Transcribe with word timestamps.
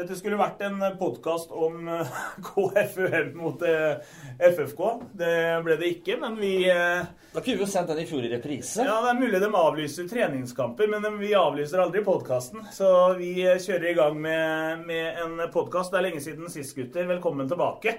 Dette 0.00 0.16
skulle 0.16 0.38
vært 0.40 0.62
en 0.64 0.80
podkast 0.96 1.50
om 1.52 1.84
eh, 1.92 2.12
KFUM 2.46 3.34
mot 3.36 3.60
eh, 3.68 3.98
FFK. 4.40 4.80
Det 5.20 5.32
ble 5.66 5.74
det 5.76 5.90
ikke, 5.98 6.14
men 6.22 6.38
vi 6.40 6.54
eh, 6.72 7.04
Da 7.34 7.42
kunne 7.42 7.58
vi 7.58 7.64
jo 7.66 7.68
sendt 7.68 7.90
den 7.92 8.00
i 8.00 8.06
fjor 8.08 8.24
i 8.24 8.30
reprise. 8.32 8.80
Ja, 8.86 8.94
det 9.04 9.10
er 9.12 9.18
mulig 9.18 9.40
de 9.42 9.50
avlyser 9.60 10.08
treningskamper, 10.08 10.88
men 10.88 11.04
vi 11.20 11.34
avlyser 11.36 11.82
aldri 11.84 12.00
podkasten. 12.06 12.64
Så 12.72 12.88
vi 13.18 13.44
kjører 13.44 13.90
i 13.90 13.98
gang 13.98 14.16
med, 14.24 14.86
med 14.88 15.20
en 15.20 15.36
podkast. 15.52 15.92
Det 15.92 15.98
er 16.00 16.06
lenge 16.08 16.22
siden 16.24 16.48
sist, 16.52 16.72
gutter. 16.78 17.04
Velkommen 17.10 17.48
tilbake. 17.50 17.90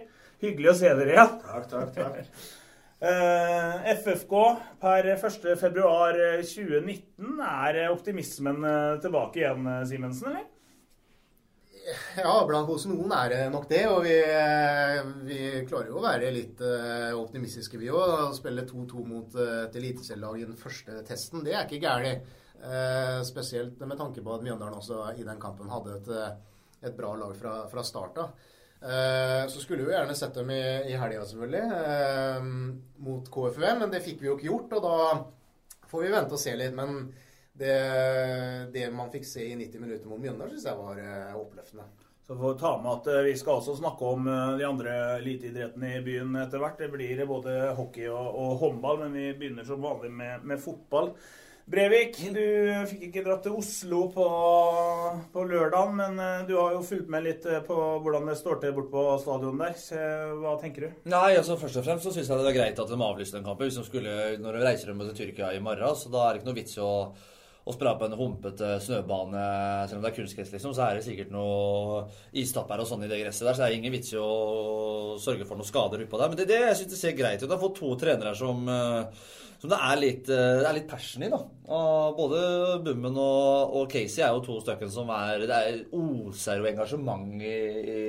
Hyggelig 0.42 0.70
å 0.72 0.80
se 0.82 0.90
dere 0.98 1.14
igjen. 1.14 1.32
Takk, 1.46 1.66
takk, 1.76 1.92
takk. 2.00 2.18
Eh, 3.02 3.74
FFK 3.96 4.34
per 4.78 5.02
1.2.2019. 5.16 7.42
Er 7.42 7.90
optimismen 7.90 8.62
tilbake 9.02 9.42
igjen, 9.42 9.66
Simensen, 9.90 10.30
eller? 10.30 10.46
Ja, 12.18 12.34
blant 12.48 12.70
hos 12.70 12.86
noen 12.90 13.12
er 13.16 13.32
det 13.34 13.40
nok 13.54 13.68
det. 13.70 13.82
Og 13.92 14.04
vi, 14.06 14.18
vi 15.28 15.40
klarer 15.70 15.92
jo 15.92 16.00
å 16.00 16.06
være 16.06 16.32
litt 16.36 16.62
eh, 16.66 17.10
optimistiske, 17.18 17.80
vi 17.82 17.92
òg. 17.94 18.14
Å 18.28 18.38
spille 18.38 18.68
2-2 18.68 19.04
mot 19.08 19.36
eh, 19.40 19.66
et 19.66 19.78
eliteserielag 19.82 20.40
i 20.42 20.48
den 20.50 20.60
første 20.60 21.02
testen, 21.08 21.44
det 21.46 21.56
er 21.56 21.68
ikke 21.68 21.82
gærent. 21.84 22.38
Eh, 22.62 23.20
spesielt 23.26 23.80
med 23.82 23.98
tanke 23.98 24.22
på 24.22 24.36
at 24.36 24.44
Mjøndalen 24.46 24.78
også 24.78 25.08
i 25.18 25.26
den 25.26 25.40
kampen 25.42 25.72
hadde 25.74 25.96
et, 25.98 26.10
eh, 26.14 26.90
et 26.90 26.98
bra 26.98 27.16
lag 27.18 27.34
fra, 27.38 27.56
fra 27.72 27.86
start 27.86 28.20
av. 28.22 28.36
Eh, 28.82 29.48
så 29.50 29.62
skulle 29.62 29.84
vi 29.84 29.90
jo 29.90 29.96
gjerne 29.96 30.16
sett 30.18 30.38
dem 30.38 30.50
i, 30.54 30.62
i 30.90 30.98
helga, 30.98 31.26
selvfølgelig, 31.30 31.82
eh, 31.82 32.46
mot 33.06 33.28
KFUM, 33.34 33.84
men 33.84 33.92
det 33.94 34.02
fikk 34.06 34.22
vi 34.22 34.30
jo 34.30 34.38
ikke 34.38 34.50
gjort. 34.50 34.78
Og 34.78 34.88
da 34.88 35.90
får 35.92 36.06
vi 36.06 36.14
vente 36.16 36.38
og 36.38 36.42
se 36.42 36.56
litt. 36.58 36.74
Men 36.78 37.04
det, 37.62 38.72
det 38.74 38.88
man 38.94 39.12
fikk 39.14 39.28
se 39.28 39.46
i 39.46 39.58
90 39.58 39.84
minutter 39.84 40.10
mot 40.10 40.22
Mjøndalen, 40.22 40.56
syns 40.56 40.70
jeg 40.72 40.80
var 40.80 41.02
eh, 41.02 41.36
oppløftende. 41.38 41.86
Så 42.26 42.38
får 42.38 42.54
vi 42.54 42.60
ta 42.62 42.72
med 42.82 42.92
at 42.96 43.12
eh, 43.12 43.26
vi 43.28 43.36
skal 43.38 43.60
også 43.60 43.76
snakke 43.78 44.08
om 44.16 44.32
eh, 44.32 44.56
de 44.62 44.66
andre 44.66 44.96
eliteidrettene 45.20 45.94
i 46.00 46.02
byen 46.06 46.40
etter 46.42 46.62
hvert. 46.62 46.82
Det 46.82 46.90
blir 46.94 47.22
både 47.30 47.60
hockey 47.78 48.10
og, 48.10 48.34
og 48.34 48.58
håndball, 48.64 49.04
men 49.04 49.16
vi 49.20 49.30
begynner 49.38 49.68
som 49.68 49.84
vanlig 49.86 50.10
med, 50.16 50.50
med 50.50 50.62
fotball. 50.64 51.14
Brevik, 51.72 52.18
du 52.34 52.42
fikk 52.90 53.04
ikke 53.08 53.22
dratt 53.24 53.44
til 53.46 53.54
Oslo 53.56 54.00
på, 54.12 54.26
på 55.32 55.44
lørdag, 55.48 55.92
men 55.96 56.18
du 56.50 56.56
har 56.58 56.74
jo 56.74 56.82
fulgt 56.84 57.12
med 57.14 57.24
litt 57.24 57.46
på 57.68 57.78
hvordan 58.02 58.26
det 58.28 58.36
står 58.40 58.58
til 58.60 58.74
borte 58.76 58.92
på 58.92 59.04
stadion 59.22 59.62
der. 59.62 59.78
Så, 59.80 60.00
hva 60.42 60.56
tenker 60.60 60.88
du? 60.88 60.96
Nei, 61.14 61.38
altså 61.38 61.56
Først 61.62 61.80
og 61.80 61.86
fremst 61.86 62.10
så 62.10 62.16
syns 62.16 62.32
jeg 62.34 62.42
det 62.42 62.48
var 62.50 62.58
greit 62.58 62.82
at 62.82 62.92
de 62.92 62.98
avlyste 62.98 63.38
den 63.38 63.46
kampen. 63.46 63.70
Hvis 63.70 63.78
de 63.80 63.86
skulle, 63.88 64.18
når 64.42 64.58
de 64.58 64.66
reiser 64.66 64.92
dem 64.92 65.06
til 65.06 65.20
Tyrkia 65.22 65.54
i 65.54 65.62
morgen, 65.64 65.96
så 65.96 66.12
da 66.12 66.26
er 66.26 66.34
det 66.34 66.42
ikke 66.42 66.50
noe 66.50 66.60
vits 66.60 66.76
i 66.80 66.84
å 66.84 66.96
å 67.62 67.74
spille 67.76 67.94
på 68.00 68.08
en 68.08 68.18
humpete 68.18 68.72
snøbane, 68.82 69.44
selv 69.90 70.00
om 70.00 70.06
det 70.06 70.10
er 70.12 70.16
kunstgress, 70.16 70.54
liksom, 70.56 70.74
så 70.74 70.88
er 70.88 70.98
det 70.98 71.06
sikkert 71.06 71.34
noe 71.34 72.02
istapper 72.42 72.82
og 72.82 72.90
sånn 72.90 73.06
i 73.06 73.12
det 73.12 73.22
gresset 73.22 73.46
der. 73.46 73.54
Så 73.54 73.62
det 73.62 73.68
er 73.70 73.78
ingen 73.78 73.94
vits 73.94 74.16
i 74.16 74.20
å 74.22 75.20
sørge 75.22 75.46
for 75.46 75.60
noen 75.60 75.70
skader 75.70 76.02
utpå 76.02 76.18
der. 76.18 76.32
Men 76.32 76.42
det, 76.42 76.50
det 76.50 76.60
jeg 76.64 76.80
synes 76.80 76.96
det 76.96 77.02
ser 77.04 77.16
greit 77.20 77.44
ut. 77.44 77.48
Jeg 77.48 77.62
har 77.62 77.74
to 77.78 77.94
trenere 78.02 78.34
som, 78.40 78.66
som 79.62 79.74
det 79.74 79.82
er 79.92 80.02
litt, 80.02 80.24
det 80.26 80.66
er 80.66 80.78
litt 80.80 80.90
passion 80.90 81.28
i, 81.28 81.30
da. 81.30 81.42
Og 81.72 82.18
både 82.18 82.42
Bummen 82.88 83.22
og, 83.22 83.78
og, 83.78 83.86
Casey 83.94 84.26
er 84.26 84.34
jo 84.34 84.42
to 84.44 84.58
stykker 84.64 84.90
som 84.92 85.12
er 85.14 85.46
Det 85.46 85.56
er 85.56 85.78
oser 85.96 86.60
jo 86.60 86.68
engasjement 86.72 87.46
i, 87.46 87.54
i 87.94 88.00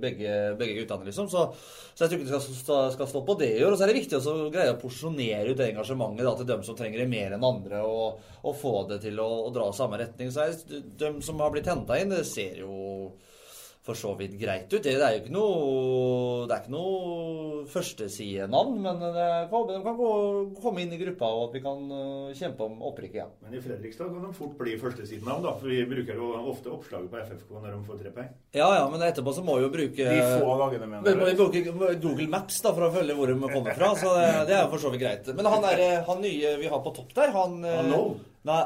begge, 0.00 0.34
begge 0.60 0.76
guttene, 0.80 1.08
liksom. 1.08 1.30
Så, 1.32 1.44
så, 1.94 2.04
jeg 2.04 2.10
tror 2.10 2.18
ikke 2.18 2.32
det 2.34 2.40
skal, 2.44 2.90
skal 2.94 3.10
stå 3.10 3.22
på 3.26 3.38
det 3.40 3.50
i 3.56 3.62
år. 3.64 3.72
Og 3.72 3.78
så 3.78 3.86
er 3.86 3.92
det 3.92 4.00
viktig 4.00 4.20
å 4.20 4.36
greie 4.54 4.74
å 4.74 4.80
porsjonere 4.80 5.52
ut 5.52 5.60
det 5.60 5.70
engasjementet 5.72 6.28
da, 6.28 6.34
til 6.38 6.50
dem 6.52 6.66
som 6.66 6.78
trenger 6.78 7.02
det 7.02 7.08
mer 7.10 7.36
enn 7.36 7.48
andre, 7.48 7.80
og, 7.86 8.34
og 8.42 8.58
få 8.58 8.74
det 8.92 9.00
til 9.06 9.22
å, 9.24 9.30
å 9.46 9.54
dra 9.54 9.70
samme 9.76 10.00
retning. 10.02 10.34
Så 10.34 10.48
jeg, 10.48 10.82
de 11.00 11.12
som 11.24 11.40
har 11.42 11.54
blitt 11.54 11.70
henta 11.70 11.98
inn, 12.00 12.12
det 12.12 12.26
ser 12.28 12.60
jo 12.64 13.12
for 13.88 13.96
så 13.96 14.12
vidt 14.18 14.36
greit 14.40 14.68
ut. 14.68 14.84
Det 14.84 14.94
er 14.94 15.14
jo 15.16 15.22
ikke 15.22 15.32
noe 15.32 16.44
Det 16.48 16.54
er 16.54 16.62
ikke 16.62 16.74
noe 16.74 17.64
førstesidenavn, 17.68 18.76
men 18.84 19.00
det, 19.02 19.28
de 19.50 19.78
kan 19.84 19.96
gå, 19.98 20.10
komme 20.62 20.84
inn 20.84 20.92
i 20.94 21.00
gruppa, 21.00 21.28
og 21.32 21.48
at 21.48 21.56
vi 21.56 21.62
kan 21.64 21.80
kjempe 22.36 22.66
om 22.66 22.78
opprykket 22.90 23.18
igjen. 23.18 23.32
Men 23.44 23.56
i 23.58 23.62
Fredrikstad 23.64 24.12
kan 24.12 24.24
de 24.24 24.32
fort 24.36 24.54
bli 24.60 24.76
førstesidenavn, 24.80 25.44
da. 25.44 25.54
For 25.60 25.72
vi 25.72 25.80
bruker 25.88 26.20
jo 26.20 26.30
ofte 26.52 26.72
oppslaget 26.72 27.10
på 27.12 27.20
FFK 27.24 27.56
når 27.56 27.74
de 27.74 27.80
får 27.88 28.00
tre 28.04 28.14
poeng. 28.16 28.30
Ja, 28.56 28.68
ja, 28.78 28.86
men 28.92 29.04
etterpå 29.08 29.34
så 29.36 29.44
må 29.44 29.58
vi 29.58 29.66
jo 29.66 29.72
bruke 29.74 30.08
De 30.12 30.22
få 30.38 30.54
gangene, 30.62 30.90
mener 30.94 31.24
vi 31.24 31.96
Google 32.02 32.30
Maps 32.32 32.62
da, 32.64 32.72
for 32.76 32.88
å 32.88 32.92
følge 32.94 33.16
hvor 33.18 33.32
de 33.32 33.52
kommer 33.52 33.76
fra. 33.76 33.92
Så 33.98 34.14
det, 34.16 34.30
det 34.50 34.56
er 34.56 34.64
jo 34.64 34.72
for 34.72 34.84
så 34.84 34.92
vidt 34.94 35.04
greit. 35.04 35.28
Men 35.36 35.48
han, 35.48 35.68
er, 35.72 35.84
han 36.08 36.24
nye 36.24 36.56
vi 36.60 36.72
har 36.72 36.84
på 36.84 36.94
topp 36.96 37.14
der, 37.16 37.34
han 37.34 37.60
han 37.64 37.92
Nei, 38.48 38.62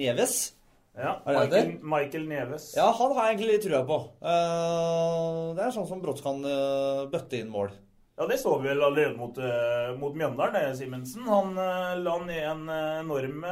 Neves. 0.00 0.52
Ja, 0.96 1.22
Michael. 1.26 1.78
Michael 1.82 2.28
Neves. 2.28 2.74
Ja, 2.76 2.94
han 2.98 3.14
har 3.16 3.26
jeg 3.26 3.34
egentlig 3.34 3.56
litt 3.56 3.64
trua 3.66 3.80
på. 3.88 3.96
Eh, 4.22 5.38
det 5.56 5.64
er 5.64 5.74
sånn 5.74 5.88
som 5.88 6.02
brått 6.02 6.22
kan 6.22 6.38
eh, 6.46 7.00
bøtte 7.10 7.40
inn 7.40 7.50
mål. 7.50 7.72
Ja, 8.14 8.28
det 8.30 8.38
så 8.38 8.52
vi 8.62 8.70
vel 8.70 8.84
allerede 8.86 9.18
mot, 9.18 9.38
eh, 9.42 9.90
mot 9.98 10.14
Mjøndalen, 10.14 10.54
det, 10.54 10.76
Simensen. 10.78 11.26
Han 11.26 11.58
la 11.58 12.14
ned 12.22 12.44
en 12.46 12.62
enorm, 12.70 13.42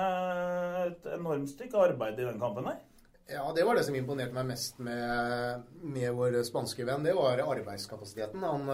et 0.85 1.09
enormt 1.17 1.51
stykke 1.51 1.83
arbeid 1.89 2.23
i 2.23 2.29
den 2.29 2.39
kampen 2.43 2.71
her. 2.71 2.79
Ja, 3.33 3.49
det 3.57 3.65
var 3.67 3.75
det 3.75 3.89
som 3.89 3.97
imponerte 3.99 4.37
meg 4.37 4.47
mest 4.53 4.79
med, 4.83 5.67
med 5.83 6.15
vår 6.15 6.39
spanske 6.47 6.87
venn. 6.87 7.03
Det 7.07 7.17
var 7.17 7.43
arbeidskapasiteten. 7.43 8.47
Han 8.47 8.71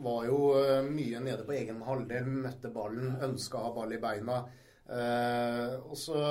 var 0.00 0.24
jo 0.24 0.40
mye 0.88 1.20
nede 1.20 1.44
på 1.44 1.56
egen 1.58 1.84
halvdel, 1.84 2.28
møtte 2.46 2.72
ballen, 2.72 3.18
ønska 3.20 3.60
å 3.60 3.66
ha 3.66 3.76
ball 3.76 3.92
i 3.92 4.00
beina. 4.00 4.44
Eh, 4.92 5.74
og 5.88 5.96
så 5.96 6.22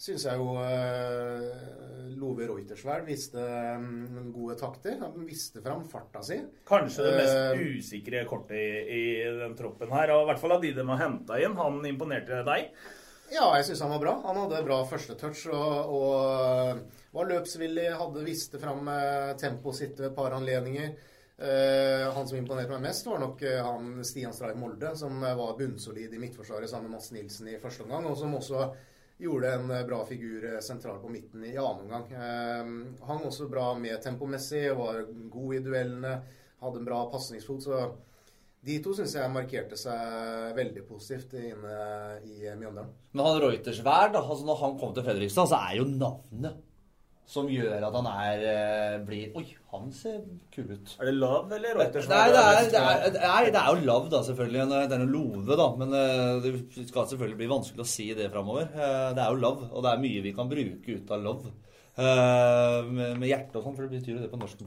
syns 0.00 0.24
jeg 0.24 0.40
jo 0.40 0.54
eh, 0.62 2.14
Love 2.20 2.46
Reutersverd 2.48 3.04
viste 3.08 3.40
mm, 3.40 4.30
gode 4.34 4.56
takter. 4.60 4.96
Han 5.02 5.26
viste 5.28 5.60
fram 5.64 5.84
farta 5.90 6.22
si. 6.24 6.38
Kanskje 6.68 7.04
det 7.06 7.12
mest 7.18 7.36
Eh, 7.40 7.66
usikre 7.80 8.24
kortet 8.28 8.56
i, 8.56 8.70
i 8.96 9.02
den 9.42 9.56
troppen 9.58 9.92
her. 9.92 10.14
Og 10.14 10.24
I 10.24 10.30
hvert 10.30 10.42
fall 10.42 10.56
av 10.56 10.64
de 10.64 10.72
de 10.76 10.86
har 10.92 11.02
henta 11.04 11.38
inn. 11.42 11.58
Han 11.58 11.84
imponerte 11.88 12.42
deg. 12.48 12.72
Ja, 13.30 13.46
jeg 13.58 13.68
syns 13.68 13.84
han 13.84 13.92
var 13.94 14.02
bra. 14.02 14.16
Han 14.24 14.40
hadde 14.42 14.64
bra 14.66 14.80
første 14.88 15.14
touch 15.20 15.44
og, 15.52 15.92
og 15.94 17.14
var 17.14 17.30
løpsvillig. 17.30 17.90
Hadde 18.00 18.26
viste 18.26 18.60
fram 18.62 18.88
eh, 18.90 19.36
tempoet 19.40 19.82
sitt 19.82 20.00
ved 20.00 20.10
et 20.10 20.16
par 20.18 20.36
anledninger. 20.36 20.92
Uh, 21.40 22.10
han 22.12 22.26
som 22.28 22.36
imponerte 22.36 22.74
meg 22.74 22.82
mest, 22.84 23.06
var 23.08 23.16
nok 23.22 23.40
uh, 23.48 23.62
han 23.64 24.02
Stian 24.04 24.34
Stray 24.36 24.52
Molde, 24.60 24.90
som 25.00 25.22
var 25.24 25.54
bunnsolid 25.56 26.12
i 26.12 26.18
midtforsvaret 26.20 26.68
sammen 26.68 26.90
med 26.90 26.98
Mads 26.98 27.14
Nilsen 27.14 27.48
i 27.48 27.54
første 27.62 27.86
omgang, 27.86 28.10
og 28.10 28.18
som 28.20 28.34
også 28.36 28.66
gjorde 29.20 29.54
en 29.54 29.70
eh, 29.70 29.86
bra 29.86 30.02
figur 30.08 30.44
eh, 30.44 30.60
sentralt 30.64 31.02
på 31.02 31.10
midten 31.12 31.44
i 31.44 31.56
annen 31.56 31.86
omgang. 31.86 32.06
Eh, 32.12 33.02
hang 33.08 33.26
også 33.26 33.48
bra 33.50 33.72
med 33.78 34.00
tempomessig, 34.04 34.68
var 34.78 35.02
god 35.32 35.56
i 35.56 35.64
duellene, 35.64 36.14
hadde 36.60 36.80
en 36.80 36.88
bra 36.88 37.02
pasningsfot. 37.12 37.66
så 37.66 37.82
de 38.60 38.74
to 38.84 38.92
syns 38.92 39.14
jeg 39.16 39.32
markerte 39.32 39.76
seg 39.80 40.50
veldig 40.56 40.82
positivt 40.84 41.38
inne 41.38 41.76
i 42.28 42.42
Mjøndalen. 42.44 42.90
Men 43.16 43.24
han 43.24 43.38
Reutersverd, 43.40 44.12
da, 44.12 44.20
altså 44.20 44.44
når 44.44 44.58
han 44.60 44.74
kom 44.82 44.92
til 44.92 45.06
Fredrikstad, 45.06 45.48
så 45.48 45.60
er 45.64 45.78
jo 45.78 45.86
navnet 45.88 46.58
som 47.30 47.46
gjør 47.50 47.86
at 47.86 47.94
han 47.94 48.08
er 48.10 48.44
eh, 48.50 48.96
blir 49.06 49.36
Oi, 49.38 49.44
han 49.70 49.88
ser 49.94 50.18
kul 50.50 50.72
ut. 50.72 50.96
Er 50.98 51.10
det 51.10 51.14
Love 51.14 51.54
eller 51.54 51.78
Nei, 51.78 51.86
Reuters? 51.86 52.08
det 52.10 52.18
er, 52.18 52.32
det, 52.34 53.22
er, 53.22 53.50
det 53.54 53.62
er 53.62 53.70
jo 53.70 53.86
love, 53.86 54.10
da, 54.10 54.22
selvfølgelig. 54.26 54.66
Det 54.90 54.98
er 54.98 55.02
noe 55.04 55.14
love, 55.14 55.58
da. 55.62 55.68
Men 55.78 55.94
eh, 55.94 56.42
det 56.44 56.88
skal 56.90 57.06
selvfølgelig 57.12 57.38
bli 57.38 57.50
vanskelig 57.54 57.86
å 57.86 57.90
si 57.94 58.10
det 58.18 58.30
framover. 58.34 58.70
Det 58.74 59.22
er 59.22 59.30
jo 59.30 59.42
love, 59.46 59.70
og 59.70 59.86
det 59.86 59.94
er 59.94 60.06
mye 60.06 60.24
vi 60.26 60.34
kan 60.36 60.50
bruke 60.50 60.98
ut 60.98 61.14
av 61.14 61.26
love. 61.28 61.54
Eh, 62.00 62.86
med, 62.86 63.18
med 63.18 63.28
hjerte 63.28 63.58
og 63.58 63.66
sånn, 63.66 63.76
for 63.76 63.86
det 63.86 63.98
betyr 63.98 64.14
jo 64.16 64.22
det 64.22 64.30
på 64.32 64.40
norsk. 64.40 64.66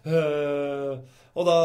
Eh, 0.00 0.92
og 1.36 1.44
da 1.44 1.56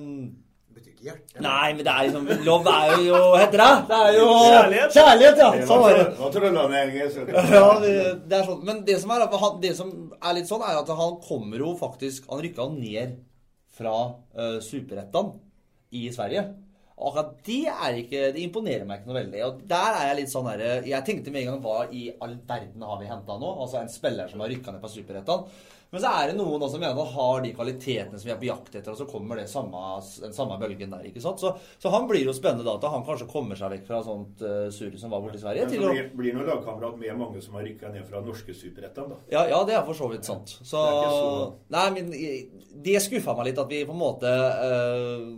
Det 0.00 0.51
betyr 0.74 0.92
ikke 0.92 1.06
hjerte. 1.08 1.42
Nei, 1.44 1.68
men 1.76 1.86
det 1.86 1.92
er 1.92 2.08
liksom 2.08 2.44
Love 2.46 2.72
er 2.72 3.04
jo 3.06 3.20
Heter 3.36 3.62
det? 3.62 3.68
Det 3.90 3.98
er 3.98 4.16
jo 4.16 4.26
Kjærlighet. 4.32 4.96
Kjærlighet, 4.96 5.42
ja. 5.42 5.50
Sånn 5.68 5.82
var 5.84 5.98
det. 5.98 6.06
Hva 6.18 6.30
tror 6.34 6.46
du 6.46 6.58
han 6.60 6.76
er 6.78 6.88
engelsk? 6.88 7.34
Ja, 7.56 7.68
det, 7.82 7.92
det 8.30 8.38
er 8.38 8.48
sånn. 8.48 8.64
Men 8.68 8.82
det 8.88 8.98
som 9.02 9.14
er, 9.14 9.26
det 9.62 9.74
som 9.78 9.92
er 10.16 10.36
litt 10.38 10.50
sånn, 10.50 10.64
er 10.66 10.80
at 10.80 10.92
han 11.02 11.16
kommer 11.24 11.64
jo 11.64 11.72
faktisk 11.80 12.28
Han 12.32 12.42
rykka 12.44 12.68
ned 12.74 13.16
fra 13.72 13.94
uh, 14.12 14.58
Superettan 14.64 15.32
i 15.96 16.06
Sverige. 16.12 16.46
Og 17.02 17.08
akkurat 17.08 17.30
det 17.46 17.60
er 17.72 17.98
ikke 18.02 18.24
Det 18.34 18.42
imponerer 18.44 18.86
meg 18.86 19.00
ikke 19.00 19.10
noe 19.10 19.20
veldig. 19.20 19.44
Og 19.48 19.62
der 19.68 19.98
er 19.98 20.08
jeg 20.10 20.18
litt 20.20 20.32
sånn 20.32 20.48
herre 20.50 20.72
Jeg 20.86 21.06
tenkte 21.08 21.32
med 21.34 21.44
en 21.44 21.54
gang 21.54 21.62
hva 21.64 21.78
i 21.90 22.08
all 22.22 22.36
verden 22.48 22.84
har 22.86 23.00
vi 23.00 23.10
henta 23.10 23.38
nå? 23.40 23.54
Altså 23.64 23.80
en 23.80 23.92
spiller 23.92 24.30
som 24.30 24.44
har 24.44 24.52
rykka 24.52 24.74
ned 24.74 24.84
fra 24.84 24.92
Superettan. 24.92 25.46
Men 25.92 26.00
så 26.00 26.08
er 26.16 26.30
det 26.30 26.38
noen 26.38 26.62
som 26.72 26.80
mener 26.80 26.96
han 26.96 27.10
har 27.12 27.42
de 27.44 27.50
kvalitetene 27.52 28.16
som 28.16 28.24
vi 28.24 28.32
er 28.32 28.38
på 28.40 28.46
jakt 28.48 28.78
etter, 28.78 28.94
og 28.94 28.96
så 28.96 29.04
kommer 29.10 29.36
det 29.36 29.44
samme, 29.52 29.76
den 30.22 30.32
samme 30.32 30.56
bølgen 30.62 30.94
der. 30.94 31.04
ikke 31.04 31.20
sant? 31.20 31.42
Så, 31.42 31.50
så 31.82 31.92
han 31.92 32.06
blir 32.08 32.24
jo 32.24 32.32
spennende 32.32 32.64
da 32.64 32.78
at 32.78 32.86
han 32.94 33.04
kanskje 33.04 33.28
kommer 33.28 33.58
seg 33.60 33.74
vekk 33.74 33.84
fra 33.90 34.00
sånt 34.06 34.40
uh, 34.40 34.70
surr 34.72 34.96
som 34.96 35.12
var 35.12 35.20
borte 35.20 35.36
i 35.36 35.42
Sverige. 35.44 35.68
Til 35.68 35.84
å... 35.84 35.92
blir, 35.92 36.08
blir 36.16 36.38
nå 36.38 36.46
lagkamerat 36.48 36.96
med 37.02 37.20
mange 37.20 37.44
som 37.44 37.58
har 37.60 37.68
rykka 37.68 37.92
ned 37.92 38.08
fra 38.08 38.24
norske 38.24 38.56
superettaen, 38.56 39.12
da. 39.12 39.20
Ja, 39.34 39.44
ja, 39.52 39.60
det 39.68 39.76
er 39.76 39.84
for 39.84 39.98
så 40.00 40.08
vidt 40.14 40.24
sant. 40.28 40.56
Så, 40.62 40.80
så- 40.80 41.52
Nei, 41.76 41.86
men 41.98 42.08
eh, 42.16 42.48
det 42.88 42.96
skuffa 43.04 43.36
meg 43.36 43.50
litt 43.50 43.60
at 43.60 43.68
vi 43.68 43.84
på 43.84 43.92
en 43.92 44.00
måte 44.00 44.32
eh, 44.32 45.28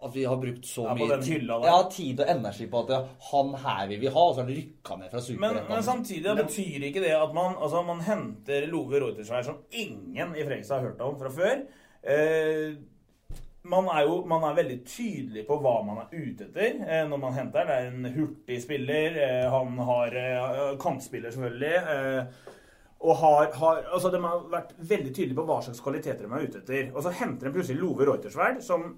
At 0.00 0.12
vi 0.14 0.24
har 0.30 0.36
brukt 0.38 0.66
så 0.66 0.84
Ja, 0.86 0.94
mye 0.94 1.16
tid, 1.22 1.48
ja, 1.48 1.78
tid 1.90 2.20
og 2.22 2.28
energi 2.30 2.68
på 2.70 2.82
at 2.84 2.92
ja, 2.94 2.98
han 3.30 3.48
her 3.64 3.88
vil 3.90 4.02
vi 4.04 4.12
ha, 4.14 4.26
og 4.28 4.36
så 4.36 4.44
har 4.44 4.46
han 4.46 4.58
rykka 4.60 4.98
ned 5.00 5.10
fra 5.10 5.22
Men, 5.42 5.58
men 5.68 5.82
samtidig 5.82 6.36
betyr 6.38 6.84
ikke 6.90 7.02
det 7.02 7.16
at 7.16 7.34
man, 7.34 7.56
altså, 7.58 7.82
man 7.82 8.04
henter 8.06 8.68
Love 8.70 9.00
Reutersveier, 9.02 9.48
som 9.48 9.58
ingen 9.70 10.36
i 10.36 10.44
Fredrikstad 10.44 10.78
har 10.78 10.92
hørt 10.92 11.02
om 11.02 11.18
fra 11.18 11.32
før. 11.34 11.64
Eh, 12.02 12.78
man 13.68 13.88
er 13.92 14.04
jo 14.06 14.20
man 14.30 14.44
er 14.46 14.54
veldig 14.56 14.78
tydelig 14.86 15.44
på 15.48 15.58
hva 15.62 15.74
man 15.86 16.04
er 16.04 16.14
ute 16.14 16.46
etter 16.46 16.78
eh, 16.86 17.02
når 17.08 17.22
man 17.24 17.34
henter. 17.36 17.66
Det 17.66 17.80
er 17.80 17.90
en 17.90 18.12
hurtig 18.14 18.60
spiller. 18.62 19.18
Eh, 19.24 19.48
han 19.50 19.82
har 19.90 20.16
eh, 20.22 20.78
kantspiller, 20.80 21.34
selvfølgelig. 21.34 21.74
Eh, 21.74 22.54
og 22.98 23.14
har, 23.16 23.52
har, 23.54 23.84
altså 23.94 24.10
De 24.10 24.22
har 24.22 24.46
vært 24.50 24.72
veldig 24.78 25.12
tydelige 25.12 25.38
på 25.38 25.44
hva 25.46 25.60
slags 25.62 25.82
kvaliteter 25.82 26.26
de 26.26 26.32
er 26.34 26.48
ute 26.48 26.62
etter. 26.62 26.88
Og 26.94 27.04
så 27.04 27.14
henter 27.20 27.48
de 27.48 27.54
plutselig 27.54 27.82
Love 27.82 28.08
Reutersverd, 28.08 28.62
som 28.64 28.88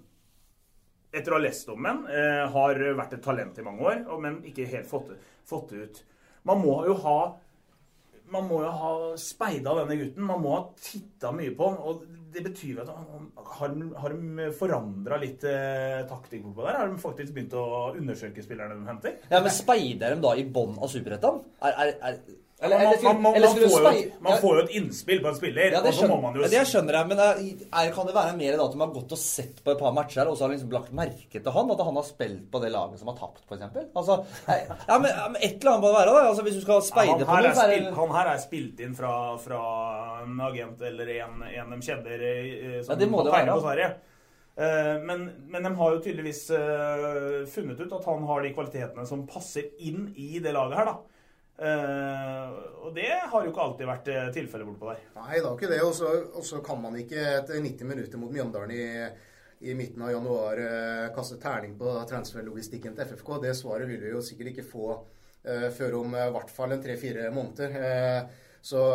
etter 1.11 1.35
å 1.35 1.39
ha 1.39 1.43
lest 1.43 1.69
om 1.73 1.85
ham, 1.85 2.05
eh, 2.07 2.47
har 2.55 2.83
vært 2.99 3.19
et 3.19 3.23
talent 3.25 3.59
i 3.59 3.67
mange 3.67 3.83
år, 3.83 4.03
men 4.23 4.41
ikke 4.47 4.69
helt 4.71 4.91
fått, 4.91 5.15
fått 5.45 5.71
det 5.75 5.87
ut. 5.87 6.03
Man 6.49 6.63
må 6.63 6.81
jo 6.87 6.97
ha 7.05 7.21
man 8.31 8.47
må 8.47 8.61
jo 8.63 8.71
ha 8.71 8.91
speida 9.19 9.73
denne 9.81 9.97
gutten. 9.99 10.27
Man 10.27 10.43
må 10.43 10.55
ha 10.55 10.61
titta 10.79 11.33
mye 11.35 11.51
på 11.57 11.67
ham. 11.67 11.79
Og 11.83 12.05
det 12.31 12.45
betyr 12.45 12.83
at 12.85 12.91
har, 12.91 13.73
har 14.03 14.15
de 14.15 14.51
forandra 14.55 15.19
litt 15.19 15.43
eh, 15.51 16.03
taktikk 16.07 16.47
på 16.55 16.63
der? 16.63 16.79
Har 16.79 16.93
de 16.93 17.03
faktisk 17.03 17.35
begynt 17.35 17.57
å 17.59 17.65
undersøke 17.91 18.45
spillerne 18.45 18.79
de 18.79 18.87
henter? 18.87 19.17
Ja, 19.33 19.43
men 19.43 19.51
Speider 19.55 20.15
de 20.15 20.23
da 20.23 20.37
i 20.39 20.47
bånn 20.47 20.79
av 20.79 20.93
Superettan? 20.93 21.43
Er, 21.59 21.75
er, 21.75 21.93
er, 22.07 22.21
man, 22.61 22.71
man, 22.71 23.03
man, 23.03 23.23
man, 23.23 23.35
eller 23.39 23.49
skulle 23.49 23.69
får 23.73 23.85
jo, 23.87 23.91
et- 24.05 24.17
man 24.21 24.37
får 24.43 24.57
jo 24.59 24.63
et 24.67 24.73
innspill 24.77 25.21
på 25.25 25.29
en 25.31 25.37
spiller, 25.39 25.71
Ja, 25.73 25.81
det 25.81 25.89
og 25.89 25.95
så 25.97 26.09
må 26.11 26.19
man 26.21 26.35
jo 26.37 26.43
ja, 26.45 26.49
det 26.53 26.65
skjønner 26.69 26.99
jeg, 26.99 27.09
men 27.09 27.19
er, 27.25 27.93
kan 27.95 28.07
det 28.11 28.15
være 28.15 28.35
mer 28.37 28.57
da 28.61 28.67
at 28.67 28.75
de 28.75 28.81
har 28.83 28.91
gått 28.99 29.15
og 29.17 29.21
sett 29.23 29.63
på 29.65 29.73
et 29.73 29.79
par 29.81 29.95
matcher 29.97 30.29
og 30.29 30.37
så 30.37 30.45
har 30.45 30.53
liksom 30.53 30.75
lagt 30.75 30.93
merke 30.93 31.41
til 31.41 31.55
han? 31.57 31.71
At 31.73 31.81
han 31.89 31.97
har 31.97 32.05
spilt 32.11 32.43
på 32.53 32.61
det 32.61 32.73
laget 32.75 33.01
som 33.01 33.09
har 33.09 33.17
tapt, 33.23 33.41
f.eks.? 33.49 33.65
Altså, 33.97 34.19
ja, 34.47 34.99
men, 34.99 35.09
ja, 35.09 35.29
men 35.33 35.41
et 35.41 35.57
eller 35.57 35.73
annet 35.73 35.85
må 35.87 35.89
det 35.89 35.97
være, 36.01 36.13
da. 36.19 36.27
Altså, 36.29 36.43
hvis 36.45 36.59
du 36.61 36.63
skal 36.67 36.83
speide 36.85 37.17
han, 37.17 37.25
på 37.25 37.41
noe, 37.41 37.49
er 37.49 37.57
så 37.57 37.67
er 37.71 37.91
han 38.03 38.15
her 38.19 38.33
er 38.35 38.45
spilt 38.45 38.81
inn 38.85 38.95
fra, 38.99 39.15
fra 39.41 39.63
en 40.27 40.41
agent 40.51 40.83
eller 40.91 41.15
en, 41.17 41.43
en 41.49 41.75
de 41.77 41.81
kjenner 41.89 42.27
eh, 42.29 42.83
som 42.85 42.93
Ja, 42.93 42.99
det 43.01 43.09
må 43.11 43.25
det 43.25 43.33
være. 43.33 43.55
på 43.57 43.65
Sverige. 43.65 43.91
Eh, 44.61 44.97
Men, 45.09 45.23
men 45.49 45.63
de 45.65 45.71
har 45.79 45.95
jo 45.95 46.01
tydeligvis 46.05 46.43
eh, 46.53 47.47
funnet 47.49 47.81
ut 47.81 47.93
at 47.97 48.05
han 48.11 48.27
har 48.29 48.43
de 48.45 48.53
kvalitetene 48.53 49.07
som 49.09 49.23
passer 49.31 49.71
inn 49.81 50.11
i 50.21 50.39
det 50.43 50.53
laget 50.53 50.77
her, 50.77 50.91
da. 50.93 50.99
Eh, 51.61 52.53
og 52.81 52.95
det 52.97 53.11
har 53.13 53.45
jo 53.45 53.51
ikke 53.51 53.65
alltid 53.67 53.89
vært 53.89 54.07
eh, 54.09 54.29
tilfellet 54.33 54.69
bortpå 54.71 54.93
der. 54.95 55.03
Nei, 55.19 55.35
det 55.37 55.45
har 55.45 55.57
ikke 55.59 55.73
det. 55.73 55.81
Og 55.85 56.45
så, 56.47 56.61
kan 56.65 56.81
man 56.81 56.97
ikke 56.97 57.21
etter 57.37 57.61
90 57.61 57.91
minutter 57.91 58.23
mot 58.23 58.33
Mjøndalen 58.33 58.73
i, 58.73 58.87
i 59.69 59.77
midten 59.77 60.07
av 60.07 60.15
januar 60.15 60.61
uh, 60.65 61.09
kaste 61.13 61.37
terning 61.43 61.75
på 61.81 61.93
transferlogistikken 62.09 62.97
til 62.97 63.11
FFK. 63.11 63.35
Det 63.45 63.57
svaret 63.59 63.91
vil 63.91 64.01
vi 64.01 64.15
jo 64.15 64.23
sikkert 64.25 64.55
ikke 64.55 64.69
få 64.71 64.87
uh, 64.95 65.67
før 65.77 65.99
om 66.01 66.17
i 66.17 66.31
hvert 66.37 66.55
fall 66.55 66.73
en 66.73 66.81
tre-fire 66.81 67.29
måneder. 67.35 67.77
Så 68.65 68.87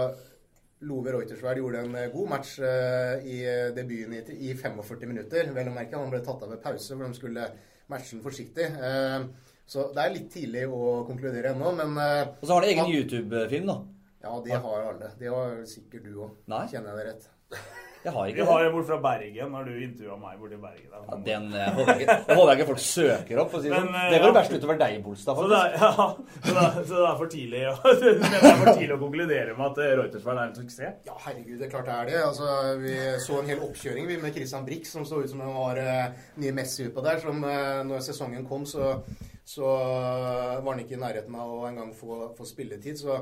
Love 0.85 1.13
Reutersverd 1.13 1.62
gjorde 1.62 1.85
en 1.85 1.95
god 2.13 2.27
match 2.29 2.57
i 2.62 3.38
debuten 3.73 4.17
i, 4.17 4.19
i 4.50 4.57
45 4.57 5.07
minutter. 5.09 5.53
Vel 5.53 5.69
å 5.71 5.73
merke, 5.73 5.97
han 5.97 6.12
ble 6.13 6.19
tatt 6.25 6.44
av 6.45 6.51
ved 6.53 6.62
pause, 6.65 6.91
for 6.91 7.06
de 7.06 7.17
skulle 7.17 7.47
matche 7.91 8.15
den 8.15 8.23
forsiktig. 8.23 8.65
Eh, 8.65 9.25
så 9.65 9.88
det 9.95 10.03
er 10.03 10.13
litt 10.13 10.29
tidlig 10.33 10.67
å 10.69 11.01
konkludere 11.07 11.56
ennå, 11.56 11.71
men 11.79 11.97
eh, 12.01 12.27
Og 12.38 12.45
så 12.45 12.53
har 12.53 12.65
de 12.65 12.73
egen 12.73 12.91
YouTube-film, 12.91 13.71
da. 13.71 13.79
Ja, 14.25 14.38
det 14.45 14.59
har 14.62 14.85
alle. 14.91 15.09
Det 15.19 15.29
har 15.29 15.57
sikkert 15.69 16.06
du 16.06 16.21
òg. 16.25 16.38
Kjenner 16.69 16.94
jeg 16.94 16.97
det 17.00 17.09
rett? 17.12 17.27
Jeg 18.06 18.13
har 18.13 18.27
ikke 18.29 18.44
Vi 18.44 18.45
har 18.51 18.63
jo 18.63 18.71
bort 18.75 18.85
fra 18.85 18.97
Bergen, 19.01 19.47
når 19.50 19.63
du 19.65 19.77
intervjua 19.81 20.15
meg 20.21 20.38
borti 20.38 20.57
Bergen. 20.62 20.91
Ja, 20.94 21.15
den 21.25 21.47
eh, 21.57 21.69
håper 21.73 21.89
jeg 21.89 22.03
ikke, 22.03 22.17
jeg 22.27 22.38
håper 22.38 22.51
jeg 22.51 22.59
ikke 22.59 22.67
folk 22.69 22.83
søker 22.83 23.41
opp. 23.41 23.50
For 23.50 23.57
å 23.57 23.63
si 23.63 23.71
det 23.71 23.79
sånn. 23.79 23.88
Men, 23.89 23.97
eh, 24.01 24.12
Det 24.13 24.19
går 24.21 24.29
ja. 24.29 24.35
verst 24.38 24.53
utover 24.53 24.79
deg, 24.81 24.97
Bolstad. 25.06 25.39
Så 25.41 25.47
det, 25.50 25.62
er, 25.62 25.77
ja, 25.81 25.91
så, 25.95 26.45
det 26.45 26.65
er, 26.65 26.77
så 26.85 27.00
det 27.00 27.07
er 27.09 27.17
for 27.23 27.33
tidlig 27.33 27.63
å, 27.71 27.75
det 28.03 28.41
er 28.41 28.59
for 28.62 28.71
tidlig 28.71 28.94
å 28.94 29.01
konkludere 29.01 29.57
med 29.57 29.65
at 29.71 29.81
Reuters 30.01 30.27
var 30.29 30.41
er 30.44 30.51
en 30.51 30.57
suksess? 30.59 31.00
Ja, 31.09 31.17
herregud, 31.25 31.56
det 31.57 31.65
er 31.65 31.73
klart 31.73 31.89
det 31.89 31.95
er 31.97 32.12
det. 32.12 32.19
Altså, 32.27 32.51
vi 32.83 32.97
så 33.25 33.41
en 33.41 33.53
hel 33.53 33.65
oppkjøring 33.69 34.09
vi 34.12 34.19
med 34.21 34.38
Christian 34.38 34.69
Brix, 34.69 34.94
som 34.94 35.09
så 35.09 35.23
ut 35.23 35.31
som 35.31 35.41
han 35.41 35.57
var 35.57 35.81
uh, 35.81 36.27
nye 36.44 36.53
Messi 36.62 36.85
utpå 36.85 37.06
der. 37.06 37.23
Som 37.25 37.41
uh, 37.41 37.81
når 37.89 38.06
sesongen 38.06 38.45
kom, 38.45 38.69
så, 38.69 39.00
så 39.45 39.65
var 39.65 40.71
han 40.71 40.81
ikke 40.81 40.97
i 40.97 41.01
nærheten 41.01 41.36
av 41.38 41.51
å 41.53 41.65
engang 41.69 41.92
få, 41.94 42.31
få 42.38 42.47
spilletid. 42.50 42.97
Så 42.97 43.19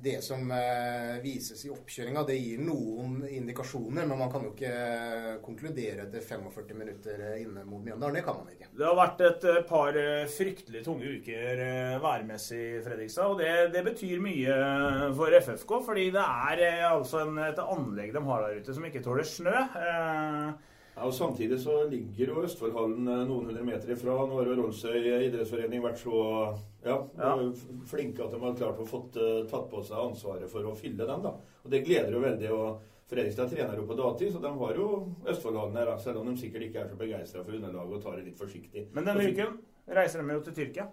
det 0.00 0.22
som 0.24 0.50
eh, 0.50 1.18
vises 1.20 1.60
i 1.66 1.70
oppkjøringa, 1.72 2.22
det 2.24 2.38
gir 2.38 2.62
noen 2.64 3.20
indikasjoner, 3.28 4.06
men 4.08 4.16
man 4.18 4.30
kan 4.32 4.46
jo 4.46 4.54
ikke 4.54 5.34
konkludere 5.44 6.06
etter 6.06 6.24
45 6.24 6.78
minutter 6.78 7.20
eh, 7.26 7.42
inne 7.42 7.66
mot 7.68 7.84
Mjøndalen. 7.84 8.16
Det 8.16 8.24
kan 8.24 8.38
man 8.40 8.54
ikke. 8.54 8.70
Det 8.80 8.86
har 8.88 8.96
vært 8.96 9.20
et 9.28 9.46
eh, 9.50 9.60
par 9.68 10.00
fryktelig 10.38 10.84
tunge 10.86 11.12
uker 11.18 11.62
værmessig 12.00 12.62
i 12.78 12.82
Fredrikstad, 12.86 13.34
og 13.34 13.44
det, 13.44 13.52
det 13.76 13.84
betyr 13.90 14.24
mye 14.24 14.58
for 15.18 15.36
FFK. 15.36 15.76
Fordi 15.90 16.08
det 16.16 16.24
er 16.24 16.88
altså 16.88 17.26
en, 17.26 17.36
et 17.50 17.64
anlegg 17.66 18.16
de 18.16 18.26
har 18.30 18.46
der 18.46 18.60
ute 18.62 18.76
som 18.76 18.88
ikke 18.88 19.04
tåler 19.04 19.28
snø. 19.28 19.56
Eh, 19.84 20.68
Ja, 20.96 21.06
og 21.06 21.14
Samtidig 21.14 21.58
så 21.62 21.76
ligger 21.88 22.32
jo 22.34 22.42
Østfoldhallen 22.44 23.08
eh, 23.08 23.22
noen 23.28 23.46
hundre 23.48 23.62
meter 23.64 23.92
ifra. 23.94 24.16
Nå 24.26 24.36
har 24.40 24.50
jo 24.50 24.56
Rollsøy 24.58 24.98
idrettsforening 25.28 25.82
vært 25.84 26.02
så 26.02 26.20
ja, 26.84 26.96
Ja. 27.18 27.34
flinke 27.88 28.24
at 28.26 28.34
de 28.34 28.40
har 28.42 28.56
klart 28.58 28.80
å 28.82 28.88
fått 28.88 29.16
eh, 29.16 29.42
tatt 29.50 29.68
på 29.70 29.82
seg 29.86 29.96
ansvaret 30.10 30.50
for 30.50 30.66
å 30.68 30.74
fylle 30.76 31.06
den. 31.06 31.22
da. 31.24 31.34
Og 31.64 31.70
Det 31.70 31.84
gleder 31.86 32.12
jo 32.12 32.20
veldig. 32.24 32.50
og 32.52 32.80
Fredrikstad 33.10 33.50
trener 33.50 33.74
jo 33.74 33.86
på 33.88 33.96
dagtid, 33.98 34.32
så 34.32 34.38
de 34.42 34.50
har 34.54 34.74
jo 34.78 34.88
Østfoldhallen 35.26 35.76
her, 35.80 35.96
selv 35.98 36.20
om 36.20 36.28
de 36.30 36.36
sikkert 36.38 36.62
ikke 36.68 36.78
er 36.84 36.88
så 36.92 36.98
begeistra 37.00 37.42
for 37.42 37.56
underlaget 37.58 37.96
og 37.96 38.02
tar 38.04 38.16
det 38.20 38.24
litt 38.28 38.38
forsiktig. 38.38 38.84
men 38.94 39.04
denne 39.04 39.24
uken 39.32 39.56
reiser 39.88 40.22
de 40.22 40.34
jo 40.36 40.40
til 40.46 40.54
Tyrkia. 40.54 40.86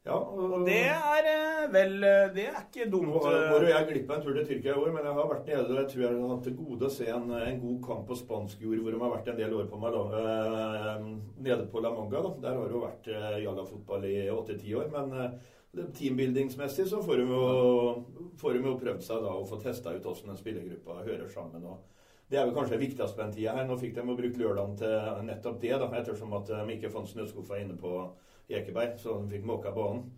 Ja, 0.00 0.16
og, 0.16 0.52
Og 0.56 0.62
det 0.64 0.78
er 0.88 1.26
eh, 1.28 1.66
vel 1.72 2.04
eh, 2.08 2.30
Det 2.32 2.46
er 2.48 2.62
ikke 2.62 2.86
dumt. 2.88 3.10
Nå 3.10 3.20
eh, 3.28 3.42
går 3.52 3.66
jo 3.66 3.72
jeg 3.74 3.88
glipp 3.90 4.08
av 4.10 4.16
en 4.16 4.24
tur 4.24 4.38
til 4.38 4.46
Tyrkia 4.48 4.72
i 4.72 4.80
år, 4.80 4.92
men 4.94 5.04
jeg 5.04 5.16
har 5.18 5.28
vært 5.28 5.50
nede 5.50 5.66
og 5.66 5.76
jeg 5.76 5.90
tror 5.92 6.04
jeg 6.06 6.14
har 6.14 6.32
hatt 6.32 6.46
til 6.48 6.56
gode 6.56 6.88
å 6.88 6.94
se 6.94 7.08
en, 7.12 7.26
en 7.36 7.60
god 7.60 7.78
kamp 7.84 8.06
på 8.08 8.16
spansk 8.16 8.64
jord, 8.64 8.80
hvor 8.80 8.96
de 8.96 9.02
har 9.02 9.12
vært 9.12 9.28
en 9.32 9.40
del 9.42 9.56
år 9.58 9.68
på 9.68 9.80
meg. 9.82 9.98
da. 9.98 10.22
Eh, 10.22 11.04
nede 11.48 11.68
på 11.72 11.84
La 11.84 11.92
Manga. 11.92 12.24
da. 12.24 12.32
Der 12.46 12.56
har 12.56 12.64
det 12.70 12.78
jo 12.78 12.84
vært 12.86 13.10
eh, 13.12 13.38
jalla-fotball 13.44 14.08
i 14.08 14.16
åtte-ti 14.32 14.72
år. 14.80 14.88
Men 14.96 15.12
eh, 15.20 15.36
teambuildingsmessig 16.00 16.88
så 16.88 17.02
får 17.04 17.20
de, 17.20 17.28
jo, 17.34 18.24
får 18.40 18.56
de 18.56 18.64
jo 18.70 18.74
prøvd 18.80 19.04
seg 19.04 19.20
da 19.26 19.36
og 19.36 19.46
få 19.52 19.60
testa 19.60 19.92
ut 19.92 20.08
hvordan 20.08 20.32
den 20.32 20.40
spillergruppa 20.40 21.02
hører 21.04 21.28
sammen. 21.28 21.68
og 21.68 21.84
det 22.30 22.38
er 22.38 22.44
vel 22.46 22.54
kanskje 22.54 22.76
det 22.76 22.84
viktigste 22.86 23.18
på 23.18 23.24
den 23.24 23.32
tida 23.34 23.52
her. 23.56 23.64
Nå 23.66 23.76
fikk 23.76 23.96
de 23.96 24.02
jo 24.06 24.16
brukt 24.16 24.36
lørdagen 24.38 24.76
til 24.78 25.24
nettopp 25.26 25.56
det, 25.60 25.72
da, 25.82 25.92
ettersom 25.98 26.32
at 26.38 26.48
de 26.48 26.76
ikke 26.76 26.92
fant 26.94 27.10
snøskuffa 27.10 27.58
inne 27.58 27.74
på 27.76 28.04
Ekeberg, 28.58 28.98
så 28.98 29.18
han 29.18 29.30
fikk 29.30 29.46
måka 29.46 29.72
banen. 29.74 30.08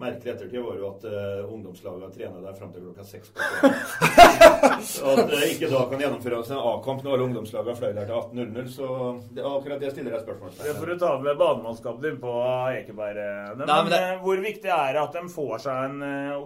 Merkelig 0.00 0.32
ettertid 0.32 0.64
var 0.64 0.78
jo 0.80 0.88
at 0.88 1.04
uh, 1.04 1.52
ungdomslagene 1.52 2.08
trena 2.14 2.40
der 2.40 2.56
fram 2.56 2.72
til 2.72 2.86
klokka 2.86 3.04
seks. 3.04 3.28
på 3.34 3.44
kvelden. 3.44 4.28
Så 4.86 5.06
at 5.12 5.30
det 5.30 5.40
ikke 5.54 5.70
da 5.72 5.82
kan 5.90 6.02
gjennomføres 6.04 6.50
en 6.54 6.60
A-kamp 6.72 7.02
når 7.04 7.14
alle 7.16 7.26
ungdomslagene 7.28 7.74
fløy 7.78 7.92
der 7.96 8.08
til 8.08 8.18
18.00. 8.18 8.68
Så 8.76 8.88
det, 9.34 9.44
akkurat 9.48 9.80
det 9.82 9.90
stiller 9.94 10.16
jeg 10.16 10.24
spørsmål 10.24 10.54
Det 10.60 10.74
får 10.78 10.92
du 10.92 10.94
ta 11.02 11.12
med 11.24 11.40
bademannskapet 11.40 12.06
ditt 12.06 12.20
på 12.22 12.34
Ekeberg. 12.76 13.20
Men, 13.58 13.66
Nei, 13.68 13.78
men 13.82 13.92
det- 13.94 14.00
eh, 14.12 14.20
hvor 14.22 14.42
viktig 14.46 14.70
er 14.72 14.92
det 14.96 15.02
at 15.02 15.18
de 15.18 15.24
får 15.34 15.64
seg 15.66 15.84
en 15.88 16.02
eh, 16.06 16.36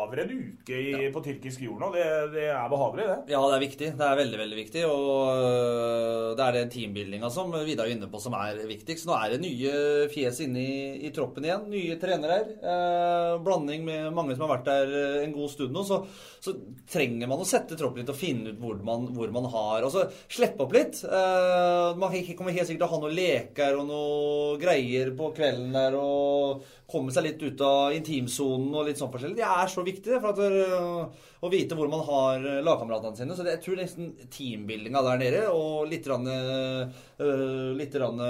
over 0.00 0.22
en 0.24 0.32
uke 0.38 0.80
i, 0.80 1.10
på 1.12 1.22
tyrkisk 1.24 1.64
jord 1.66 1.80
nå? 1.84 1.90
Det, 1.94 2.06
det 2.34 2.46
er 2.54 2.68
behagelig, 2.72 3.06
det. 3.10 3.18
Ja, 3.34 3.42
det 3.50 3.56
er 3.58 3.64
viktig. 3.66 3.90
Det 4.00 4.06
er 4.08 4.20
veldig, 4.22 4.40
veldig 4.44 4.60
viktig. 4.60 4.84
Og 4.90 6.36
det 6.38 6.44
er 6.46 6.56
den 6.60 6.70
teambuildinga 6.72 7.30
som 7.32 7.52
Vidar 7.66 7.86
er 7.88 7.94
inne 7.96 8.08
på, 8.10 8.20
som 8.22 8.34
er 8.38 8.58
viktigst. 8.68 9.06
Nå 9.08 9.16
er 9.18 9.34
det 9.34 9.40
nye 9.42 9.74
fjes 10.12 10.40
inne 10.46 10.62
i, 10.62 10.80
i 11.08 11.12
troppen 11.14 11.44
igjen. 11.46 11.66
Nye 11.72 11.98
trenere 12.00 12.38
her. 12.40 12.50
Eh, 12.60 13.34
blanding 13.44 13.84
med 13.86 14.10
mange 14.16 14.36
som 14.36 14.46
har 14.46 14.56
vært 14.56 14.68
der 14.70 14.94
eh, 15.00 15.18
en 15.26 15.34
god 15.36 15.50
stund 15.52 15.74
nå. 15.76 15.84
Så, 15.86 16.00
så 16.44 16.54
trenger 16.90 17.30
man 17.30 17.42
å 17.42 17.48
sette 17.50 17.76
troppen 17.78 18.02
litt 18.02 18.12
og 18.12 18.18
finne 18.18 18.52
ut 18.52 18.60
hvor 18.60 18.78
man, 18.86 19.08
hvor 19.16 19.32
man 19.34 19.48
har 19.52 19.86
Altså 19.86 20.06
slippe 20.30 20.64
opp 20.64 20.74
litt. 20.76 21.00
Uh, 21.04 21.96
man 21.98 22.14
kommer 22.38 22.54
helt 22.54 22.68
sikkert 22.68 22.84
til 22.84 22.86
å 22.86 22.92
ha 22.92 23.00
noen 23.02 23.16
leker 23.16 23.78
og 23.78 23.88
noe 23.88 24.60
greier 24.60 25.12
på 25.16 25.32
kvelden 25.36 25.74
der 25.74 25.96
og 25.98 26.62
komme 26.90 27.14
seg 27.14 27.28
litt 27.28 27.42
ut 27.44 27.60
av 27.62 27.94
intimsonen 27.94 28.72
og 28.74 28.88
litt 28.88 28.98
sånn 28.98 29.12
forskjellig. 29.12 29.38
Det 29.38 29.46
er 29.46 29.70
så 29.70 29.84
viktig 29.86 30.16
for 30.16 30.30
at, 30.32 30.40
uh, 30.40 31.28
å 31.40 31.52
vite 31.52 31.78
hvor 31.78 31.88
man 31.88 32.02
har 32.04 32.42
øh, 32.44 32.58
lagkameratene 32.66 33.16
sine. 33.16 33.36
Så 33.36 33.46
det, 33.46 33.54
jeg 33.56 33.64
tror 33.64 33.78
nesten 33.78 34.10
teambuildinga 34.34 35.04
der 35.06 35.22
nede 35.22 35.44
og 35.54 35.86
litt, 35.88 36.08
rann, 36.10 36.26
uh, 36.26 37.70
litt 37.78 37.94
rann, 38.02 38.20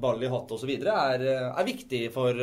ball 0.00 0.22
i 0.22 0.30
hatt 0.30 0.54
osv. 0.54 0.70
Er, 0.78 1.26
er 1.50 1.66
viktig 1.66 2.06
for, 2.14 2.38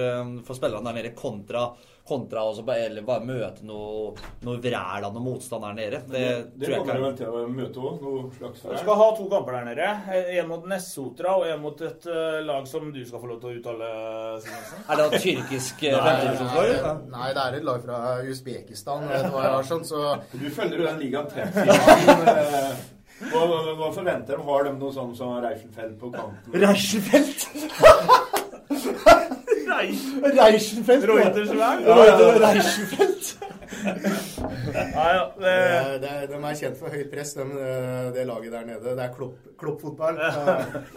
for 0.46 0.58
spillerne 0.58 0.92
der 0.92 1.00
nede 1.00 1.16
kontra 1.18 1.72
kontra 2.12 2.44
å 2.44 2.54
bare, 2.68 2.86
eller 2.90 3.06
bare 3.08 3.24
møte 3.26 3.66
noe, 3.68 4.12
noe 4.46 4.60
vræl 4.62 5.08
av 5.08 5.16
noen 5.16 5.26
motstander 5.30 5.72
der 5.72 5.80
nede. 5.80 6.02
Det, 6.12 6.24
Det 6.54 6.68
tror 6.68 6.76
jeg 6.76 6.84
kommer 6.86 7.06
vel 7.08 7.18
til 7.22 7.28
å 7.32 7.44
møte 7.56 7.86
òg? 7.88 8.04
Noe 8.06 8.32
slags 8.38 8.64
Du 8.68 8.78
skal 8.84 9.00
ha 9.02 9.08
to 9.18 9.28
kamper 9.32 9.58
der 9.58 9.68
nede. 9.72 9.90
En 10.42 10.50
mot 10.52 10.68
Nessotra 10.72 11.36
og 11.40 11.48
en 11.50 11.62
mot 11.64 11.84
et 11.88 12.08
eh, 12.12 12.40
lag 12.48 12.68
som 12.70 12.92
du 12.94 13.02
skal 13.08 13.24
få 13.24 13.32
lov 13.32 13.42
til 13.42 13.50
å 13.52 13.56
uttale. 13.60 13.92
Simonsen. 14.46 14.86
Er 14.88 15.02
det 15.02 15.08
et 15.08 15.26
tyrkisk 15.26 15.84
øh, 15.88 15.96
Nei, 15.96 16.02
femtedivisjonslag? 16.08 16.72
nei, 16.82 16.96
nei, 17.16 17.30
det 17.38 17.44
er 17.46 17.60
et 17.60 17.68
lag 17.72 17.84
fra 17.86 18.00
Usbekistan, 18.32 19.08
etter 19.10 19.32
hva 19.34 19.46
jeg 19.46 19.56
har 19.58 19.70
skjønt, 19.72 19.92
så 19.92 20.00
Du 20.36 20.48
følger 20.56 20.78
jo 20.82 20.90
den 20.90 21.00
ligaen 21.02 21.28
tett. 21.32 21.54
Eh, 21.62 22.72
hva 23.32 23.90
forventer 23.94 24.34
de? 24.40 24.44
Har 24.48 24.66
de 24.66 24.72
noe 24.80 24.94
sånn 24.96 25.12
som 25.18 25.36
Reichenfeld 25.44 26.00
på 26.02 26.10
kanten? 26.16 26.56
Reichenfeld? 26.58 27.40
Reichenfeldt. 29.72 31.08
Reutersberg? 31.10 31.86
Reuter 31.88 32.40
Reichenfeld? 32.44 33.32
Ja, 33.82 35.06
ja, 35.16 35.22
det, 35.40 35.52
det, 35.52 36.00
det, 36.04 36.10
er- 36.12 36.28
de 36.32 36.38
er 36.38 36.58
kjent 36.60 36.78
for 36.80 36.94
høyt 36.94 37.10
press, 37.12 37.34
de, 37.38 37.46
det 38.16 38.26
laget 38.28 38.54
der 38.54 38.66
nede. 38.68 38.96
Det 38.98 39.04
er 39.06 39.14
klopp, 39.16 39.38
kloppfotball. 39.60 40.20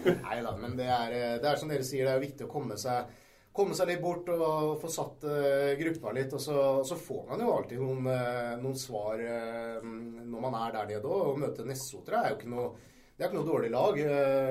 Nei 0.05 0.39
da, 0.45 0.55
men 0.61 0.75
det 0.79 0.89
er, 0.91 1.15
det 1.43 1.49
er 1.53 1.61
som 1.61 1.71
dere 1.73 1.87
sier, 1.87 2.07
det 2.09 2.15
er 2.17 2.23
viktig 2.25 2.47
å 2.49 2.51
komme 2.53 2.77
seg, 2.81 3.09
komme 3.55 3.77
seg 3.79 3.93
litt 3.93 4.03
bort 4.03 4.29
og 4.35 4.75
få 4.83 4.91
satt 4.91 5.25
eh, 5.31 5.75
gruppa 5.81 6.13
litt. 6.17 6.35
Og 6.37 6.43
så, 6.43 6.59
så 6.87 6.99
får 6.99 7.23
man 7.31 7.45
jo 7.47 7.53
alltid 7.55 7.81
noen, 7.83 8.09
eh, 8.11 8.55
noen 8.63 8.79
svar 8.79 9.23
eh, 9.23 9.79
når 9.85 10.45
man 10.49 10.59
er 10.65 10.75
der 10.81 10.91
nede 10.97 11.07
òg. 11.15 11.31
Å 11.33 11.39
møte 11.47 11.67
Nessotra 11.69 12.25
er 12.25 12.35
jo 12.35 12.41
ikke 12.41 12.53
noe 12.53 12.73
det 13.15 13.23
er 13.23 13.29
ikke 13.29 13.39
noe 13.39 13.47
dårlig 13.47 13.71
lag. 13.71 13.99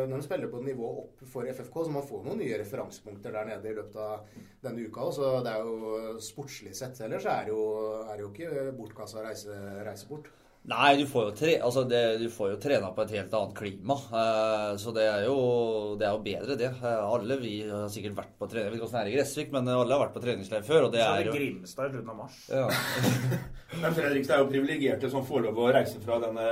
når 0.08 0.22
De 0.22 0.26
spiller 0.26 0.52
på 0.52 0.62
et 0.62 0.70
nivå 0.70 0.92
opp 1.02 1.24
for 1.28 1.50
FFK, 1.52 1.82
så 1.84 1.92
man 1.92 2.06
får 2.08 2.22
noen 2.24 2.40
nye 2.40 2.60
referansepunkter 2.62 3.36
der 3.36 3.50
nede 3.50 3.72
i 3.72 3.76
løpet 3.76 3.98
av 4.00 4.38
denne 4.64 4.86
uka. 4.88 5.10
Så 5.12 5.34
det 5.44 5.52
er 5.52 5.68
jo 5.68 6.14
sportslig 6.24 6.72
sett 6.78 7.02
ellers 7.04 7.28
er 7.28 7.50
det 7.50 7.52
jo, 7.52 7.66
er 8.08 8.16
det 8.16 8.24
jo 8.24 8.32
ikke 8.32 8.72
bortkassa 8.78 9.20
å 9.20 9.26
reise, 9.28 9.58
reise 9.84 10.08
bort. 10.08 10.32
Nei, 10.64 10.94
du 10.96 11.04
får 11.12 11.26
jo, 11.26 11.32
tre, 11.36 11.54
altså 11.60 11.82
det, 11.84 12.00
du 12.22 12.30
får 12.32 12.54
jo 12.54 12.60
trena 12.64 12.94
på 12.96 13.04
et 13.04 13.12
helt 13.18 13.34
annet 13.36 13.58
klima. 13.58 13.98
Eh, 14.00 14.70
så 14.80 14.94
det 14.96 15.10
er, 15.10 15.26
jo, 15.28 15.36
det 16.00 16.08
er 16.08 16.14
jo 16.16 16.22
bedre, 16.24 16.56
det. 16.62 16.70
Eh, 16.80 17.02
alle 17.04 17.36
vi 17.42 17.58
har 17.68 17.90
sikkert 17.92 18.16
vært 18.22 18.38
på 18.40 18.48
trening. 18.48 18.70
Jeg 18.70 18.72
vet 18.72 18.80
ikke 18.80 18.88
hvordan 18.88 18.96
det 18.96 19.02
er 19.04 19.12
i 19.12 19.18
Gressvik, 19.18 19.52
men 19.52 19.68
alle 19.74 19.92
har 19.92 20.06
vært 20.06 20.16
på 20.16 20.24
treningsleir 20.24 20.64
før. 20.64 20.88
Og 20.88 20.96
det 20.96 21.04
så 21.04 21.10
er 21.10 21.20
er 21.20 21.28
det 21.28 21.34
jo 21.34 21.36
Grimstad 21.36 21.90
i 21.90 21.98
slutten 21.98 22.14
av 22.16 22.22
mars. 22.22 22.40
ja. 22.48 22.70
Men 23.82 23.96
Fredrikstad 23.98 24.36
er 24.36 24.44
jo 24.44 24.50
privilegerte 24.52 25.10
som 25.10 25.24
får 25.26 25.48
lov 25.48 25.58
å 25.58 25.72
reise 25.74 26.00
fra 26.04 26.20
denne 26.22 26.44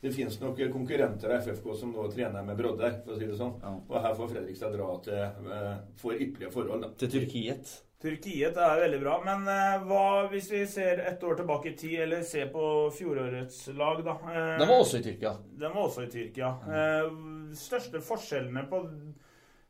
Det 0.00 0.12
finnes 0.12 0.36
nok 0.40 0.58
konkurrenter 0.72 1.32
av 1.32 1.40
FFK 1.40 1.72
som 1.80 1.92
nå 1.96 2.04
trener 2.12 2.44
med 2.44 2.58
brodder, 2.58 2.98
for 3.04 3.14
å 3.14 3.18
si 3.18 3.26
det 3.26 3.38
sånn. 3.38 3.54
Ja. 3.62 3.72
Og 3.88 3.96
her 4.04 4.14
får 4.18 4.28
Fredrikstad 4.34 4.76
dra 4.76 4.92
til 5.06 5.50
eh, 5.56 5.74
for 6.00 6.14
ypperlige 6.20 6.52
forhold. 6.52 6.84
Da. 6.84 6.90
til 7.00 7.12
Tyrkiet. 7.14 7.72
Tyrkiet 8.04 8.58
er 8.60 8.82
veldig 8.82 9.00
bra, 9.00 9.14
men 9.24 9.48
eh, 9.48 9.86
hva 9.88 10.28
hvis 10.30 10.50
vi 10.52 10.60
ser 10.68 11.00
ett 11.08 11.24
år 11.24 11.40
tilbake 11.40 11.72
i 11.72 11.76
tid, 11.80 11.96
eller 12.04 12.26
ser 12.28 12.52
på 12.52 12.66
fjorårets 12.94 13.62
lag, 13.78 14.04
da? 14.04 14.18
Eh, 14.34 14.52
Den 14.60 14.68
var 14.68 14.84
også 14.84 15.00
i 15.00 15.06
Tyrkia. 15.08 15.32
Den 15.64 15.74
var 15.74 15.88
også 15.88 16.04
i 16.04 16.12
Tyrkia. 16.12 16.52
Mm. 16.68 17.54
største 17.56 18.04
forskjellene 18.04 18.66
på 18.68 18.82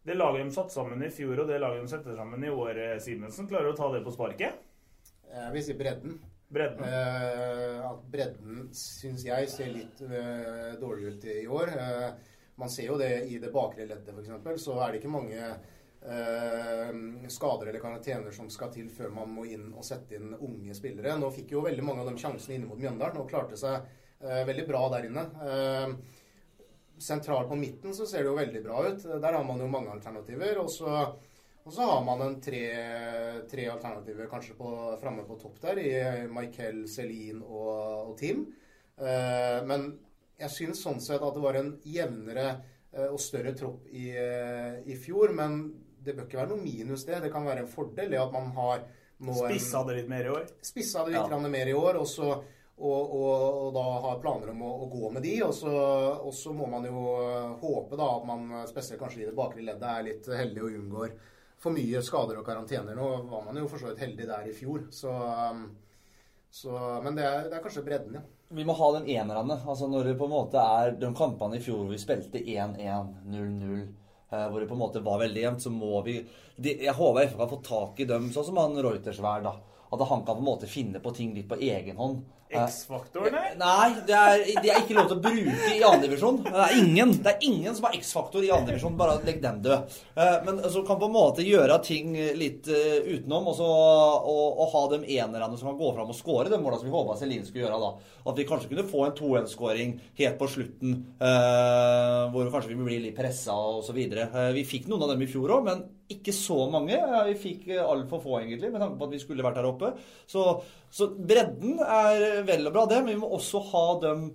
det 0.06 0.14
laget 0.18 0.46
de 0.46 0.54
satte 0.54 0.74
sammen 0.74 1.06
i 1.06 1.10
fjor, 1.14 1.38
og 1.44 1.48
det 1.48 1.62
laget 1.62 1.86
de 1.86 1.92
setter 1.94 2.18
sammen 2.18 2.42
i 2.42 2.50
år, 2.50 2.98
Simensen, 3.02 3.46
klarer 3.50 3.70
du 3.70 3.76
å 3.76 3.78
ta 3.78 3.92
det 3.94 4.02
på 4.04 4.14
sparket? 4.14 4.58
Jeg 5.30 5.54
vil 5.54 5.64
si 5.66 5.74
bredden. 5.78 6.18
Bredden? 6.48 6.84
Eh, 6.84 7.90
at 7.90 8.02
bredden 8.10 8.68
syns 8.76 9.24
jeg 9.26 9.48
ser 9.50 9.72
litt 9.74 10.02
eh, 10.06 10.76
dårlig 10.80 11.14
ut 11.14 11.24
i 11.32 11.46
år. 11.50 11.72
Eh, 11.74 12.10
man 12.60 12.70
ser 12.72 12.92
jo 12.92 12.98
det 13.00 13.26
i 13.26 13.40
det 13.42 13.50
bakre 13.54 13.86
leddet, 13.88 14.14
f.eks. 14.14 14.62
Så 14.62 14.78
er 14.78 14.92
det 14.92 15.02
ikke 15.02 15.16
mange 15.16 15.56
skader 17.32 17.66
eller 17.66 17.82
karantener 17.82 18.30
som 18.30 18.46
skal 18.52 18.68
til 18.70 18.86
før 18.94 19.10
man 19.10 19.32
må 19.34 19.42
inn 19.50 19.72
og 19.74 19.82
sette 19.82 20.14
inn 20.14 20.36
unge 20.36 20.74
spillere. 20.76 21.16
Nå 21.18 21.32
fikk 21.34 21.56
jo 21.56 21.64
veldig 21.64 21.82
mange 21.82 22.04
av 22.04 22.10
de 22.12 22.20
sjansene 22.20 22.54
inne 22.54 22.68
mot 22.68 22.78
Mjøndalen 22.78 23.18
og 23.18 23.26
klarte 23.32 23.58
seg 23.58 23.88
veldig 24.22 24.66
bra 24.68 24.84
der 24.92 25.08
inne. 25.08 25.24
Sentralt 27.02 27.50
på 27.50 27.58
midten 27.58 27.96
så 27.96 28.06
ser 28.06 28.22
det 28.22 28.30
jo 28.30 28.38
veldig 28.38 28.62
bra 28.68 28.84
ut. 28.86 29.02
Der 29.02 29.34
har 29.34 29.42
man 29.48 29.64
jo 29.64 29.66
mange 29.72 29.90
alternativer. 29.96 30.60
Og 30.62 30.70
så, 30.70 30.94
og 31.66 31.72
så 31.74 31.82
har 31.82 32.02
man 32.06 32.20
en 32.22 32.36
tre, 32.38 32.62
tre 33.50 33.64
alternativer 33.72 34.28
kanskje 34.30 34.54
på, 34.54 34.68
framme 35.00 35.24
på 35.26 35.34
topp 35.40 35.56
der, 35.64 35.80
i 35.82 35.94
Michael, 36.30 36.84
Celine 36.86 37.42
og, 37.42 38.12
og 38.12 38.12
Team. 38.20 38.44
Eh, 38.96 39.58
men 39.66 39.88
jeg 40.38 40.52
syns 40.54 40.84
sånn 40.86 41.02
sett 41.02 41.24
at 41.26 41.34
det 41.34 41.42
var 41.42 41.58
en 41.58 41.72
jevnere 41.82 42.46
eh, 42.92 43.08
og 43.08 43.18
større 43.18 43.50
tropp 43.58 43.88
i, 43.90 44.12
eh, 44.14 44.78
i 44.86 44.94
fjor. 45.00 45.34
Men 45.34 45.58
det 46.06 46.14
bør 46.14 46.28
ikke 46.28 46.38
være 46.44 46.52
noe 46.54 46.62
minus, 46.62 47.02
det. 47.08 47.18
Det 47.26 47.32
kan 47.34 47.48
være 47.50 47.66
en 47.66 47.74
fordel 47.74 48.14
i 48.14 48.22
at 48.22 48.34
man 48.38 48.52
har 48.54 48.86
nå 49.26 49.34
Spissa 49.42 49.82
det 49.88 50.00
litt 50.02 50.10
mer 50.12 50.26
i 50.30 50.34
år? 50.36 50.48
spissa 50.62 51.02
det 51.02 51.16
litt 51.16 51.34
Ja. 51.34 51.44
mer 51.50 51.66
i 51.66 51.74
år, 51.74 51.98
og, 51.98 52.06
så, 52.06 52.30
og, 52.78 53.14
og, 53.18 53.62
og 53.66 53.70
da 53.74 53.86
har 54.06 54.20
planer 54.22 54.54
om 54.54 54.62
å, 54.62 54.74
å 54.84 54.92
gå 54.92 55.10
med 55.18 55.26
de. 55.26 55.38
Og 55.42 55.54
så, 55.56 55.72
og 56.22 56.34
så 56.36 56.54
må 56.54 56.70
man 56.70 56.86
jo 56.86 57.06
håpe 57.58 57.98
da 57.98 58.12
at 58.20 58.28
man, 58.28 58.52
spesielt 58.70 59.02
kanskje 59.02 59.24
i 59.24 59.32
det 59.32 59.34
bakre 59.34 59.66
leddet, 59.66 59.88
er 59.88 60.12
litt 60.12 60.36
heldig 60.44 60.62
og 60.62 60.76
unngår 60.84 61.16
for 61.62 61.74
mye 61.74 62.02
skader 62.04 62.38
og 62.40 62.46
karantener. 62.46 62.96
Nå 62.96 63.10
var 63.30 63.44
man 63.46 63.58
jo 63.58 63.68
for 63.70 63.80
så 63.80 63.90
vidt 63.90 64.02
heldig 64.04 64.28
der 64.28 64.48
i 64.48 64.54
fjor, 64.54 64.86
så, 64.94 65.12
um, 65.52 65.68
så 66.50 66.72
Men 67.04 67.18
det 67.18 67.24
er, 67.26 67.46
det 67.50 67.58
er 67.58 67.64
kanskje 67.64 67.84
bredden, 67.86 68.18
ja. 68.20 68.24
Vi 68.48 68.64
må 68.64 68.76
ha 68.78 68.88
den 68.94 69.08
enerne. 69.10 69.58
Altså 69.66 69.88
når 69.90 70.10
det 70.10 70.18
på 70.18 70.28
en 70.28 70.34
måte 70.36 70.62
er 70.62 70.92
de 71.00 71.08
kampene 71.18 71.58
i 71.58 71.62
fjor 71.62 71.82
hvor 71.82 71.90
vi 71.90 71.98
spilte 71.98 72.38
1-1, 72.38 73.08
0-0, 73.26 73.80
eh, 74.30 74.44
hvor 74.46 74.60
det 74.62 74.68
på 74.70 74.76
en 74.76 74.82
måte 74.84 75.02
var 75.02 75.18
veldig 75.24 75.42
jevnt, 75.42 75.64
så 75.64 75.72
må 75.74 75.98
vi 76.06 76.20
de, 76.56 76.76
Jeg 76.84 76.94
håper 76.94 77.26
FK 77.26 77.40
kan 77.40 77.50
få 77.50 77.58
tak 77.66 78.00
i 78.00 78.06
dem, 78.06 78.28
sånn 78.32 78.46
som 78.46 78.60
han 78.62 78.78
Reutersvær, 78.78 79.42
da. 79.48 79.56
At 79.92 80.08
han 80.08 80.24
kan 80.26 80.34
på 80.34 80.42
en 80.42 80.48
måte 80.52 80.66
finne 80.70 80.98
på 81.02 81.14
ting 81.14 81.34
litt 81.36 81.48
på 81.48 81.58
egen 81.62 81.96
hånd. 81.96 82.24
Eh, 82.48 82.62
X-faktoren, 82.62 83.34
eller? 83.34 83.54
Nei, 83.58 83.86
det 84.06 84.14
er, 84.14 84.42
det 84.62 84.70
er 84.70 84.76
ikke 84.84 84.94
lov 84.94 85.08
til 85.10 85.16
å 85.16 85.22
bruke 85.24 85.70
i 85.74 85.80
andredivisjon. 85.82 86.36
Det 86.44 86.60
er 86.62 86.74
ingen 86.78 87.14
Det 87.24 87.32
er 87.32 87.40
ingen 87.48 87.74
som 87.74 87.88
har 87.88 87.96
X-faktor 87.98 88.44
i 88.46 88.52
andredivisjon. 88.54 88.94
Bare 88.98 89.16
legg 89.26 89.40
den 89.42 89.58
død. 89.64 89.96
Eh, 90.14 90.36
Men 90.46 90.60
så 90.70 90.84
kan 90.86 91.00
på 91.00 91.08
en 91.08 91.16
måte 91.16 91.42
gjøre 91.46 91.80
ting 91.86 92.14
litt 92.38 92.70
eh, 92.70 93.00
utenom, 93.16 93.48
og, 93.50 93.56
så, 93.58 93.66
og, 93.66 94.62
og 94.62 94.70
ha 94.76 94.84
de 94.94 95.00
enerne 95.18 95.58
som 95.58 95.72
kan 95.72 95.80
gå 95.80 95.90
fram 95.98 96.14
og 96.14 96.18
score 96.18 96.50
de 96.52 96.62
måla 96.62 96.78
som 96.78 96.86
vi 96.86 96.94
håpa 96.94 97.18
Celine 97.18 97.46
skulle 97.46 97.66
gjøre. 97.66 97.82
da. 97.82 97.90
At 98.30 98.38
vi 98.38 98.46
kanskje 98.46 98.70
kunne 98.70 98.86
få 98.94 99.08
en 99.08 99.18
2-1-skåring 99.18 99.96
helt 100.22 100.38
på 100.38 100.50
slutten, 100.54 100.96
eh, 101.18 102.22
hvor 102.30 102.50
kanskje 102.54 102.74
vi 102.74 102.78
blir 102.82 103.04
litt 103.08 103.18
pressa 103.18 103.58
osv. 103.80 103.98
Vi 104.54 104.66
fikk 104.70 104.86
noen 104.90 105.02
av 105.06 105.16
dem 105.16 105.26
i 105.26 105.30
fjor 105.30 105.58
òg, 105.58 105.66
men 105.66 105.82
ikke 106.12 106.34
så 106.34 106.58
mange. 106.72 106.96
Eh, 106.96 107.22
Vi 107.30 107.36
fikk 107.40 107.68
eh, 107.74 107.82
altfor 107.82 108.22
få, 108.22 108.34
egentlig, 108.40 108.72
med 108.72 108.82
tanke 108.82 108.98
på 109.00 109.08
at 109.08 109.14
vi 109.16 109.22
skulle 109.22 109.46
vært 109.46 109.58
der 109.60 109.68
oppe. 109.68 109.92
Så, 110.30 110.44
så 110.90 111.08
bredden 111.16 111.80
er 111.82 112.42
vel 112.46 112.68
og 112.68 112.76
bra, 112.76 112.84
det, 112.90 113.02
men 113.04 113.14
vi 113.14 113.22
må 113.22 113.30
også 113.38 113.62
ha 113.72 113.86
dem 114.04 114.28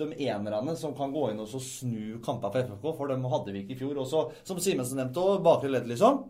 de 0.00 0.06
enerne 0.24 0.72
som 0.80 0.94
kan 0.96 1.12
gå 1.12 1.26
inn 1.28 1.40
og 1.42 1.50
snu 1.60 2.20
kamper 2.24 2.52
for 2.54 2.64
FFK, 2.70 2.84
for 2.96 3.10
dem 3.10 3.26
hadde 3.28 3.52
vi 3.52 3.64
ikke 3.64 3.74
i 3.76 3.80
fjor. 3.82 3.98
Også, 4.00 4.22
som 4.48 4.60
Simensen 4.62 5.00
nevnte, 5.00 5.20
og 5.20 5.42
bakre 5.44 5.72
ledd, 5.72 5.88
liksom. 5.90 6.22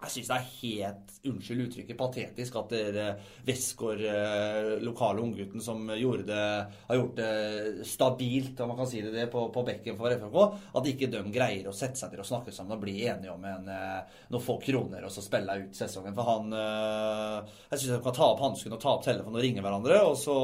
Jeg 0.00 0.12
syns 0.14 0.28
det 0.30 0.36
er 0.36 0.52
helt, 0.62 1.10
unnskyld 1.28 1.62
uttrykket, 1.66 1.96
patetisk 1.98 2.54
at 2.56 2.70
dere 2.72 3.06
Westgård, 3.44 4.00
eh, 4.08 4.68
lokale 4.80 5.20
unggutten 5.20 5.60
som 5.60 5.82
det, 5.90 6.38
har 6.86 6.96
gjort 6.96 7.18
det 7.18 7.86
stabilt, 7.86 8.60
om 8.60 8.72
man 8.72 8.78
kan 8.78 8.88
si 8.88 9.02
det, 9.04 9.12
det 9.12 9.26
på, 9.32 9.42
på 9.52 9.64
bekken 9.66 9.98
for 9.98 10.14
FFK, 10.14 10.38
at 10.80 10.88
ikke 10.88 11.10
de 11.12 11.20
greier 11.34 11.68
å 11.68 11.74
sette 11.76 12.00
seg 12.00 12.14
til 12.14 12.22
å 12.24 12.28
snakke 12.30 12.54
sammen 12.54 12.78
og 12.78 12.84
bli 12.86 12.96
enige 13.04 13.34
om 13.34 13.44
en, 13.44 13.68
eh, 13.68 14.22
noen 14.32 14.46
få 14.46 14.56
kroner 14.64 15.04
og 15.04 15.12
så 15.12 15.24
spille 15.24 15.58
ut 15.66 15.76
sesongen. 15.76 16.16
For 16.16 16.30
han 16.32 16.56
eh, 16.56 17.58
Jeg 17.74 17.82
syns 17.82 17.92
de 17.92 18.00
kan 18.06 18.16
ta 18.16 18.30
opp 18.30 18.40
hansken 18.46 18.78
og 18.78 18.80
ta 18.80 18.94
opp 18.94 19.04
telefonen 19.04 19.36
og 19.36 19.44
ringe 19.44 19.66
hverandre, 19.66 20.00
og 20.08 20.16
så, 20.16 20.38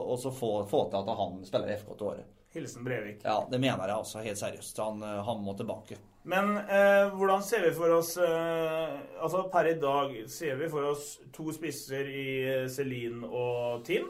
og 0.00 0.16
så 0.22 0.32
få, 0.32 0.54
få 0.70 0.86
til 0.88 1.04
at 1.04 1.20
han 1.20 1.44
spiller 1.44 1.76
FK 1.76 1.92
til 1.92 2.14
året. 2.14 2.32
Hilsen 2.54 2.84
Brevik. 2.86 3.22
Ja, 3.26 3.40
det 3.50 3.58
mener 3.60 3.88
jeg 3.90 3.96
altså, 3.96 4.22
helt 4.24 4.40
seriøst. 4.40 4.78
Han, 4.82 5.02
eh, 5.02 5.20
han 5.26 5.42
må 5.44 5.54
tilbake. 5.58 5.98
Men 6.24 6.54
eh, 6.62 7.10
hvordan 7.12 7.42
ser 7.44 7.66
vi 7.66 7.72
for 7.76 7.92
oss 7.98 8.14
eh, 8.16 8.94
Altså 9.20 9.42
per 9.52 9.66
i 9.68 9.74
dag 9.76 10.14
ser 10.32 10.56
vi 10.56 10.70
for 10.72 10.86
oss 10.94 11.18
to 11.36 11.50
spisser 11.52 12.08
i 12.08 12.28
eh, 12.48 12.68
Celine 12.72 13.28
og 13.28 13.84
Tim. 13.84 14.08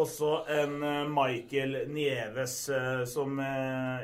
Også 0.00 0.32
en 0.56 0.78
eh, 0.86 1.10
Michael 1.10 1.82
Nieves 1.92 2.56
eh, 2.72 3.04
som 3.10 3.36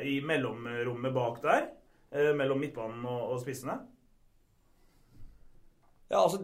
i 0.03 0.19
mellomrommet 0.21 1.17
bak 1.17 1.43
der. 1.47 1.69
eh, 2.11 2.33
mellom 2.37 2.61
midtbanen 2.61 3.05
og, 3.07 3.31
og 3.35 3.41
spissene. 3.43 3.79
Ja, 6.11 6.23
altså 6.23 6.39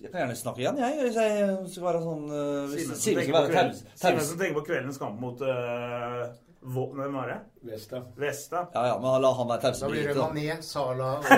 Jeg 0.00 0.10
kan 0.12 0.20
gjerne 0.20 0.36
snakke 0.36 0.60
igjen, 0.60 0.78
jeg. 0.78 0.98
Hvis 1.06 1.16
jeg 1.16 1.52
skal 1.72 1.86
være 1.86 2.00
sånn 2.04 2.26
uh, 2.28 2.66
hvis 2.68 2.82
Simensen 2.82 2.98
Simen 3.00 3.46
tenker, 3.48 4.34
tenker 4.36 4.58
på 4.58 4.64
kveldens 4.66 4.98
kamp 5.00 5.16
mot 5.22 5.40
uh, 5.40 6.26
Hvem 6.66 7.12
var 7.14 7.28
det? 7.30 7.38
Vesta. 7.70 8.02
Vesta. 8.18 8.64
Ja, 8.74 8.86
ja, 8.90 8.94
men 8.98 9.20
la 9.22 9.32
han 9.38 9.50
være 9.50 9.74
Da 9.78 9.90
blir 9.90 10.08
det. 10.08 10.16
Mané, 10.18 10.56
Sala 10.62 11.12
og 11.18 11.28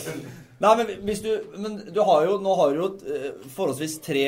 Nei, 0.60 0.70
men 0.76 0.90
hvis 1.08 1.22
du 1.24 1.30
Men 1.60 1.76
du 1.92 2.00
har 2.04 2.24
jo 2.28 2.38
Nå 2.40 2.54
har 2.56 2.72
du 2.72 2.80
jo 2.80 2.88
eh, 3.04 3.44
forholdsvis 3.52 3.98
tre 4.04 4.24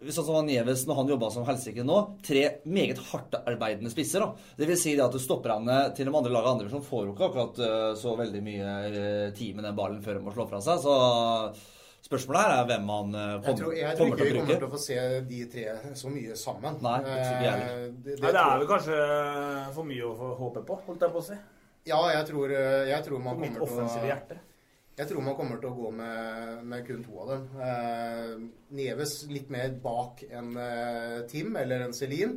Sånn 0.00 0.24
som 0.24 0.46
Neves 0.46 0.86
når 0.88 0.96
han 0.96 1.10
jobba 1.12 1.28
som 1.28 1.44
helsike 1.44 1.82
nå, 1.84 1.96
tre 2.24 2.44
meget 2.64 3.02
hardtarbeidende 3.10 3.90
spisser. 3.92 4.22
da. 4.24 4.46
Det 4.56 4.68
vil 4.70 4.78
si 4.80 4.94
det 4.96 5.02
at 5.04 5.12
du 5.12 5.20
stopper 5.20 5.52
henne 5.52 5.74
til 5.92 6.08
de 6.08 6.14
andre 6.14 6.32
lagene 6.32 6.54
andre 6.54 6.64
divisjon 6.64 6.86
får 6.86 7.02
jo 7.04 7.12
ikke 7.12 7.26
akkurat 7.26 7.60
eh, 7.66 7.90
så 8.00 8.14
veldig 8.16 8.40
mye 8.46 8.70
eh, 8.88 9.26
tid 9.36 9.58
med 9.58 9.68
den 9.68 9.76
ballen 9.76 10.00
før 10.00 10.16
de 10.16 10.22
må 10.24 10.32
slå 10.32 10.46
fra 10.48 10.62
seg. 10.64 10.80
Så 10.80 10.94
spørsmålet 12.10 12.42
her 12.42 12.52
er 12.56 12.68
hvem 12.72 12.92
han 12.92 13.14
kommer 13.14 13.46
til 13.46 13.64
å 13.64 13.70
bruke. 13.70 13.78
jeg 13.78 13.96
tror 14.00 14.12
ikke 14.12 14.26
vi 14.26 14.34
kommer 14.36 14.58
til 14.58 14.66
å 14.68 14.72
få 14.74 14.82
se 14.82 14.98
de 15.30 15.40
tre 15.54 15.94
så 16.02 16.12
mye 16.12 16.36
sammen. 16.42 16.82
Nei, 16.84 16.98
det. 17.06 17.16
Eh, 17.22 17.72
det, 17.86 18.04
det 18.10 18.20
Nei, 18.26 18.34
det 18.34 18.44
er 18.44 18.60
vel 18.60 18.70
kanskje 18.74 19.00
for 19.78 19.90
mye 19.94 20.10
å 20.10 20.12
få 20.18 20.34
håpe 20.42 20.66
på, 20.68 20.78
holdt 20.90 21.06
jeg 21.06 21.16
på 21.16 21.24
å 21.24 21.26
si. 21.30 21.40
Ja, 21.88 22.00
jeg 22.12 22.28
tror, 22.28 22.52
eh, 22.52 22.90
jeg 22.90 23.06
tror 23.06 23.22
man 23.24 23.40
kommer 23.40 23.66
til 23.70 24.02
å 24.02 24.06
hjerte. 24.10 24.40
Jeg 25.00 25.08
tror 25.08 25.24
man 25.24 25.36
kommer 25.38 25.60
til 25.62 25.70
å 25.70 25.76
gå 25.78 25.90
med, 25.96 26.64
med 26.68 26.82
kun 26.84 27.04
to 27.06 27.22
av 27.22 27.30
dem. 27.30 27.44
Eh, 27.64 28.32
Neves 28.76 29.14
litt 29.30 29.48
mer 29.52 29.72
bak 29.80 30.20
enn 30.28 30.50
eh, 30.60 31.20
Tim 31.30 31.56
eller 31.56 31.86
enn 31.86 31.96
Celine. 31.96 32.36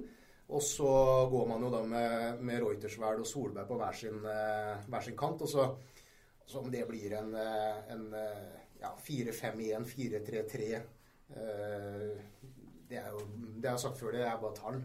Og 0.54 0.64
så 0.64 0.94
går 1.32 1.50
man 1.50 1.66
jo 1.66 1.72
da 1.74 1.82
med, 1.88 2.40
med 2.46 2.62
Reutersverd 2.62 3.24
og 3.24 3.28
Solberg 3.28 3.68
på 3.68 3.80
hver 3.80 3.98
sin, 3.98 4.22
eh, 4.30 4.86
hver 4.88 5.04
sin 5.04 5.18
kant. 5.20 5.44
Og 5.44 5.50
så, 5.50 5.68
så 6.46 6.62
om 6.62 6.70
det 6.72 6.86
blir 6.88 7.18
en, 7.20 7.34
eh, 7.36 7.82
en 7.96 8.06
eh, 8.22 8.63
ja, 8.84 8.92
4-5-1, 9.08 9.88
4-3-3 9.96 10.70
eh, 10.76 12.14
Det 12.90 13.00
er 13.00 13.10
jo 13.10 13.24
det 13.24 13.64
jeg 13.64 13.72
har 13.72 13.82
sagt 13.82 14.00
før, 14.00 14.12
det 14.14 14.22
er 14.28 14.38
bare 14.42 14.56
tall. 14.60 14.80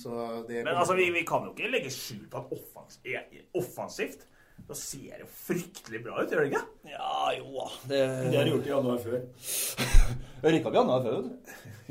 Så 0.00 0.10
det 0.48 0.62
Mm. 0.62 0.68
Men 0.70 0.76
altså, 0.80 0.94
vi, 0.98 1.10
vi 1.14 1.22
kan 1.28 1.44
jo 1.46 1.52
ikke 1.54 1.70
legge 1.70 1.90
skjul 1.94 2.24
på 2.32 2.40
at 2.42 2.54
offens, 2.58 3.00
e- 3.04 3.44
offensivt 3.54 4.26
da 4.68 4.74
ser 4.78 5.16
det 5.16 5.24
jo 5.24 5.26
fryktelig 5.26 6.00
bra 6.04 6.22
ut, 6.22 6.30
gjør 6.30 6.44
det 6.44 6.52
ikke? 6.52 6.60
Ja, 6.92 7.32
jo 7.34 7.46
da. 7.56 7.64
Det, 7.90 8.00
Det 8.30 8.36
har 8.38 8.44
de 8.46 8.52
gjort 8.52 8.66
i 8.66 8.70
januar 8.70 8.98
før. 9.02 9.22
Rykka 10.42 10.70
vi 10.74 10.78
annet 10.80 11.04
før? 11.06 11.28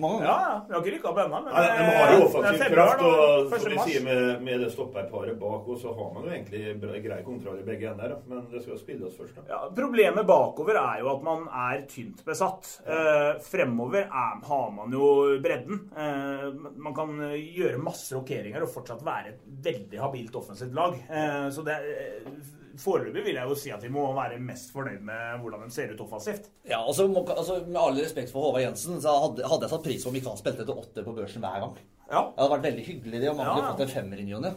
Mange 0.02 0.18
ganger. 0.20 0.28
Ja, 0.28 0.36
ja. 0.42 0.66
Vi 0.68 0.74
har 0.74 0.82
ikke 0.82 0.92
rykka 0.96 1.10
opp 1.12 1.20
ennå, 1.22 1.40
men 1.44 1.54
Nei, 1.54 1.64
de 1.78 1.96
har 1.96 2.12
jo 2.12 2.18
eh, 2.18 2.24
offensiv 2.26 2.48
er 2.50 2.60
februar 2.62 2.92
kraft, 2.92 3.02
og 3.06 3.52
som 3.62 3.72
vi 3.72 3.78
mars. 3.78 3.90
sier 3.90 4.04
med, 4.06 4.22
med 4.48 4.64
det 4.64 4.70
stopperparet 4.74 5.38
bak, 5.40 5.68
og 5.72 5.80
så 5.82 5.94
har 5.98 6.08
man 6.16 6.26
jo 6.26 6.32
egentlig 6.32 7.02
grei 7.06 7.18
kontroll 7.26 7.60
i 7.60 7.66
begge 7.68 7.90
ender, 7.92 8.16
men 8.32 8.46
det 8.52 8.64
skal 8.64 8.80
spilles 8.80 9.18
først. 9.20 9.36
da. 9.38 9.46
Ja, 9.52 9.60
problemet 9.78 10.28
bakover 10.30 10.80
er 10.82 11.04
jo 11.04 11.12
at 11.14 11.26
man 11.28 11.44
er 11.68 11.84
tynt 11.92 12.24
besatt. 12.28 12.72
Eh, 12.88 13.34
fremover 13.46 14.08
er, 14.08 14.40
har 14.48 14.72
man 14.80 14.96
jo 14.96 15.12
bredden. 15.44 15.84
Eh, 15.92 16.48
man 16.88 16.98
kan 16.98 17.14
eh, 17.28 17.38
gjøre 17.60 17.84
masse 17.84 18.16
rokeringer 18.16 18.66
og 18.66 18.74
fortsatt 18.74 19.06
være 19.06 19.36
et 19.36 19.46
veldig 19.70 20.02
habilt 20.02 20.40
offensivt 20.40 20.76
lag. 20.76 20.98
Eh, 21.12 21.46
så 21.56 21.68
det 21.68 21.78
eh, 21.78 22.34
Foreløpig 22.80 23.24
vil 23.26 23.36
jeg 23.36 23.48
jo 23.50 23.56
si 23.60 23.72
at 23.76 23.82
vi 23.84 23.90
må 23.92 24.06
være 24.16 24.38
mest 24.40 24.72
fornøyd 24.72 25.02
med 25.04 25.40
hvordan 25.44 25.64
de 25.68 25.74
ser 25.76 25.92
ut 25.94 26.00
offensivt. 26.06 26.48
Ja, 26.68 26.80
altså, 26.84 27.08
må- 27.12 27.26
altså 27.28 27.60
Med 27.68 27.78
all 27.82 27.98
respekt 28.00 28.32
for 28.32 28.42
Håvard 28.48 28.62
Jensen, 28.64 29.02
så 29.04 29.16
hadde, 29.26 29.44
hadde 29.48 29.66
jeg 29.68 29.74
satt 29.74 29.84
pris 29.84 30.04
på 30.06 30.10
om 30.10 30.16
ikke 30.22 30.30
han 30.32 30.38
spilte 30.40 30.64
etter 30.64 30.78
åtte 30.78 31.04
på 31.04 31.16
børsen 31.18 31.42
hver 31.44 31.60
gang. 31.66 31.76
Ja. 32.12 32.22
Det 32.28 32.42
hadde 32.44 32.52
vært 32.52 32.66
veldig 32.68 32.84
hyggelig 32.86 33.20
det 33.22 33.30
om 33.32 33.38
han 33.40 33.48
Ja, 33.48 33.54
kunne 33.56 33.72
fått 33.72 33.84
en 33.86 33.92
femmer 33.96 34.20
i 34.20 34.24
ny 34.28 34.34
og 34.36 34.42
ne. 34.44 34.50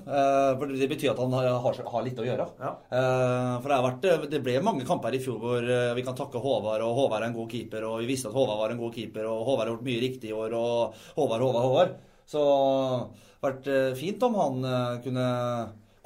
For 0.58 0.66
det 0.74 0.88
betyr 0.90 1.10
at 1.12 1.20
han 1.22 1.32
har, 1.38 1.46
har, 1.62 1.76
har 1.92 2.02
litt 2.02 2.18
å 2.18 2.26
gjøre. 2.26 2.46
Ja. 2.58 2.72
Eh, 2.90 3.52
For 3.62 3.68
det 3.70 3.76
har 3.78 3.84
vært 3.86 4.08
eh, 4.10 4.24
Det 4.32 4.40
ble 4.42 4.56
mange 4.66 4.86
kamper 4.88 5.14
i 5.14 5.20
fjor 5.22 5.38
hvor 5.38 5.62
eh, 5.62 5.92
vi 5.94 6.02
kan 6.02 6.16
takke 6.18 6.42
Håvard, 6.42 6.82
og 6.82 6.96
Håvard 6.98 7.22
er 7.22 7.28
en 7.28 7.36
god 7.38 7.50
keeper, 7.54 7.86
og 7.86 8.00
vi 8.02 8.08
visste 8.10 8.26
at 8.32 8.34
Håvard 8.34 8.58
var 8.58 8.74
en 8.74 8.82
god 8.82 8.92
keeper, 8.98 9.28
og 9.30 9.44
Håvard 9.46 9.68
har 9.68 9.74
gjort 9.76 9.86
mye 9.86 10.02
riktig 10.02 10.32
i 10.32 10.34
år, 10.34 10.50
og 10.58 10.98
Håvard, 11.14 11.46
Håvard, 11.46 11.62
Håvard. 11.68 11.94
Så 12.26 12.42
det 12.42 13.44
hadde 13.44 13.54
vært 13.54 13.96
fint 14.00 14.22
om 14.26 14.34
han 14.40 14.62
kunne 15.04 15.24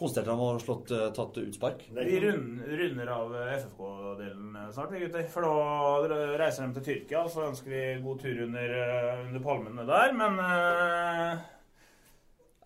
seg 0.06 0.28
om 0.30 0.40
å 0.40 0.48
slått, 0.62 0.92
eh, 0.94 1.10
tatt 1.10 1.38
utspark. 1.42 1.80
Vi 1.90 2.20
rund, 2.22 2.60
runder 2.62 3.08
av 3.10 3.32
FFK-delen 3.34 4.72
snart, 4.72 4.92
gutter. 4.94 5.24
For 5.28 5.42
da 5.42 6.36
reiser 6.38 6.66
de 6.68 6.80
til 6.80 6.84
Tyrkia, 6.86 7.24
og 7.24 7.30
så 7.30 7.48
ønsker 7.48 7.70
vi 7.72 8.02
god 8.04 8.20
tur 8.20 8.42
under, 8.44 8.74
eh, 8.78 9.26
under 9.26 9.40
palmene 9.40 9.86
der. 9.86 10.12
Men 10.12 10.38
eh, 10.38 11.38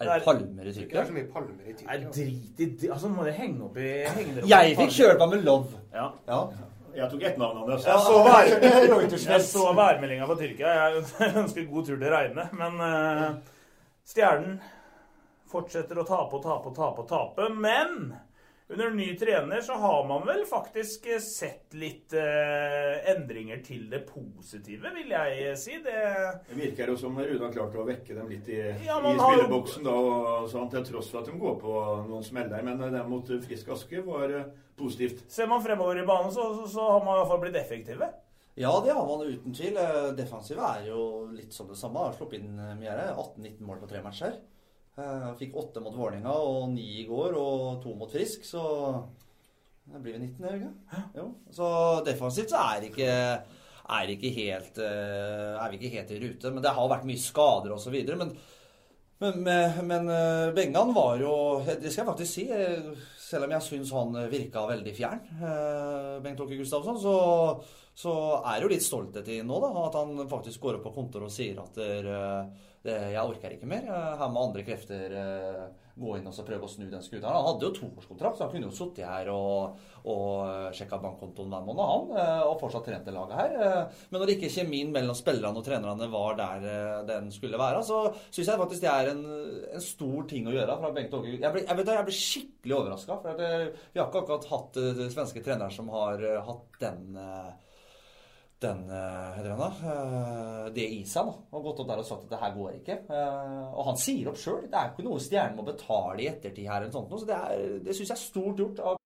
Er 0.00 0.18
det 0.18 0.24
palmer 0.24 0.66
i 0.66 0.72
Tyrkia? 0.72 0.92
Det 0.92 1.00
er 1.00 1.04
så 1.08 1.12
mye 1.16 1.32
palmer 1.32 1.64
i 1.64 1.72
Nei, 1.72 1.74
Tyrkia. 1.78 2.10
drit 2.12 2.60
i 2.60 2.66
det. 2.66 2.90
Altså, 2.90 3.08
må 3.08 3.24
det 3.24 3.34
henge 3.34 3.64
opp 3.64 3.76
i 3.76 3.88
henge 4.04 4.42
opp 4.42 4.48
Jeg 4.48 4.76
fikk 4.76 4.90
kjørt 4.98 5.18
meg 5.18 5.30
med 5.30 5.44
love. 5.44 5.80
Ja. 5.94 6.10
Ja. 6.28 6.42
Jeg 6.94 7.10
tok 7.10 7.22
ett 7.22 7.38
navn 7.38 7.56
hans. 7.56 7.84
Jeg 7.86 7.98
så, 8.04 8.16
vær, 8.26 9.32
jeg 9.32 9.40
så 9.40 9.72
værmeldinga 9.72 10.26
fra 10.26 10.36
Tyrkia. 10.36 10.68
Jeg 10.68 11.32
ønsker 11.42 11.70
god 11.70 11.86
tur 11.86 11.96
til 11.96 12.12
Reine. 12.12 12.48
Men 12.52 12.80
uh, 12.82 13.34
Stjernen 14.04 14.60
fortsetter 15.52 15.98
å 16.02 16.08
tape 16.08 16.38
og 16.38 16.44
tape 16.44 16.70
og 16.70 16.76
tape 16.76 17.02
og 17.04 17.08
tape. 17.10 17.48
Men 17.54 18.14
under 18.72 18.90
ny 18.96 19.10
trener 19.20 19.60
så 19.60 19.76
har 19.82 20.06
man 20.08 20.24
vel 20.24 20.46
faktisk 20.48 21.06
eh, 21.12 21.20
sett 21.20 21.74
litt 21.76 22.14
eh, 22.16 23.02
endringer 23.12 23.60
til 23.66 23.84
det 23.92 24.00
positive, 24.08 24.94
vil 24.96 25.12
jeg 25.12 25.42
eh, 25.50 25.58
si. 25.60 25.76
Det 25.84 25.98
Det 26.48 26.56
virker 26.56 26.94
jo 26.94 26.96
som 27.02 27.18
Rune 27.20 27.44
har 27.44 27.52
klart 27.52 27.76
å 27.76 27.86
vekke 27.88 28.16
dem 28.16 28.32
litt 28.32 28.48
i, 28.48 28.62
Ja, 28.86 28.96
i 28.96 29.14
spilleboksen, 29.20 29.84
har 29.84 30.08
da, 30.08 30.34
og 30.40 30.50
sånn, 30.54 30.72
til 30.72 30.88
tross 30.88 31.12
for 31.12 31.20
at 31.20 31.28
de 31.28 31.36
går 31.44 31.60
på 31.60 31.76
noen 32.08 32.24
smeller. 32.24 32.64
Men 32.64 32.80
det 32.80 33.04
mot 33.10 33.34
Frisk 33.44 33.74
Aske 33.76 34.04
var 34.08 34.32
eh, 34.40 34.50
positivt. 34.78 35.26
Ser 35.30 35.50
man 35.52 35.64
fremover 35.64 36.00
i 36.00 36.08
banen, 36.08 36.32
så, 36.32 36.48
så, 36.62 36.68
så 36.78 36.90
har 36.94 37.04
man 37.04 37.18
i 37.18 37.20
hvert 37.20 37.34
fall 37.34 37.44
blitt 37.44 37.60
effektive. 37.60 38.12
Ja, 38.54 38.82
det 38.84 38.92
har 38.92 39.06
man 39.06 39.26
uten 39.26 39.54
tvil. 39.54 39.76
Eh, 39.76 40.10
Defensive 40.16 40.64
er 40.76 40.88
jo 40.90 41.26
litt 41.32 41.54
som 41.56 41.68
det 41.70 41.78
samme. 41.80 42.08
Har 42.08 42.16
sluppet 42.16 42.40
inn 42.40 42.58
eh, 42.60 42.74
mye 42.76 42.90
her. 42.92 43.14
18-19 43.14 43.62
mål 43.64 43.80
på 43.80 43.88
tre 43.88 44.02
matcher. 44.04 44.36
Eh, 44.98 45.28
Fikk 45.40 45.56
åtte 45.56 45.80
mot 45.80 45.94
Vålerenga 45.96 46.34
og 46.36 46.68
ni 46.74 46.84
i 47.00 47.08
går, 47.08 47.36
og 47.40 47.80
to 47.80 47.94
mot 47.96 48.12
Frisk, 48.12 48.44
så 48.44 48.62
det 49.88 50.00
blir 50.04 50.18
vi 50.18 50.26
19, 50.26 50.44
er 50.44 50.52
det 50.52 50.58
ikke? 50.60 51.28
Så 51.56 51.68
defensivt 52.06 52.52
så 52.52 52.60
er 52.60 52.88
ikke 52.90 53.12
er 53.92 54.10
ikke 54.12 54.30
helt 54.36 54.78
eh, 54.78 55.54
er 55.58 55.72
vi 55.72 55.78
ikke 55.78 55.94
helt 55.96 56.12
i 56.12 56.18
rute. 56.22 56.52
Men 56.52 56.64
det 56.64 56.74
har 56.76 56.90
vært 56.92 57.06
mye 57.08 57.20
skader 57.20 57.72
osv. 57.74 57.96
Men, 58.12 58.34
men, 59.22 59.40
men, 59.42 59.80
men 59.88 60.12
eh, 60.12 60.52
Bengan 60.54 60.92
var 60.94 61.18
jo 61.20 61.34
Det 61.66 61.90
skal 61.90 62.04
jeg 62.04 62.10
faktisk 62.12 62.32
si. 62.36 62.46
Selv 63.24 63.48
om 63.48 63.54
jeg 63.56 63.64
syns 63.64 63.92
han 63.96 64.16
virka 64.28 64.66
veldig 64.68 64.92
fjern, 64.92 65.22
Bengt 66.20 66.40
Åke 66.44 66.58
Gustavsson, 66.58 66.98
så, 67.00 67.14
så 67.96 68.12
er 68.42 68.58
det 68.58 68.66
jo 68.66 68.72
litt 68.74 68.84
stolthet 68.84 69.30
i 69.32 69.38
nå, 69.40 69.56
da. 69.64 69.70
At 69.86 69.96
han 69.96 70.28
faktisk 70.28 70.60
går 70.60 70.78
opp 70.78 70.84
på 70.90 70.92
kontoret 70.98 71.30
og 71.30 71.32
sier 71.32 71.62
at 71.64 71.80
der, 71.80 72.10
det, 72.82 72.96
jeg 73.14 73.22
orker 73.34 73.54
ikke 73.54 73.68
mer. 73.70 73.86
Eh, 73.86 74.18
Her 74.18 74.30
må 74.34 74.42
andre 74.48 74.64
krefter 74.66 75.12
eh, 75.14 75.62
gå 76.02 76.14
inn 76.16 76.24
og 76.26 76.38
prøve 76.48 76.64
å 76.64 76.70
snu 76.72 76.86
den 76.88 77.02
skuta. 77.04 77.28
Han 77.28 77.44
hadde 77.50 77.66
jo 77.68 77.74
toårskontrakt, 77.76 78.38
så 78.38 78.46
han 78.46 78.52
kunne 78.54 78.70
jo 78.70 78.74
sittet 78.74 79.04
her 79.04 79.28
og, 79.28 79.76
og 80.08 80.72
sjekka 80.74 80.96
bankkontoen 81.02 81.52
hver 81.52 81.66
måned, 81.66 81.82
han. 81.90 82.06
eh, 82.16 82.44
Og 82.48 82.56
fortsatt 82.62 82.86
trent 82.88 83.04
det 83.06 83.14
laget 83.14 83.36
her. 83.38 83.56
Eh, 83.66 83.98
Men 84.10 84.22
når 84.24 84.32
ikke 84.34 84.50
kjemien 84.54 84.90
mellom 84.94 85.18
spillerne 85.18 85.60
og 85.60 85.66
trenerne 85.66 86.08
var 86.10 86.38
der 86.40 86.66
eh, 86.72 87.02
den 87.12 87.28
skulle 87.34 87.60
være, 87.60 87.84
så 87.86 88.00
syns 88.30 88.48
jeg 88.54 88.62
faktisk 88.64 88.86
det 88.86 88.92
er 88.94 89.12
en, 89.12 89.22
en 89.76 89.84
stor 89.84 90.24
ting 90.32 90.48
å 90.48 90.54
gjøre 90.56 90.78
fra 90.80 90.92
Bengt 90.96 91.14
Åge. 91.20 91.36
Jeg 91.36 91.52
ble, 91.54 91.66
jeg 91.68 91.80
vet, 91.82 91.92
jeg 91.98 92.08
ble 92.08 92.16
skikkelig 92.22 92.78
overraska. 92.80 93.20
For 93.26 93.44
eh, 93.50 93.68
vi 93.92 94.00
har 94.02 94.08
ikke 94.08 94.24
akkurat 94.24 94.48
hatt 94.56 94.80
eh, 94.82 95.04
svenske 95.12 95.44
trenere 95.44 95.70
som 95.76 95.92
har 95.92 96.24
eh, 96.24 96.40
hatt 96.48 96.80
den 96.82 97.20
eh, 98.70 99.42
den, 99.42 99.58
da, 99.58 99.68
eh, 99.92 100.70
det 100.76 100.86
i 100.90 101.02
seg. 101.04 101.26
da, 101.26 101.34
Og 101.52 101.64
gått 101.64 101.80
opp 101.80 101.88
der 101.88 101.98
og 101.98 102.06
sagt 102.06 102.24
at 102.24 102.30
det 102.30 102.40
her 102.40 102.54
går 102.56 102.72
ikke. 102.80 102.98
Eh, 103.10 103.72
Og 103.74 103.84
han 103.86 103.96
sier 103.96 104.28
opp 104.28 104.36
sjøl. 104.36 104.62
Det 104.70 104.74
er 104.78 104.90
ikke 104.92 105.04
noe 105.08 105.18
stjernen 105.20 105.56
må 105.56 105.64
betale 105.66 106.20
i 106.22 106.28
ettertid 106.28 106.66
her. 106.68 106.90
sånt, 106.90 107.10
så 107.10 107.26
Det, 107.26 107.36
er- 107.36 107.78
det 107.84 107.94
syns 107.96 108.08
jeg 108.08 108.16
er 108.18 108.26
stort 108.30 108.56
gjort 108.56 108.78
av 108.80 108.96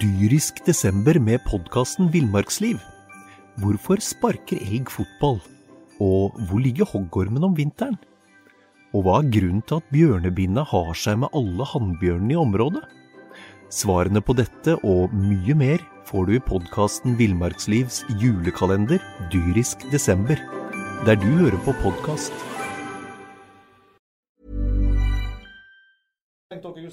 dyrisk 0.00 0.64
desember 0.64 1.18
med 1.20 1.40
podkasten 1.44 2.08
Villmarksliv. 2.12 2.78
Hvorfor 3.60 4.00
sparker 4.00 4.56
elg 4.64 4.88
fotball? 4.90 5.40
Og 6.00 6.32
hvor 6.48 6.60
ligger 6.60 6.88
hoggormen 6.90 7.44
om 7.44 7.54
vinteren? 7.54 7.98
Og 8.94 9.04
hva 9.04 9.18
er 9.20 9.30
grunnen 9.30 9.62
til 9.66 9.76
at 9.82 9.88
bjørnebinna 9.92 10.64
har 10.70 10.92
seg 10.94 11.18
med 11.18 11.28
alle 11.34 11.66
hannbjørnene 11.66 12.32
i 12.32 12.40
området? 12.40 12.82
Svarene 13.72 14.20
på 14.22 14.34
dette 14.36 14.76
og 14.86 15.12
mye 15.16 15.54
mer 15.58 15.82
får 16.08 16.26
du 16.28 16.34
i 16.36 16.42
podkasten 16.46 17.16
Villmarkslivs 17.18 18.02
julekalender 18.20 19.02
dyrisk 19.32 19.86
desember, 19.92 20.38
der 21.06 21.16
du 21.20 21.26
hører 21.40 21.58
på 21.64 21.74
podkast. 21.82 22.32
Tråkig 26.54 26.84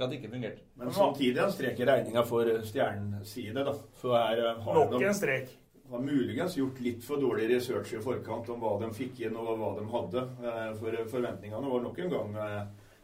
at 0.00 0.10
det 0.10 0.16
ikke 0.16 0.30
fungerte. 0.32 0.62
Men 0.80 0.92
samtidig 0.94 1.40
har 1.42 1.50
strek 1.52 1.80
i 1.82 1.86
regninga 1.86 2.22
for 2.26 2.48
Stjernens 2.64 3.34
side, 3.34 3.64
da. 3.66 3.74
Her 4.02 4.40
eh, 4.46 4.62
har 4.64 4.78
Nok 4.78 5.02
en 5.02 5.14
strek. 5.14 5.50
har 5.90 6.00
muligens 6.02 6.56
gjort 6.56 6.80
litt 6.82 7.04
for 7.04 7.20
dårlig 7.20 7.50
research 7.52 7.92
i 7.94 8.00
forkant 8.02 8.48
om 8.54 8.62
hva 8.62 8.72
de 8.80 8.88
fikk 8.96 9.20
inn 9.26 9.36
og 9.36 9.52
hva 9.60 9.74
de 9.76 9.84
hadde. 9.92 10.24
Eh, 10.40 10.72
For 10.80 10.96
forventningene 11.12 11.68
var 11.74 11.84
nok 11.84 12.00
en 12.06 12.10
gang 12.14 12.34
eh, 12.46 12.62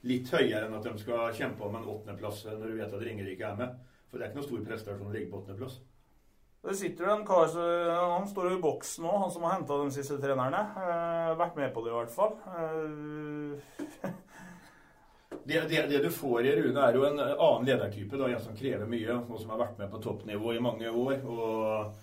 litt 0.08 0.30
høyere 0.34 0.66
enn 0.66 0.74
at 0.74 0.84
de 0.88 0.92
skal 0.98 1.32
kjempe 1.36 1.64
om 1.66 1.76
en 1.78 1.88
åttendeplass 1.94 2.44
når 2.48 2.66
du 2.68 2.76
vet 2.80 2.92
at 2.92 3.02
Ringerike 3.06 3.48
er 3.48 3.56
med. 3.58 3.80
For 4.10 4.18
det 4.18 4.26
er 4.26 4.30
ikke 4.32 4.40
noe 4.42 4.48
stor 4.48 4.64
prestasjon 4.66 5.08
å 5.08 5.14
ligge 5.14 5.30
på 5.30 5.40
åttendeplass. 5.40 5.80
Det 6.62 6.76
sitter 6.78 7.08
en 7.10 7.24
kar 7.26 7.48
som- 7.48 8.10
Han 8.20 8.26
står 8.28 8.52
i 8.52 8.60
boksen 8.62 9.02
nå, 9.04 9.18
han 9.18 9.30
som 9.30 9.42
har 9.42 9.54
henta 9.58 9.82
de 9.84 9.90
siste 9.90 10.18
trenerne. 10.20 10.60
Eh, 10.76 11.34
vært 11.36 11.56
med 11.56 11.74
på 11.74 11.82
det, 11.84 11.90
i 11.90 11.96
hvert 11.98 12.10
fall. 12.10 12.36
Eh, 12.46 14.10
Det, 15.44 15.60
det, 15.68 15.86
det 15.90 15.98
du 16.04 16.10
får 16.10 16.46
i 16.46 16.52
Rune, 16.54 16.78
er 16.78 16.94
jo 16.94 17.04
en 17.04 17.18
annen 17.18 17.64
ledertype. 17.66 18.16
Da, 18.18 18.28
en 18.28 18.40
som 18.40 18.54
krever 18.54 18.86
mye, 18.86 19.16
og 19.28 19.40
som 19.40 19.50
har 19.50 19.58
vært 19.58 19.78
med 19.80 19.90
på 19.90 19.98
toppnivå 20.04 20.52
i 20.54 20.60
mange 20.62 20.86
år. 20.86 21.24
og 21.26 21.94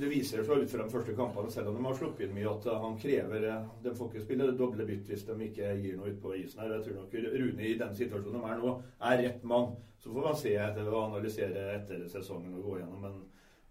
Det 0.00 0.08
viser 0.10 0.42
seg 0.42 0.64
ut 0.64 0.70
fra 0.70 0.84
de 0.84 0.92
første 0.92 1.14
kampene, 1.16 1.50
selv 1.52 1.70
om 1.70 1.76
de 1.78 1.84
har 1.86 1.96
sluppet 1.98 2.26
inn 2.26 2.34
mye, 2.36 2.50
at 2.50 2.66
han 2.82 2.96
krever 3.00 3.46
De 3.84 3.92
får 3.94 4.10
ikke 4.10 4.24
spille 4.24 4.48
doble 4.58 4.86
bytt 4.88 5.10
hvis 5.10 5.26
de 5.28 5.36
ikke 5.48 5.74
gir 5.80 5.98
noe 5.98 6.10
ut 6.10 6.20
på 6.22 6.34
isen. 6.40 6.62
her. 6.62 6.74
Jeg 6.76 6.86
tror 6.86 6.98
nok 7.02 7.14
Rune 7.34 7.68
i 7.68 7.76
den 7.80 7.94
situasjonen 7.98 8.40
de 8.40 8.50
er 8.50 8.62
nå, 8.62 8.74
er 9.10 9.22
rett 9.22 9.44
mann. 9.44 9.74
Så 10.02 10.12
får 10.12 10.28
man 10.28 10.36
se 10.36 10.56
etter 10.60 10.90
og 10.90 11.00
analysere 11.06 11.68
etter 11.78 12.04
sesongen 12.12 12.58
og 12.58 12.66
gå 12.68 12.78
gjennom. 12.80 13.06
Men 13.06 13.22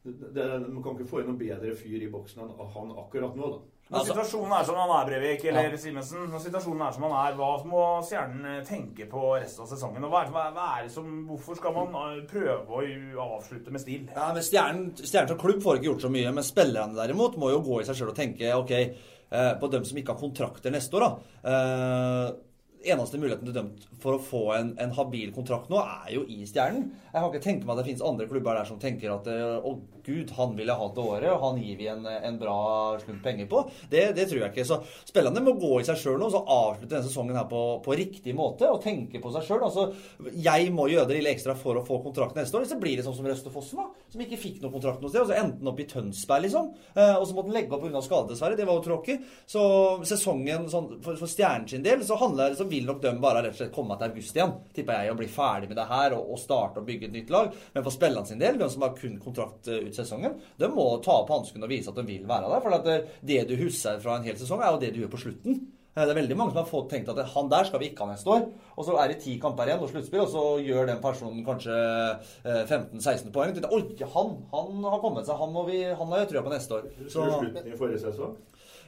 det, 0.03 0.31
det, 0.35 0.47
man 0.67 0.83
kan 0.83 0.97
ikke 0.97 1.09
få 1.11 1.21
inn 1.21 1.29
noen 1.31 1.41
bedre 1.41 1.75
fyr 1.77 2.01
i 2.03 2.11
boksen 2.11 2.43
enn 2.43 2.55
han 2.75 2.95
akkurat 3.03 3.37
nå, 3.39 3.51
da. 3.53 3.72
Når 3.93 4.07
situasjonen 4.09 4.53
er 4.57 4.63
som 4.67 4.77
den 4.79 4.91
er, 4.97 5.05
Brevik 5.11 5.43
eller 5.51 5.75
Simensen, 5.77 6.23
når 6.31 6.41
situasjonen 6.47 6.81
er 6.87 6.95
som 6.95 7.05
den 7.05 7.13
er, 7.19 7.35
hva 7.37 7.49
må 7.69 7.83
Stjernen 8.07 8.47
eh, 8.49 8.61
tenke 8.67 9.05
på 9.11 9.21
resten 9.35 9.63
av 9.65 9.69
sesongen? 9.69 10.03
Og 10.07 10.13
hva 10.13 10.23
er, 10.25 10.31
er- 10.33 10.55
hva 10.55 10.67
er 10.79 10.87
det 10.87 10.93
som, 10.95 11.11
hvorfor 11.29 11.59
skal 11.59 11.75
man 11.77 11.97
eh, 12.01 12.23
prøve 12.29 12.81
å 12.81 13.27
avslutte 13.37 13.73
med 13.75 13.83
stil? 13.85 14.07
Ja, 14.15 14.31
men 14.33 14.43
Stjernen, 14.45 14.87
Stjernen 14.97 15.33
som 15.35 15.41
klubb 15.43 15.61
får 15.63 15.77
ikke 15.79 15.91
gjort 15.91 16.07
så 16.07 16.13
mye, 16.13 16.31
men 16.33 16.47
spillerne 16.47 16.97
derimot 16.97 17.37
må 17.41 17.53
jo 17.53 17.61
gå 17.69 17.81
i 17.83 17.85
seg 17.87 17.99
sjøl 18.01 18.11
og 18.15 18.17
tenke 18.17 18.49
ok, 18.57 18.73
eh, 18.79 19.53
på 19.61 19.71
dem 19.75 19.85
som 19.85 20.01
ikke 20.01 20.15
har 20.15 20.23
kontrakter 20.25 20.73
neste 20.73 20.97
år, 20.99 21.05
da. 21.07 22.33
Eneste 22.83 23.19
muligheten 23.19 23.47
til 23.47 23.55
dømt 23.55 23.87
for 24.03 24.17
å 24.17 24.23
få 24.23 24.43
en, 24.57 24.73
en 24.81 24.93
habil 24.97 25.31
kontrakt 25.35 25.71
nå, 25.71 25.79
er 25.79 26.13
jo 26.17 26.25
i 26.27 26.43
Stjernen. 26.49 26.89
Jeg 27.07 27.15
kan 27.15 27.29
ikke 27.29 27.45
tenke 27.45 27.67
meg 27.67 27.75
at 27.75 27.81
det 27.81 27.89
finnes 27.91 28.05
andre 28.05 28.27
klubber 28.29 28.59
der 28.59 28.67
som 28.67 28.81
tenker 28.81 29.13
at 29.15 29.29
eh, 29.31 29.59
å 29.63 29.77
gud, 30.03 30.31
han 30.35 30.55
vil 30.57 30.67
jeg 30.67 30.79
ha 30.79 30.87
til 30.91 31.09
året, 31.13 31.29
og 31.31 31.43
han 31.45 31.59
gir 31.63 31.77
vi 31.79 31.87
en, 31.91 32.03
en 32.03 32.39
bra 32.39 32.57
slump 33.01 33.23
penger 33.23 33.47
på. 33.51 33.63
Det, 33.91 34.03
det 34.17 34.27
tror 34.29 34.41
jeg 34.41 34.51
ikke. 34.51 34.65
Så 34.67 34.79
spillerne 35.07 35.43
må 35.45 35.55
gå 35.59 35.77
i 35.79 35.87
seg 35.87 35.99
sjøl 35.99 36.19
nå 36.19 36.27
og 36.27 36.35
så 36.35 36.41
avslutte 36.43 36.91
denne 36.91 37.07
sesongen 37.07 37.39
her 37.39 37.47
på, 37.51 37.61
på 37.85 37.97
riktig 37.97 38.35
måte 38.35 38.67
og 38.69 38.81
tenke 38.83 39.21
på 39.23 39.31
seg 39.33 39.47
sjøl. 39.47 39.63
Altså, 39.63 39.87
jeg 40.33 40.73
må 40.75 40.89
gjøre 40.91 41.07
det 41.09 41.19
lille 41.19 41.33
ekstra 41.33 41.55
for 41.59 41.79
å 41.79 41.85
få 41.87 42.01
kontrakt 42.03 42.37
neste 42.39 42.59
år. 42.59 42.67
Så 42.69 42.79
blir 42.81 42.99
det 42.99 43.07
sånn 43.07 43.15
som 43.17 43.29
Røstefossen, 43.29 43.79
da, 43.79 44.07
som 44.13 44.25
ikke 44.25 44.41
fikk 44.41 44.59
noen 44.63 44.75
kontrakt 44.75 45.03
noe 45.03 45.13
sted. 45.13 45.23
Og 45.23 45.31
så 45.31 45.39
endte 45.39 45.63
han 45.63 45.71
opp 45.71 45.79
i 45.83 45.87
Tønsberg, 45.89 46.47
liksom. 46.47 46.71
Eh, 46.97 47.15
og 47.15 47.27
så 47.29 47.37
måtte 47.37 47.51
han 47.51 47.57
legge 47.59 47.77
opp 47.77 47.87
pga. 47.87 48.03
skade, 48.03 48.33
dessverre. 48.33 48.59
Det 48.59 48.67
var 48.67 48.79
jo 48.79 48.85
tråkig. 48.89 49.19
Så 49.49 49.63
sesongen 50.09 50.67
sånn, 50.71 50.91
for, 51.05 51.19
for 51.19 51.31
Stjernen 51.31 51.69
sin 51.71 51.85
del 51.85 52.03
så, 52.03 52.19
handler, 52.19 52.57
så 52.59 52.67
vil 52.73 52.89
nok 52.89 52.99
de 53.05 53.13
bare 53.23 53.45
rett 53.45 53.53
og 53.55 53.59
slett 53.61 53.73
komme 53.77 53.95
til 54.01 54.09
august 54.11 54.35
igjen, 54.41 54.55
tipper 54.75 54.99
jeg, 55.03 55.13
og 55.13 55.21
bli 55.21 55.29
ferdig 55.31 55.69
med 55.71 55.79
det 55.79 55.87
her 55.93 56.17
og, 56.17 56.33
og 56.33 56.41
starte 56.41 56.81
å 56.81 56.87
bygge 56.89 57.07
et 57.11 57.15
nytt 57.19 57.31
lag. 57.37 57.53
Men 57.75 57.85
for 57.85 57.93
spillerne 57.95 58.27
sin 58.33 58.41
del, 58.41 58.57
de 58.59 58.69
som 58.73 58.83
har 58.87 58.97
kun 58.97 59.15
kontrakt 59.23 59.69
eh, 59.71 59.85
ut 59.87 59.95
sesongen, 60.01 60.39
de 60.59 60.71
må 60.73 60.89
ta 61.05 61.21
opp 61.21 61.31
hansken 61.37 61.63
og 61.63 61.71
vise 61.71 61.93
at 61.93 62.01
de 62.01 62.07
vil 62.09 62.25
være 62.29 62.49
der. 62.51 62.65
For 62.65 62.77
at 62.81 62.89
det, 62.89 62.97
det 63.29 63.43
du 63.53 63.55
husker 63.63 64.01
fra 64.03 64.17
en 64.19 64.27
hel 64.27 64.35
sesong, 64.41 64.59
er 64.65 64.73
jo 64.75 64.83
det 64.83 64.91
du 64.97 65.01
gjør 65.05 65.13
på 65.15 65.23
slutten. 65.27 65.61
Eh, 65.93 66.01
Det 66.03 66.09
er 66.09 66.17
veldig 66.17 66.35
mange 66.39 66.55
som 66.55 66.63
har 66.63 66.69
fått 66.71 66.87
tenkt 66.89 67.09
at 67.13 67.19
han 67.35 67.49
der 67.51 67.67
skal 67.69 67.79
vi 67.83 67.91
ikke 67.91 68.07
ha 68.07 68.13
neste 68.15 68.31
år. 68.33 68.47
Og 68.73 68.87
så 68.87 68.95
er 68.97 69.11
det 69.13 69.19
ti 69.21 69.35
kamper 69.41 69.69
igjen 69.69 69.83
og 69.85 69.91
sluttspill, 69.91 70.23
og 70.25 70.31
så 70.33 70.43
gjør 70.65 70.87
den 70.89 71.03
personen 71.03 71.43
kanskje 71.45 71.75
eh, 71.77 72.63
15-16 72.65 73.29
poeng. 73.35 73.53
Og 73.53 73.59
tenker, 73.59 73.75
Oi, 73.77 74.09
han, 74.15 74.31
han 74.55 74.87
har 74.89 75.03
kommet 75.03 75.27
seg. 75.29 75.37
Han, 75.43 75.53
må 75.53 75.67
vi, 75.69 75.83
han 75.85 76.09
har 76.15 76.23
jeg 76.23 76.31
trua 76.33 76.45
på 76.47 76.55
neste 76.55 76.79
år. 76.79 76.89
Så, 77.05 77.27
Slutten 77.37 77.69
i 77.69 77.77
forrige 77.77 78.01
sesong. 78.07 78.33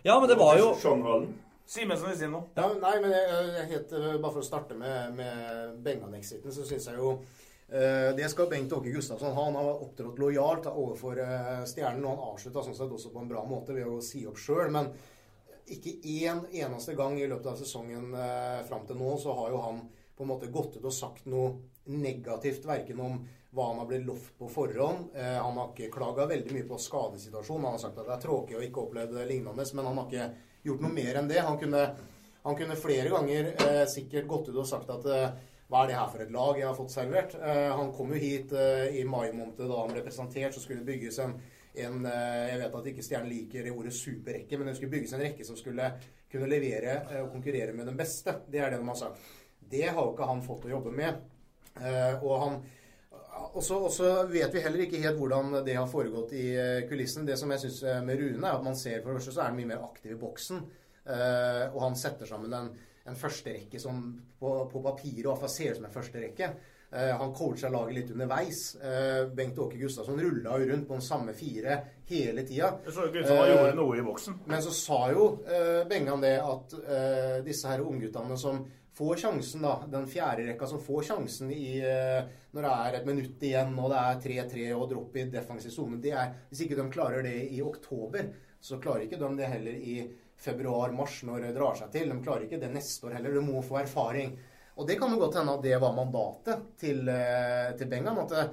ja, 0.05 0.17
men 0.19 0.29
det 0.33 0.39
var 0.41 0.57
jo 0.57 0.71
Sogndalen. 1.65 1.99
som 1.99 2.09
vil 2.09 2.19
si 2.19 2.29
noe. 2.29 2.43
Ja, 2.55 2.67
nei, 2.77 2.93
men 3.01 3.11
jeg, 3.13 3.47
jeg 3.55 3.69
helt, 3.71 3.95
eh, 3.97 4.13
Bare 4.19 4.33
for 4.35 4.43
å 4.43 4.45
starte 4.45 4.77
med, 4.77 5.17
med 5.17 5.81
Bengan-exiten, 5.85 6.53
så 6.53 6.65
syns 6.67 6.87
jeg 6.91 6.99
jo 7.01 7.15
eh, 7.69 8.13
Det 8.17 8.29
skal 8.31 8.49
Bengt 8.51 8.73
Åke 8.77 8.93
Gustavsson 8.93 9.33
ha. 9.33 9.47
Han 9.49 9.57
har 9.57 9.81
opptrådt 9.87 10.21
lojalt 10.21 10.69
overfor 10.69 11.21
eh, 11.23 11.65
Stjernen, 11.69 12.05
og 12.05 12.13
han 12.13 12.31
avslutta 12.35 12.65
sånn 12.65 12.77
sett 12.77 12.93
også 12.93 13.13
på 13.13 13.23
en 13.23 13.31
bra 13.31 13.43
måte 13.49 13.73
ved 13.77 13.89
å 13.89 13.97
si 14.05 14.25
opp 14.29 14.37
sjøl. 14.41 14.69
Men 14.73 14.91
ikke 15.73 15.97
én 16.05 16.43
eneste 16.53 16.93
gang 16.97 17.17
i 17.17 17.25
løpet 17.25 17.55
av 17.55 17.57
sesongen 17.57 18.11
fram 18.67 18.83
til 18.85 18.99
nå 18.99 19.15
så 19.17 19.33
har 19.33 19.49
jo 19.49 19.63
han 19.63 19.79
på 20.13 20.21
en 20.21 20.29
måte 20.29 20.51
gått 20.53 20.77
ut 20.77 20.85
og 20.85 20.93
sagt 20.93 21.25
noe 21.25 21.55
negativt, 21.89 22.67
verken 22.69 23.01
om 23.01 23.15
hva 23.55 23.71
han 23.71 23.79
har 23.81 23.87
blitt 23.89 24.05
lovt 24.05 24.35
på 24.37 24.45
forhånd. 24.53 25.15
Han 25.17 25.57
har 25.57 25.71
ikke 25.71 25.89
klaga 25.95 26.27
veldig 26.29 26.53
mye 26.53 26.67
på 26.69 26.77
skadesituasjonen. 26.85 27.65
Han 27.65 27.79
har 27.79 27.81
sagt 27.81 27.97
at 27.97 28.05
det 28.05 28.13
er 28.13 28.21
tråkig 28.27 28.59
å 28.59 28.61
ikke 28.61 28.83
oppleve 28.83 29.25
lignende, 29.25 29.65
men 29.73 29.89
han 29.89 29.97
har 30.03 30.05
ikke 30.05 30.29
gjort 30.65 30.83
noe 30.83 30.93
mer 30.93 31.19
enn 31.19 31.29
det. 31.29 31.41
Han 31.45 31.59
kunne, 31.61 31.83
han 32.45 32.57
kunne 32.59 32.77
flere 32.79 33.11
ganger 33.13 33.51
eh, 33.53 33.83
sikkert 33.91 34.29
gått 34.29 34.49
ut 34.49 34.57
og 34.61 34.69
sagt 34.69 34.89
at 34.93 35.05
eh, 35.11 35.27
hva 35.69 35.81
er 35.81 35.89
det 35.89 35.97
her 35.97 36.09
for 36.13 36.23
et 36.23 36.33
lag 36.33 36.59
jeg 36.59 36.67
har 36.67 36.77
fått 36.77 36.93
servert? 36.93 37.35
Eh, 37.39 37.69
han 37.73 37.91
kom 37.95 38.13
jo 38.13 38.21
hit 38.21 38.53
eh, 38.53 38.99
i 39.01 39.05
mai 39.09 39.29
måned 39.33 39.61
da 39.61 39.81
han 39.81 39.93
ble 39.93 40.03
presentert, 40.05 40.55
så 40.55 40.63
skulle 40.63 40.83
det 40.83 40.91
bygges 40.91 41.21
en, 41.23 41.37
en 41.85 42.05
Jeg 42.07 42.59
vet 42.61 42.77
at 42.79 42.91
ikke 42.91 43.03
Stjernen 43.03 43.31
liker 43.31 43.71
ordet 43.73 43.93
superrekke, 43.97 44.57
men 44.57 44.69
det 44.69 44.77
skulle 44.77 44.93
bygges 44.93 45.15
en 45.17 45.25
rekke 45.25 45.47
som 45.47 45.57
skulle 45.59 45.89
kunne 46.31 46.49
levere 46.51 47.01
og 47.21 47.33
konkurrere 47.33 47.75
med 47.75 47.89
den 47.89 47.97
beste. 47.99 48.39
Det 48.47 48.61
er 48.61 48.71
det 48.71 48.79
de 48.81 48.87
har 48.87 48.99
sagt. 48.99 49.21
Det 49.59 49.87
har 49.89 50.01
jo 50.01 50.13
ikke 50.13 50.29
han 50.29 50.43
fått 50.45 50.67
å 50.67 50.71
jobbe 50.71 50.93
med. 50.95 51.19
Og 52.21 52.33
han 52.39 52.57
og 53.55 53.91
så 53.93 54.09
vet 54.27 54.53
vi 54.53 54.63
heller 54.63 54.85
ikke 54.85 54.99
helt 55.03 55.19
hvordan 55.19 55.61
det 55.65 55.77
har 55.77 55.87
foregått 55.87 56.33
i 56.35 56.47
kulissene. 56.51 56.89
kulissen. 56.89 57.27
Det 57.27 57.37
som 57.39 57.51
jeg 57.53 57.63
syns 57.63 57.81
med 58.03 58.19
Rune, 58.19 58.43
er 58.47 58.57
at 58.57 58.65
man 58.65 58.75
ser 58.75 59.01
for 59.01 59.11
det 59.11 59.21
første 59.21 59.35
så 59.35 59.45
er 59.45 59.51
han 59.51 59.59
mye 59.59 59.71
mer 59.73 59.85
aktiv 59.85 60.11
i 60.11 60.19
boksen. 60.19 60.61
Eh, 61.05 61.65
og 61.69 61.81
han 61.83 61.97
setter 61.99 62.25
sammen 62.25 62.53
en, 62.53 62.71
en 63.05 63.17
førsterekke 63.19 63.79
som 63.81 63.99
på, 64.39 64.53
på 64.71 64.81
papiret 64.81 65.21
i 65.21 65.27
hvert 65.27 65.43
fall 65.43 65.53
ser 65.53 65.75
ut 65.75 65.79
som 65.79 65.85
en 65.89 65.93
førsterekke. 65.93 66.49
Eh, 66.95 67.11
han 67.19 67.33
coacha 67.35 67.69
laget 67.69 67.97
litt 67.97 68.13
underveis. 68.15 68.61
Eh, 68.75 69.27
Bengt 69.27 69.59
Åke 69.59 69.77
Gustavsson 69.77 70.21
rulla 70.21 70.57
jo 70.59 70.69
rundt 70.71 70.87
på 70.87 70.97
den 70.97 71.05
samme 71.05 71.33
fire 71.37 71.77
hele 72.09 72.45
tida. 72.47 72.71
Det 72.85 72.93
så 72.95 73.05
ikke 73.09 73.21
ut 73.21 73.29
som 73.29 73.41
han 73.41 73.51
gjorde 73.51 73.75
noe 73.77 73.99
i 73.99 74.05
boksen. 74.05 74.39
Men 74.49 74.65
så 74.65 74.73
sa 74.77 74.99
jo 75.13 75.27
eh, 75.45 75.83
Bengan 75.89 76.25
det 76.25 76.35
at 76.41 76.75
eh, 76.81 77.37
disse 77.45 77.69
her 77.69 77.85
ungguttene 77.85 78.39
som 78.39 78.63
får 78.95 79.15
sjansen, 79.25 79.61
da, 79.65 79.75
den 79.91 80.07
fjerde 80.07 80.45
rekka 80.47 80.67
som 80.67 80.81
får 80.83 81.03
sjansen 81.09 81.51
i, 81.51 81.77
eh, 81.83 82.27
når 82.55 82.65
det 82.65 82.73
er 82.73 82.97
et 82.99 83.07
minutt 83.09 83.43
igjen 83.43 83.73
og 83.75 83.91
det 83.91 84.01
er 84.01 84.21
3-3 84.23 84.67
og 84.77 84.89
dropp 84.91 85.17
i 85.19 85.25
defensiv 85.31 85.73
sone 85.73 85.99
Hvis 85.99 86.61
ikke 86.63 86.77
de 86.79 86.89
klarer 86.91 87.23
det 87.23 87.35
i 87.51 87.61
oktober, 87.61 88.29
så 88.59 88.79
klarer 88.79 89.05
ikke 89.05 89.19
de 89.19 89.35
det 89.37 89.51
heller 89.51 89.75
i 89.75 89.97
februar-mars 90.39 91.23
når 91.27 91.47
det 91.47 91.55
drar 91.57 91.75
seg 91.75 91.91
til. 91.91 92.09
De 92.09 92.23
klarer 92.23 92.47
ikke 92.47 92.61
det 92.61 92.71
neste 92.73 93.07
år 93.07 93.17
heller. 93.19 93.35
De 93.35 93.43
må 93.43 93.61
få 93.63 93.81
erfaring. 93.81 94.37
Og 94.75 94.87
det 94.87 94.97
kan 94.99 95.11
jo 95.11 95.19
godt 95.19 95.37
hende 95.39 95.53
at 95.55 95.63
det 95.63 95.75
var 95.79 95.95
mandatet 95.95 96.63
til, 96.79 97.07
eh, 97.07 97.75
til 97.77 97.91
Bengan. 97.91 98.23
At 98.25 98.31
eh, 98.31 98.49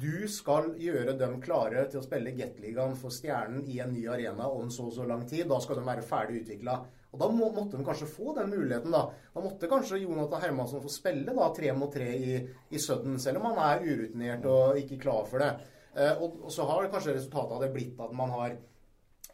du 0.00 0.28
skal 0.28 0.74
gjøre 0.80 1.16
dem 1.18 1.40
klare 1.40 1.86
til 1.90 2.00
å 2.00 2.04
spille 2.04 2.36
Gateligaen 2.36 2.96
for 2.96 3.12
Stjernen 3.12 3.64
i 3.68 3.80
en 3.80 3.92
ny 3.92 4.06
arena 4.08 4.48
om 4.48 4.70
så 4.72 4.88
og 4.88 4.94
så 4.96 5.08
lang 5.08 5.26
tid. 5.28 5.48
Da 5.48 5.60
skal 5.60 5.80
de 5.80 5.86
være 5.88 6.06
ferdig 6.06 6.42
utvikla. 6.44 6.80
Og 7.12 7.18
da 7.18 7.26
må, 7.34 7.48
måtte 7.52 7.76
de 7.78 7.84
kanskje 7.84 8.06
få 8.06 8.34
den 8.36 8.50
muligheten, 8.52 8.92
da. 8.94 9.00
Da 9.34 9.40
måtte 9.42 9.66
kanskje 9.70 9.98
Jonathan 10.04 10.40
Hermansson 10.44 10.82
få 10.84 10.92
spille 10.94 11.34
da 11.34 11.48
tre 11.56 11.72
mot 11.74 11.90
tre 11.92 12.06
i, 12.14 12.36
i 12.70 12.78
Sudden, 12.78 13.18
selv 13.18 13.40
om 13.42 13.48
han 13.50 13.58
er 13.66 13.82
urutinert 13.88 14.46
og 14.46 14.78
ikke 14.78 15.00
klar 15.02 15.26
for 15.26 15.42
det. 15.42 15.50
Eh, 15.96 16.12
og, 16.22 16.36
og 16.46 16.52
så 16.54 16.62
har 16.68 16.86
kanskje 16.92 17.16
resultatet 17.16 17.56
av 17.56 17.64
det 17.64 17.72
blitt 17.74 17.98
at 18.00 18.12
man 18.14 18.30
har 18.30 18.54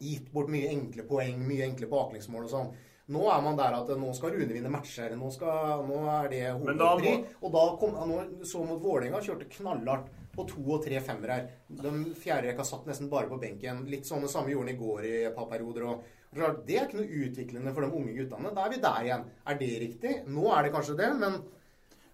gitt 0.01 0.31
bort 0.33 0.49
mye 0.53 0.69
enkle 0.73 1.05
poeng, 1.09 1.39
mye 1.49 1.67
enkle 1.69 1.89
baklengsmål 1.93 2.45
og 2.49 2.53
sånn. 2.53 2.71
Nå 3.12 3.21
er 3.31 3.43
man 3.45 3.55
der 3.61 3.77
at 3.77 3.91
nå 4.01 4.09
skal 4.17 4.33
Rune 4.35 4.51
vinne 4.57 4.71
matcher. 4.73 5.12
Nå, 5.15 5.29
skal, 5.31 5.85
nå 5.87 6.01
er 6.11 6.29
det 6.33 6.41
hovedpri. 6.57 7.12
må- 7.21 7.47
Og 7.47 7.53
da 7.55 7.67
kom 7.79 7.93
nå- 8.11 8.45
så 8.45 8.65
mot 8.67 8.81
Vålerenga, 8.83 9.21
kjørte 9.23 9.47
knallhardt 9.53 10.09
på 10.37 10.46
to 10.51 10.62
og 10.77 10.85
tre 10.85 11.01
femmere 11.05 11.38
her. 11.38 11.49
Den 11.83 12.05
fjerde 12.18 12.51
rekka 12.51 12.66
satt 12.68 12.87
nesten 12.88 13.11
bare 13.12 13.31
på 13.31 13.40
benken. 13.42 13.85
Litt 13.90 14.09
sånn 14.09 14.25
det 14.25 14.31
samme 14.33 14.53
gjorde 14.53 14.70
han 14.70 14.77
i 14.77 14.81
går 14.81 15.09
i 15.09 15.16
et 15.31 15.37
par 15.37 15.51
perioder. 15.51 15.88
Og 15.90 16.14
og 16.37 16.57
det 16.66 16.75
er 16.77 16.88
ikke 16.88 16.99
noe 16.99 17.20
utviklende 17.25 17.72
for 17.72 17.85
de 17.87 17.96
unge 17.96 18.12
guttene. 18.12 18.51
Da 18.53 18.64
er 18.66 18.72
vi 18.75 18.81
der 18.83 19.05
igjen. 19.07 19.22
Er 19.46 19.55
det 19.57 19.68
riktig? 19.81 20.11
Nå 20.29 20.51
er 20.53 20.66
det 20.66 20.72
kanskje 20.75 20.99
det, 20.99 21.12
men 21.20 21.38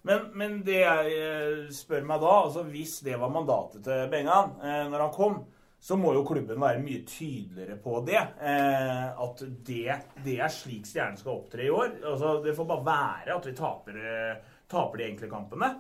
Men, 0.02 0.24
men 0.35 0.54
det 0.66 0.80
jeg 0.80 1.11
eh, 1.14 1.68
spør 1.70 2.02
meg 2.02 2.22
da, 2.24 2.30
altså 2.42 2.64
hvis 2.66 2.96
det 3.06 3.14
var 3.22 3.30
mandatet 3.30 3.85
til 3.87 4.08
Bengan 4.11 4.56
eh, 4.58 4.88
når 4.90 5.04
han 5.04 5.12
kom, 5.14 5.37
så 5.78 5.94
må 5.94 6.11
jo 6.16 6.24
klubben 6.26 6.58
være 6.58 6.82
mye 6.82 7.04
tydeligere 7.06 7.76
på 7.78 8.00
det. 8.06 8.18
Eh, 8.18 9.22
at 9.22 9.44
det, 9.66 10.00
det 10.24 10.35
er 10.42 10.50
slik 10.50 10.90
Stjernen 10.90 11.20
skal 11.20 11.37
opptre 11.37 11.68
i 11.68 11.70
år. 11.70 12.00
Altså, 12.02 12.32
det 12.42 12.56
får 12.58 12.68
bare 12.72 12.87
være 12.88 13.37
at 13.37 13.46
vi 13.46 13.54
taper, 13.54 14.00
eh, 14.02 14.58
taper 14.74 14.98
de 14.98 15.08
enkle 15.12 15.30
kampene. 15.30 15.70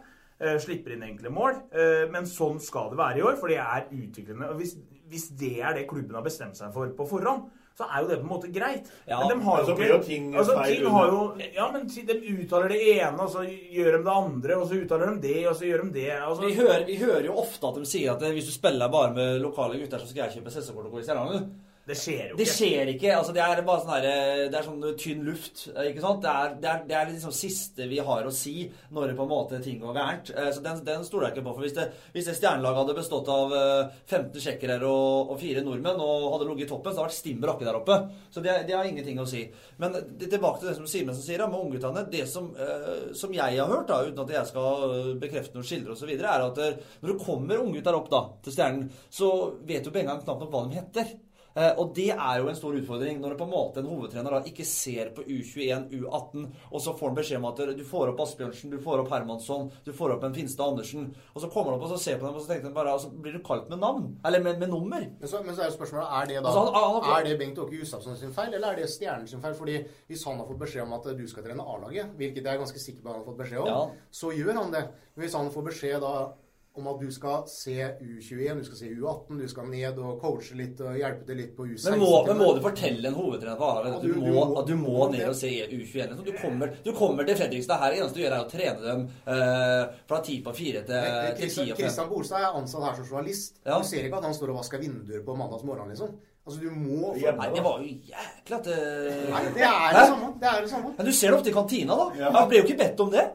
Eh, 0.40 0.58
slipper 0.58 0.96
inn 0.96 1.04
enkle 1.06 1.30
mål. 1.30 1.60
Eh, 1.70 2.04
men 2.10 2.26
sånn 2.26 2.60
skal 2.62 2.90
det 2.90 2.98
være 2.98 3.20
i 3.20 3.26
år, 3.26 3.36
for 3.38 3.52
det 3.52 3.60
er 3.62 3.88
utviklende. 3.92 4.48
Og 4.50 4.58
hvis, 4.58 4.76
hvis 5.10 5.28
det 5.38 5.58
er 5.60 5.76
det 5.76 5.88
klubben 5.90 6.16
har 6.18 6.24
bestemt 6.24 6.58
seg 6.58 6.72
for 6.74 6.90
på 6.96 7.06
forhånd, 7.10 7.50
så 7.78 7.86
er 7.88 8.02
jo 8.02 8.08
det 8.10 8.18
på 8.20 8.26
en 8.26 8.32
måte 8.34 8.50
greit. 8.52 8.90
Ja, 9.08 9.20
men 9.22 9.30
de 9.30 9.44
har 9.46 9.62
men 9.62 9.70
jo 9.70 9.76
ikke 9.78 10.04
ting 10.04 10.34
altså, 10.36 10.58
ting 10.68 10.88
har 10.92 11.06
jo, 11.08 11.20
Ja, 11.54 11.70
men 11.72 11.86
de 11.88 12.16
uttaler 12.34 12.74
det 12.74 12.80
ene, 12.98 13.16
og 13.16 13.30
så 13.32 13.46
gjør 13.46 13.96
de 13.96 14.00
det 14.04 14.12
andre, 14.12 14.58
og 14.58 14.66
så 14.68 14.80
uttaler 14.82 15.14
de 15.14 15.22
det, 15.24 15.38
og 15.48 15.56
så 15.56 15.68
gjør 15.70 15.86
de 15.86 15.94
det. 15.96 16.10
Altså, 16.18 16.42
Vi 16.44 16.54
hører, 16.58 16.84
vi 16.90 16.98
hører 17.00 17.28
jo 17.30 17.38
ofte 17.40 17.70
at 17.70 17.80
de 17.80 17.88
sier 17.88 18.12
at 18.12 18.26
hvis 18.34 18.50
du 18.50 18.52
spiller 18.52 18.92
bare 18.92 19.14
med 19.16 19.40
lokale 19.40 19.80
gutter, 19.80 20.02
så 20.02 20.10
skal 20.10 20.26
jeg 20.26 20.40
kjøpe 20.40 20.52
sesongkort 20.52 20.90
og 20.90 20.98
gå 20.98 21.00
i 21.00 21.06
Stjernen. 21.06 21.48
Det 21.88 21.96
skjer 21.98 22.20
jo 22.30 22.34
ikke. 22.36 22.38
Det 22.38 22.46
skjer 22.52 22.90
ikke. 22.92 23.08
altså 23.16 23.32
Det 23.34 23.42
er 23.42 23.62
bare 23.66 23.82
sånn 23.82 23.92
her, 23.96 24.04
Det 24.52 24.58
er 24.58 24.66
sånn 24.68 24.84
tynn 25.02 25.24
luft. 25.26 25.64
ikke 25.72 26.04
sant? 26.04 26.20
Det 26.22 26.30
er 26.30 26.52
det, 26.62 26.68
er, 26.70 26.84
det 26.86 26.96
er 26.98 27.08
liksom 27.10 27.34
siste 27.34 27.88
vi 27.90 27.98
har 27.98 28.28
å 28.28 28.32
si 28.34 28.54
når 28.94 29.10
det 29.10 29.16
på 29.18 29.24
en 29.26 29.32
måte 29.32 29.58
ting 29.64 29.80
går 29.82 29.96
gærent. 29.98 30.30
Eh, 30.36 30.50
Så 30.54 30.62
den, 30.62 30.82
den 30.86 31.02
stoler 31.08 31.28
jeg 31.28 31.36
ikke 31.36 31.46
på. 31.48 31.54
for 31.56 31.66
Hvis 31.66 31.74
det, 31.74 31.88
hvis 32.14 32.28
det 32.30 32.36
stjernelaget 32.38 32.82
hadde 32.84 32.96
bestått 33.00 33.30
av 33.34 33.56
eh, 33.58 33.96
15 34.06 34.38
tsjekkere 34.38 34.78
og, 34.86 35.32
og 35.34 35.40
fire 35.42 35.64
nordmenn 35.66 35.98
og 36.04 36.28
hadde 36.36 36.48
ligget 36.52 36.68
i 36.68 36.70
toppen, 36.70 36.94
så 36.94 37.02
hadde 37.02 37.08
det 37.08 37.10
vært 37.10 37.18
stim 37.18 37.42
brakke 37.42 37.66
der 37.66 37.80
oppe. 37.80 37.98
Så 38.30 38.44
det, 38.46 38.54
det 38.70 38.78
har 38.78 38.86
ingenting 38.86 39.18
å 39.18 39.26
si. 39.26 39.42
Men 39.82 39.98
det, 39.98 40.30
tilbake 40.30 40.62
til 40.62 40.70
det 40.70 40.76
som 40.78 40.86
Simensen 40.86 41.26
sier 41.26 41.42
da, 41.42 41.50
med 41.50 41.66
ungguttene. 41.66 42.06
Det 42.14 42.22
som, 42.30 42.52
eh, 42.54 43.10
som 43.18 43.34
jeg 43.34 43.58
har 43.58 43.74
hørt, 43.74 43.90
da, 43.90 44.00
uten 44.06 44.22
at 44.22 44.32
jeg 44.36 44.52
skal 44.52 44.86
eh, 45.00 45.10
bekrefte 45.26 45.58
noen 45.58 45.66
skildre 45.66 45.96
osv., 45.98 46.14
er 46.14 46.46
at 46.46 46.62
eh, 46.62 46.78
når 47.02 47.12
det 47.16 47.26
kommer 47.26 47.66
unggutter 47.66 47.98
opp 47.98 48.08
da, 48.12 48.22
til 48.46 48.54
Stjernen, 48.54 48.88
så 49.10 49.34
vet 49.66 49.82
jo 49.82 49.92
på 49.94 50.02
en 50.04 50.12
gang 50.12 50.22
knapt 50.22 50.46
nok 50.46 50.54
hva 50.54 50.64
de 50.70 50.78
heter. 50.78 51.14
Eh, 51.56 51.72
og 51.78 51.94
det 51.94 52.10
er 52.14 52.38
jo 52.40 52.48
en 52.48 52.56
stor 52.56 52.72
utfordring 52.78 53.20
når 53.20 53.36
på 53.36 53.44
en 53.44 53.50
måte 53.52 53.78
en 53.82 53.86
hovedtrener 53.90 54.30
da 54.30 54.40
ikke 54.48 54.64
ser 54.64 55.10
på 55.16 55.22
U21, 55.28 55.90
U18, 56.00 56.46
og 56.72 56.80
så 56.80 56.94
får 56.96 57.08
han 57.10 57.16
beskjed 57.18 57.36
om 57.42 57.44
at 57.50 57.56
du 57.76 57.84
får 57.84 58.08
opp 58.12 58.20
Asbjørnsen, 58.24 58.70
du 58.72 58.78
får 58.80 59.02
opp 59.02 59.10
Hermansson, 59.12 59.70
du 59.84 59.92
får 59.92 60.14
opp 60.16 60.24
en 60.24 60.34
Finstad 60.34 60.64
Andersen, 60.72 61.14
og 61.34 61.42
så 61.42 61.50
kommer 61.52 61.72
han 61.72 61.80
opp 61.80 61.84
og 61.90 61.92
så 61.92 61.98
ser 62.02 62.18
på 62.18 62.26
dem, 62.26 62.34
og 62.34 62.40
så 62.40 62.48
tenker 62.52 62.64
han 62.70 62.74
bare 62.74 62.92
altså, 62.96 63.10
Blir 63.22 63.32
du 63.36 63.42
kalt 63.44 63.68
med 63.68 63.78
navn? 63.78 64.18
Eller 64.24 64.40
med, 64.40 64.58
med 64.58 64.68
nummer? 64.72 65.00
Men 65.20 65.28
så, 65.28 65.42
men 65.44 65.54
så 65.54 65.66
er 65.66 65.70
spørsmålet 65.76 66.08
er 66.22 66.26
det 66.32 66.38
da 66.42 66.48
Altså, 66.48 66.72
han- 66.72 67.02
han 67.04 67.20
Er 67.20 67.28
det 67.28 67.38
Bengt 67.38 67.58
Åke 67.58 67.76
Gustavsen 67.78 68.16
sin 68.16 68.32
feil, 68.32 68.54
eller 68.54 68.68
er 68.72 68.76
det 68.76 68.88
Stjernen 68.90 69.28
sin 69.28 69.40
feil? 69.42 69.54
Fordi 69.54 69.76
hvis 70.08 70.24
han 70.24 70.38
har 70.38 70.46
fått 70.46 70.58
beskjed 70.64 70.82
om 70.82 70.92
at 70.96 71.04
du 71.18 71.26
skal 71.28 71.42
trene 71.44 71.62
A-laget, 71.62 72.16
hvilket 72.16 72.44
jeg 72.44 72.54
er 72.54 72.58
ganske 72.64 72.78
sikker 72.80 73.02
på 73.02 73.08
han 73.12 73.20
har 73.20 73.24
fått 73.28 73.38
beskjed 73.38 73.60
om, 73.60 73.66
Ja. 73.66 73.90
så 74.10 74.32
gjør 74.32 74.54
han 74.62 74.72
det. 74.72 74.84
Hvis 75.16 75.34
han 75.36 75.50
får 75.50 75.62
beskjed 75.68 76.00
da 76.00 76.32
om 76.72 76.86
at 76.88 77.00
du 77.02 77.10
skal 77.12 77.42
se 77.52 77.74
U21, 78.00 78.54
du 78.56 78.64
skal 78.64 78.78
se 78.78 78.86
U18, 78.96 79.36
du 79.42 79.48
skal 79.50 79.66
ned 79.68 79.98
og 80.00 80.14
coache 80.22 80.54
litt 80.56 80.78
og 80.80 80.94
hjelpe 80.96 81.26
til 81.28 81.36
litt 81.36 81.50
på 81.56 81.66
U16 81.68 81.90
Men 81.92 82.00
må, 82.00 82.10
men 82.30 82.38
må 82.40 82.46
du 82.56 82.60
fortelle 82.64 83.10
en 83.10 83.16
hovedtrener 83.18 83.90
at 83.90 83.98
du, 84.00 84.08
du- 84.14 84.22
må, 84.24 84.44
at 84.56 84.70
du 84.70 84.72
må 84.80 85.10
ned 85.12 85.26
og 85.28 85.36
se 85.36 85.50
U21? 85.66 86.14
liksom? 86.14 86.24
Du 86.24 86.32
kommer, 86.40 86.72
du 86.86 86.92
kommer 86.96 87.28
til 87.28 87.36
Fredrikstad 87.36 87.82
her, 87.82 87.92
det 87.92 88.00
eneste 88.00 88.16
du 88.16 88.24
gjør, 88.24 88.36
er 88.38 88.46
å 88.46 88.48
trene 88.48 88.86
dem 88.86 89.04
eh, 89.36 90.00
fra 90.08 90.22
ti 90.24 90.38
på 90.46 90.54
fire 90.56 90.80
til, 90.88 91.12
til 91.42 91.52
ti 91.52 91.66
og 91.66 91.76
fem. 91.76 91.84
Kristian 91.84 92.08
Bolstad 92.14 92.40
er 92.48 92.56
ansatt 92.62 92.88
her 92.88 92.96
som 93.02 93.08
journalist. 93.12 93.60
Ja. 93.68 93.76
Du 93.76 93.88
ser 93.92 94.08
ikke 94.08 94.22
at 94.22 94.28
han 94.30 94.36
står 94.40 94.54
og 94.56 94.60
vasker 94.62 94.80
vinduer 94.86 95.24
på 95.28 95.36
mandags 95.36 95.68
morgen, 95.68 95.92
liksom. 95.92 96.16
Altså, 96.42 96.58
du 96.58 96.70
må 96.74 97.12
Ja, 97.20 97.36
Nei, 97.38 97.52
det 97.54 97.60
var 97.62 97.84
jo 97.84 97.92
jækla 98.08 98.56
at 98.64 98.66
eh, 98.72 99.24
Nei, 99.30 99.42
det 99.54 99.62
er 99.68 99.92
det 99.94 100.06
samme. 100.08 100.32
Det 100.40 100.48
er 100.56 100.64
det 100.64 100.70
samme. 100.72 100.94
Men 100.96 101.06
du 101.06 101.12
ser 101.14 101.28
det 101.30 101.36
ofte 101.38 101.52
i 101.52 101.54
kantina, 101.60 102.00
da. 102.00 102.08
Ja. 102.18 102.32
Han 102.40 102.48
ble 102.50 102.62
jo 102.62 102.64
ikke 102.66 102.80
bedt 102.80 103.04
om 103.04 103.12
det. 103.12 103.28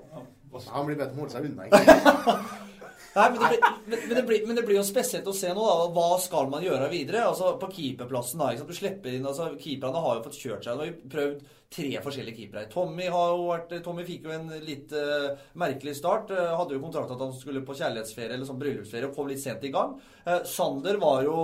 Han 0.74 0.88
blir 0.90 0.98
bedt 0.98 1.14
om 1.14 1.22
å 1.22 1.28
holde 1.28 1.38
seg 1.38 1.46
unna. 1.52 1.68
egentlig. 1.70 2.66
Nei, 3.18 3.28
men 3.34 3.40
det, 3.42 3.48
blir, 3.50 3.62
men, 3.88 4.00
men, 4.00 4.16
det 4.16 4.24
blir, 4.28 4.42
men 4.46 4.60
det 4.60 4.64
blir 4.68 4.78
jo 4.78 4.86
spesielt 4.86 5.28
å 5.30 5.36
se 5.36 5.50
nå, 5.50 5.64
da. 5.66 5.88
Hva 5.96 6.20
skal 6.22 6.50
man 6.52 6.66
gjøre 6.66 6.90
videre? 6.94 7.26
Altså, 7.26 7.56
På 7.58 7.70
keeperplassen, 7.74 8.42
da. 8.42 8.52
Ikke 8.54 8.64
sant? 8.64 8.74
Du 8.74 8.78
slipper 8.78 9.16
inn 9.18 9.26
altså, 9.26 9.50
Keeperne 9.62 10.04
har 10.04 10.20
jo 10.20 10.26
fått 10.28 10.42
kjørt 10.42 10.68
seg. 10.68 10.78
Nå 10.78 10.86
har 10.86 10.92
vi 10.92 11.14
prøvd 11.16 11.48
tre 11.74 11.90
forskjellige 12.04 12.38
keepere. 12.38 12.68
Tommy 12.72 13.10
har 13.12 13.32
jo 13.34 13.48
vært 13.50 13.74
Tommy 13.84 14.06
fikk 14.08 14.28
jo 14.28 14.34
en 14.36 14.48
litt 14.64 14.94
uh, 14.96 15.36
merkelig 15.60 15.98
start. 16.00 16.32
Uh, 16.32 16.56
hadde 16.56 16.78
jo 16.78 16.84
kontrakt 16.84 17.12
at 17.12 17.24
han 17.24 17.34
skulle 17.36 17.64
på 17.68 17.76
kjærlighetsferie 17.76 18.36
eller 18.36 18.48
sånn 18.48 18.60
bryllupsferie 18.62 19.10
og 19.10 19.18
kom 19.18 19.28
litt 19.28 19.44
sent 19.44 19.66
i 19.68 19.72
gang. 19.74 19.98
Uh, 20.24 20.40
Sander 20.48 21.00
var 21.02 21.26
jo 21.28 21.38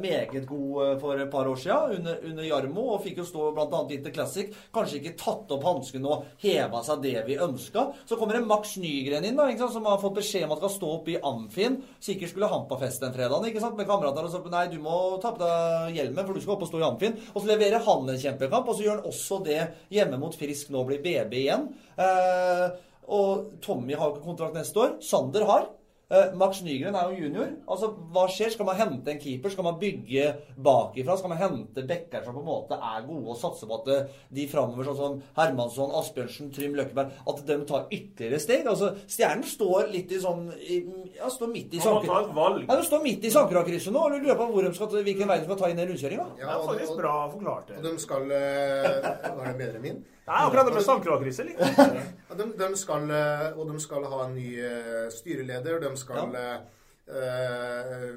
meget 0.00 0.44
god 0.48 0.98
for 1.00 1.20
et 1.20 1.30
par 1.30 1.48
år 1.48 1.58
siden 1.60 1.98
under, 1.98 2.18
under 2.28 2.46
Jarmo 2.46 2.84
og 2.94 3.02
fikk 3.04 3.20
jo 3.22 3.26
stå 3.28 3.50
bl.a. 3.56 3.80
Winter 3.88 4.12
Classic. 4.14 4.50
Kanskje 4.74 4.98
ikke 5.00 5.14
tatt 5.20 5.52
opp 5.54 5.66
hansken 5.66 6.06
og 6.08 6.26
heva 6.42 6.82
seg 6.86 7.04
det 7.04 7.14
vi 7.28 7.38
ønska. 7.40 7.84
Så 8.08 8.18
kommer 8.20 8.38
det 8.38 8.44
Max 8.48 8.76
Nygren 8.80 9.26
inn, 9.28 9.38
da, 9.38 9.48
sant, 9.58 9.74
som 9.76 9.88
har 9.88 10.00
fått 10.02 10.18
beskjed 10.20 10.46
om 10.46 10.56
at 10.56 10.62
skal 10.62 10.74
stå 10.74 10.90
oppe 10.96 11.14
i 11.14 11.20
Amfin. 11.30 11.78
Sikkert 12.04 12.32
skulle 12.32 12.50
han 12.50 12.66
på 12.70 12.78
fest 12.80 13.04
den 13.04 13.14
fredagen 13.14 13.48
ikke 13.48 13.62
sant, 13.62 13.78
med 13.78 13.88
kamerater. 13.88 14.28
Og 14.28 14.32
så 14.32 14.42
nei, 14.52 14.66
du 14.72 14.78
må 14.82 14.96
ta 15.22 15.32
på 15.34 15.42
deg 15.44 15.98
hjelmen, 15.98 16.24
for 16.24 16.36
du 16.36 16.44
skal 16.44 16.56
opp 16.56 16.66
og 16.66 16.72
stå 16.72 16.82
i 16.82 16.88
Amfin. 16.88 17.18
Og 17.32 17.40
så 17.40 17.52
leverer 17.52 17.84
han 17.88 18.12
en 18.12 18.22
kjempekamp, 18.24 18.68
og 18.68 18.78
så 18.78 18.86
gjør 18.86 19.00
han 19.00 19.12
også 19.12 19.40
det 19.46 19.57
hjemme 19.92 20.20
mot 20.20 20.36
Frisk, 20.36 20.70
nå 20.74 20.84
blir 20.88 21.02
BB 21.04 21.34
igjen. 21.42 21.68
Eh, 21.98 22.66
og 23.08 23.60
Tommy 23.64 23.96
har 23.96 24.12
ikke 24.12 24.26
kontrakt 24.26 24.56
neste 24.58 24.82
år. 24.84 24.96
Sander 25.04 25.46
har. 25.48 25.68
Eh, 26.08 26.30
Max 26.40 26.62
Nygren 26.64 26.94
er 26.96 27.10
jo 27.10 27.26
junior. 27.26 27.50
Altså, 27.68 27.90
Hva 28.14 28.22
skjer? 28.32 28.54
Skal 28.54 28.64
man 28.64 28.78
hente 28.78 29.12
en 29.12 29.18
keeper? 29.20 29.52
Skal 29.52 29.66
man 29.66 29.76
bygge 29.80 30.30
bakifra? 30.56 31.18
Skal 31.20 31.34
man 31.34 31.40
hente 31.40 31.84
backer 31.84 32.24
som 32.24 32.32
på 32.32 32.40
en 32.40 32.48
måte 32.48 32.78
er 32.80 33.02
gode, 33.04 33.26
og 33.28 33.36
satse 33.36 33.68
på 33.68 33.76
at 33.76 33.90
eh, 33.92 34.14
de 34.38 34.46
framover, 34.48 34.88
sånn 34.88 34.96
som 34.96 35.18
Hermansson, 35.36 35.92
Asbjørnsen, 36.00 36.48
Trym 36.56 36.78
Løkkeberg, 36.80 37.12
at 37.28 37.44
de 37.50 37.58
tar 37.68 37.92
ytterligere 37.92 38.40
steg? 38.40 38.64
Altså, 38.72 38.94
Stjernen 39.04 39.44
står 39.44 39.92
litt 39.92 40.16
i 40.16 40.22
sånn 40.22 40.48
i, 40.56 40.80
ja, 41.18 41.28
står 41.28 41.52
midt 41.52 41.76
i 41.76 41.82
Man 41.84 41.98
må 41.98 42.00
ta 42.00 42.14
Sanker... 42.14 42.30
et 42.30 42.36
valg. 42.40 42.64
Ja, 42.64 42.82
står 42.88 43.04
midt 43.04 43.28
i 43.28 43.34
Sankerkrysset 43.36 43.92
nå, 43.92 44.06
og 44.08 44.16
lurer 44.16 44.40
på 44.40 44.48
hvor 44.54 44.64
de 44.64 44.72
skal, 44.80 45.02
hvilken 45.10 45.28
vei 45.28 45.42
de 45.42 45.50
skal 45.50 45.60
ta 45.60 45.68
inn 45.68 45.82
den 45.82 45.92
rundkjøringa. 45.92 46.30
Det 46.40 46.48
er 46.48 46.68
faktisk 46.72 47.02
bra 47.02 47.16
forklart. 47.34 47.74
Og 47.76 47.84
det. 47.84 47.92
de 47.92 48.06
skal 48.06 48.32
eh, 48.32 49.10
Var 49.28 49.44
det 49.44 49.58
bedre 49.60 49.76
enn 49.76 49.84
min? 49.84 50.06
Er 50.28 50.46
akkurat 50.46 50.66
det 50.66 50.74
med 50.74 50.84
Sankerkrysset. 50.84 51.46
Liksom. 51.46 52.00
De, 52.38 52.44
de 52.58 52.76
skal, 52.76 53.10
eh, 53.10 53.46
og 53.58 53.70
de 53.72 53.80
skal 53.82 54.04
ha 54.06 54.18
en 54.28 54.34
ny 54.36 54.50
eh, 54.62 55.06
styreleder. 55.10 55.80
De 55.82 55.88
skal 55.98 56.36
eh, 56.38 58.12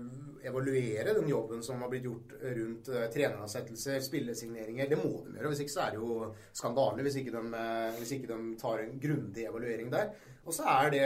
evaluere 0.45 1.15
den 1.15 1.29
jobben 1.31 1.63
som 1.63 1.81
har 1.81 1.89
blitt 1.89 2.05
gjort 2.05 2.35
rundt 2.41 2.89
uh, 2.91 3.05
treneransettelser, 3.13 3.99
spillesigneringer. 4.03 4.89
Det 4.91 4.99
må 4.99 5.11
de 5.23 5.37
gjøre. 5.37 5.51
Hvis 5.53 5.63
ikke 5.63 5.73
så 5.73 5.83
er 5.85 5.95
det 5.95 6.01
jo 6.01 6.27
skandale 6.53 7.05
hvis 7.05 7.17
ikke 7.21 7.33
de, 7.33 7.65
hvis 7.99 8.13
ikke 8.17 8.29
de 8.33 8.39
tar 8.61 8.83
en 8.83 8.97
grundig 9.01 9.45
evaluering 9.47 9.89
der. 9.93 10.11
Og 10.43 10.53
så 10.57 10.67
er 10.69 10.93
det 10.93 11.05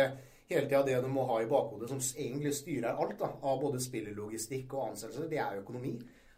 hele 0.50 0.66
tida 0.66 0.84
det 0.88 0.98
de 1.04 1.12
må 1.12 1.26
ha 1.30 1.40
i 1.44 1.50
bakhodet, 1.50 1.90
som 1.90 2.02
egentlig 2.02 2.54
styrer 2.56 2.96
alt 2.96 3.18
da, 3.20 3.32
av 3.42 3.62
både 3.62 3.82
spillelogistikk 3.84 4.74
og 4.74 4.92
ansettelser, 4.92 5.30
det 5.32 5.42
er 5.42 5.62
økonomi. 5.62 5.96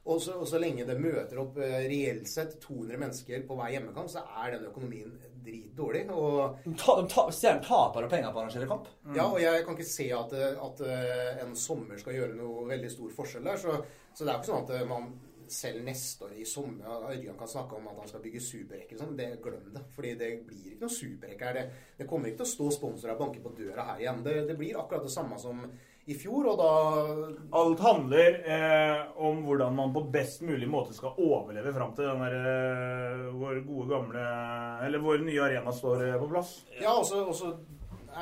Og 0.07 0.21
så, 0.23 0.37
og 0.39 0.47
så 0.47 0.59
lenge 0.61 0.85
det 0.87 0.95
møter 1.03 1.39
opp 1.41 1.57
eh, 1.59 1.81
reelt 1.89 2.29
sett 2.31 2.55
200 2.63 3.01
mennesker 3.01 3.43
på 3.47 3.57
hver 3.59 3.73
hjemmekamp, 3.73 4.11
så 4.11 4.23
er 4.43 4.55
den 4.55 4.69
økonomien 4.69 5.11
dritdårlig. 5.43 6.05
Og 6.11 6.57
De 6.63 6.73
ta, 6.79 6.97
de 7.01 7.07
ta, 7.11 7.27
de 7.29 7.53
taper 7.67 8.05
jo 8.07 8.11
penger 8.11 8.31
på 8.31 8.39
å 8.39 8.43
arrangere 8.43 8.69
kamp. 8.69 8.89
ja, 9.15 9.27
og 9.27 9.39
jeg 9.41 9.63
kan 9.65 9.77
ikke 9.77 9.89
se 9.89 10.09
at, 10.15 10.35
at 10.67 10.83
eh, 10.87 11.41
en 11.43 11.55
sommer 11.59 11.99
skal 11.99 12.19
gjøre 12.19 12.37
noe 12.39 12.67
veldig 12.71 12.91
stor 12.93 13.15
forskjell 13.19 13.47
der. 13.47 13.59
Så, 13.61 13.79
så 14.13 14.23
det 14.23 14.31
er 14.31 14.39
ikke 14.39 14.51
sånn 14.51 14.63
at 14.63 14.75
eh, 14.77 14.87
man 14.89 15.11
selv 15.47 15.83
neste 15.83 16.25
år 16.27 16.33
i 16.35 16.45
sommer 16.47 16.83
ja, 16.83 16.95
Ørjan 17.13 17.37
kan 17.39 17.47
snakke 17.47 17.77
om 17.77 17.85
at 17.87 17.99
han 18.01 18.09
skal 18.11 18.23
bygge 18.23 18.43
superrekke. 18.43 18.97
Sånn. 18.99 19.15
Det, 19.19 19.29
glem 19.43 19.69
det. 19.75 19.83
Fordi 19.95 20.15
det 20.19 20.31
blir 20.47 20.73
ikke 20.73 20.87
noe 20.87 20.97
superrekke 20.97 21.51
her. 21.51 21.59
Det, 21.59 21.83
det 21.99 22.09
kommer 22.09 22.31
ikke 22.31 22.43
til 22.43 22.49
å 22.49 22.55
stå 22.55 22.71
sponsorer 22.79 23.15
og 23.15 23.23
banke 23.25 23.43
på 23.43 23.53
døra 23.59 23.91
her 23.91 24.03
igjen. 24.03 24.23
Det, 24.25 24.39
det 24.49 24.57
blir 24.59 24.79
akkurat 24.79 25.07
det 25.07 25.13
samme 25.13 25.39
som 25.41 25.63
i 26.07 26.15
fjor, 26.15 26.45
og 26.53 26.59
da 26.61 26.67
Alt 27.59 27.81
handler 27.83 28.37
eh, 28.47 29.01
om 29.19 29.41
hvordan 29.43 29.75
man 29.75 29.93
på 29.95 30.05
best 30.13 30.41
mulig 30.47 30.69
måte 30.71 30.95
skal 30.95 31.17
overleve 31.19 31.73
fram 31.75 31.91
til 31.97 32.07
den 32.07 32.21
der, 32.23 32.35
eh, 32.39 33.25
vår 33.35 33.59
gode 33.67 33.89
gamle 33.91 34.27
Eller 34.87 35.03
vår 35.03 35.25
nye 35.25 35.41
arena 35.43 35.73
står 35.75 36.05
eh, 36.07 36.19
på 36.21 36.29
plass. 36.31 36.61
Ja, 36.79 36.93
og 36.95 37.05
så- 37.35 37.57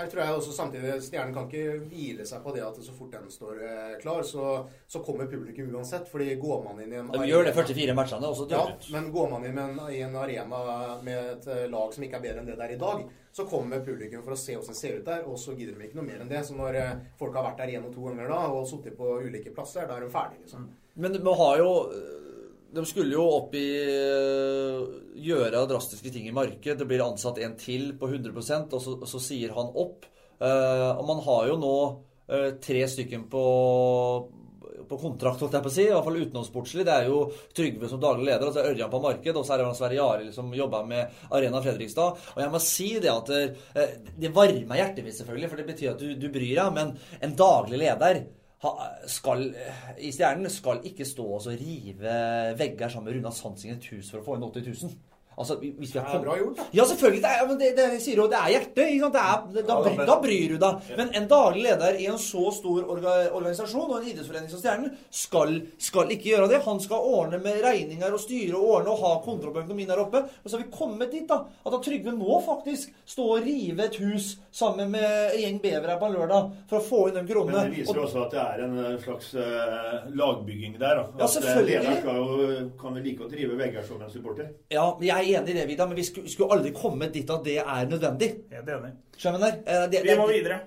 jeg 0.01 0.11
tror 0.11 0.21
jeg 0.21 0.37
også 0.37 0.53
samtidig 0.55 0.95
Stjernen 1.03 1.33
kan 1.35 1.47
ikke 1.47 1.79
hvile 1.89 2.25
seg 2.27 2.41
på 2.43 2.53
det 2.55 2.63
at 2.65 2.79
så 2.83 2.93
fort 2.95 3.13
den 3.15 3.27
står 3.31 3.61
eh, 3.65 3.93
klar, 4.01 4.23
så, 4.27 4.55
så 4.87 5.01
kommer 5.05 5.29
publikum 5.31 5.69
uansett. 5.75 6.07
fordi 6.11 6.35
går 6.41 6.63
man 6.65 6.81
inn 6.83 6.95
i 6.95 6.99
en 7.01 7.11
De 7.13 7.29
gjør 7.29 7.47
det 7.47 7.53
første 7.55 7.75
fire 7.77 7.95
matchene, 7.97 8.29
og 8.29 8.39
så 8.39 8.47
dør 8.49 8.57
ja, 8.57 8.75
ut. 8.75 8.89
men 8.95 9.11
går 9.13 9.29
man 9.35 9.45
inn 9.49 9.61
en, 9.61 9.79
i 9.91 10.01
en 10.05 10.17
arena 10.19 10.63
med 11.05 11.31
et 11.35 11.47
eh, 11.51 11.67
lag 11.71 11.93
som 11.95 12.07
ikke 12.07 12.19
er 12.19 12.25
bedre 12.27 12.43
enn 12.43 12.49
det 12.49 12.57
det 12.59 12.67
er 12.67 12.75
i 12.75 12.81
dag, 12.81 13.05
så 13.35 13.45
kommer 13.49 13.83
publikum 13.85 14.23
for 14.23 14.35
å 14.35 14.39
se 14.39 14.55
hvordan 14.55 14.75
det 14.75 14.79
ser 14.79 14.99
ut 14.99 15.09
der, 15.09 15.23
og 15.27 15.39
så 15.39 15.55
gidder 15.55 15.75
de 15.75 15.89
ikke 15.89 15.99
noe 15.99 16.07
mer 16.07 16.21
enn 16.23 16.31
det. 16.31 16.43
Så 16.47 16.55
når 16.57 16.79
eh, 16.79 16.93
folk 17.19 17.35
har 17.35 17.49
vært 17.49 17.63
der 17.63 17.75
én 17.75 17.87
og 17.87 17.95
to 17.95 18.05
ganger 18.07 18.31
da, 18.31 18.41
og 18.51 18.67
sittet 18.69 18.95
på 18.99 19.17
ulike 19.25 19.51
plasser, 19.55 19.87
da 19.89 19.97
er 19.99 20.05
de 20.05 20.13
ferdige, 20.13 20.45
liksom. 20.45 20.69
Men 20.95 21.11
de 21.11 21.19
har 21.39 21.57
jo 21.59 21.71
De 22.75 22.83
skulle 22.87 23.15
jo 23.15 23.23
opp 23.37 23.53
i 23.55 23.67
øh, 23.87 24.81
gjøre 25.23 25.63
drastiske 25.69 26.11
ting 26.11 26.27
i 26.27 26.35
markedet. 26.35 26.77
Det 26.81 26.87
blir 26.89 27.03
ansatt 27.05 27.39
en 27.43 27.55
til 27.59 27.93
på 27.99 28.09
100% 28.11 28.75
og 28.75 28.83
så, 28.83 28.95
så 29.07 29.21
sier 29.23 29.55
han 29.55 29.71
opp. 29.71 30.07
Eh, 30.43 30.89
og 30.91 31.05
man 31.07 31.21
har 31.23 31.51
jo 31.51 31.59
nå 31.61 31.75
eh, 32.27 32.49
tre 32.63 32.87
stykken 32.91 33.29
på 33.31 33.45
på 34.85 34.97
kontrakt, 35.01 35.39
holdt 35.41 35.55
jeg 35.55 35.65
på 35.65 35.69
å 35.71 35.73
si. 35.73 35.83
I 35.87 35.93
hvert 35.93 36.05
fall 36.05 36.19
utenomsportslig. 36.19 36.83
Det 36.85 36.93
er 36.93 37.07
jo 37.09 37.19
Trygve 37.57 37.89
som 37.89 38.01
daglig 38.01 38.27
leder, 38.27 38.45
og 38.45 38.53
så 38.53 38.61
er 38.61 38.71
Ørjan 38.73 38.91
på 38.91 39.01
marked, 39.01 39.39
og 39.39 39.47
så 39.47 39.55
er 39.55 39.63
det 39.63 39.69
Sverre 39.79 39.97
Jaril 39.97 40.31
som 40.35 40.51
jobber 40.53 40.85
med 40.85 41.19
Arena 41.33 41.61
Fredrikstad. 41.63 42.21
Og 42.35 42.43
jeg 42.43 42.53
må 42.53 42.61
si 42.61 42.89
det 43.01 43.09
at 43.09 43.31
det, 43.31 43.87
det 44.21 44.33
varmer 44.35 44.81
hjertet 44.81 45.07
mitt, 45.07 45.17
selvfølgelig, 45.17 45.49
for 45.51 45.61
det 45.61 45.67
betyr 45.71 45.93
at 45.95 46.03
du, 46.03 46.11
du 46.19 46.27
bryr 46.29 46.59
deg. 46.59 46.75
Men 46.75 46.93
en 47.25 47.37
daglig 47.39 47.81
leder 47.81 48.21
skal, 49.11 49.49
i 49.99 50.11
Stjernen 50.15 50.49
skal 50.49 50.81
ikke 50.87 51.05
stå 51.07 51.25
og 51.37 51.47
rive 51.59 52.15
vegger 52.57 52.89
sammen 52.89 53.11
med 53.11 53.19
Runa 53.19 53.33
Sansing 53.35 53.81
hus 53.91 54.09
for 54.11 54.21
å 54.21 54.25
få 54.25 54.37
inn 54.37 54.47
80 54.47 54.69
000. 54.71 54.95
Altså, 55.35 55.57
hvis 55.59 55.93
vi 55.93 55.99
har 55.99 56.07
Det 56.11 56.19
er 56.19 56.23
bra 56.23 56.37
gjort, 56.39 56.57
da. 56.57 56.65
Ja, 56.71 56.85
selvfølgelig. 56.87 57.21
Det 57.23 57.31
er, 57.31 57.47
men 57.49 57.59
det, 57.59 57.71
det, 57.77 57.87
sier 58.03 58.21
jo, 58.21 58.27
det 58.31 58.39
er 58.39 58.51
hjertet. 58.53 58.75
Det 58.75 59.21
er, 59.21 59.65
da, 59.67 59.79
bry, 59.83 59.95
da 60.07 60.15
bryr 60.23 60.53
du 60.53 60.57
deg. 60.61 60.91
Men 60.99 61.11
en 61.19 61.27
daglig 61.31 61.65
leder 61.65 61.99
i 61.99 62.07
en 62.11 62.21
så 62.21 62.45
stor 62.55 62.87
orga, 62.95 63.15
organisasjon 63.35 63.89
og 63.89 63.97
en 63.99 64.09
idrettsforening 64.11 64.51
som 64.51 64.61
Stjernen 64.61 64.93
skal, 65.11 65.57
skal 65.81 66.13
ikke 66.15 66.31
gjøre 66.31 66.49
det. 66.53 66.61
Han 66.67 66.79
skal 66.83 67.09
ordne 67.09 67.41
med 67.43 67.59
regninger 67.65 68.15
og 68.15 68.23
styre 68.23 68.55
og 68.59 68.69
ordne 68.77 68.93
og 68.95 69.03
ha 69.03 69.13
kontroll 69.25 69.55
på 69.55 69.63
økonomien 69.65 69.91
der 69.91 70.03
oppe. 70.05 70.23
Og 70.43 70.49
så 70.49 70.57
har 70.57 70.63
vi 70.63 70.71
kommet 70.75 71.11
dit 71.11 71.27
da, 71.29 71.41
at 71.65 71.77
Trygve 71.85 72.15
må 72.15 72.39
faktisk 72.45 72.93
stå 73.05 73.27
og 73.35 73.45
rive 73.45 73.89
et 73.89 73.99
hus 74.01 74.35
sammen 74.55 74.93
med 74.93 75.35
en 75.35 75.41
gjeng 75.41 75.59
bevere 75.63 75.97
på 75.99 76.07
en 76.07 76.15
lørdag 76.15 76.51
for 76.69 76.79
å 76.79 76.85
få 76.85 77.01
inn 77.09 77.19
de 77.19 77.25
kronene. 77.27 77.57
Men 77.57 77.73
det 77.73 77.81
viser 77.81 77.99
jo 77.99 78.05
også 78.07 78.23
at 78.23 78.35
det 78.35 78.41
er 78.45 78.63
en 78.65 78.77
eh, 78.85 78.95
slags 79.03 79.33
uh, 79.35 80.07
lagbygging 80.15 80.77
der. 80.79 81.01
Da. 81.01 81.05
Ja, 81.19 81.25
At, 81.25 81.25
eh, 81.25 81.33
selvfølgelig. 81.35 81.75
Leder 81.75 81.99
skal 81.99 82.71
kan 82.79 82.97
vel 82.97 83.05
like 83.09 83.25
å 83.25 83.29
drive 83.31 83.59
vegger 83.59 83.85
som 83.87 84.01
en 84.01 84.11
supporter. 84.13 84.51
Ja, 84.73 84.85
jeg 85.03 85.24
er 85.25 85.41
enig 85.41 85.55
i 85.55 85.57
det, 85.59 85.65
Vidar, 85.71 85.89
men 85.89 85.99
vi 85.99 86.05
skulle, 86.07 86.31
skulle 86.31 86.57
aldri 86.57 86.71
kommet 86.75 87.13
dit 87.15 87.29
at 87.29 87.43
det 87.45 87.57
er 87.63 87.89
nødvendig. 87.89 88.31
Helt 88.53 88.71
enig. 88.77 88.95
Skjønner 89.17 89.43
du? 89.43 89.67
Eh, 89.67 90.01
Vi 90.05 90.17
må 90.19 90.29
videre. 90.31 90.61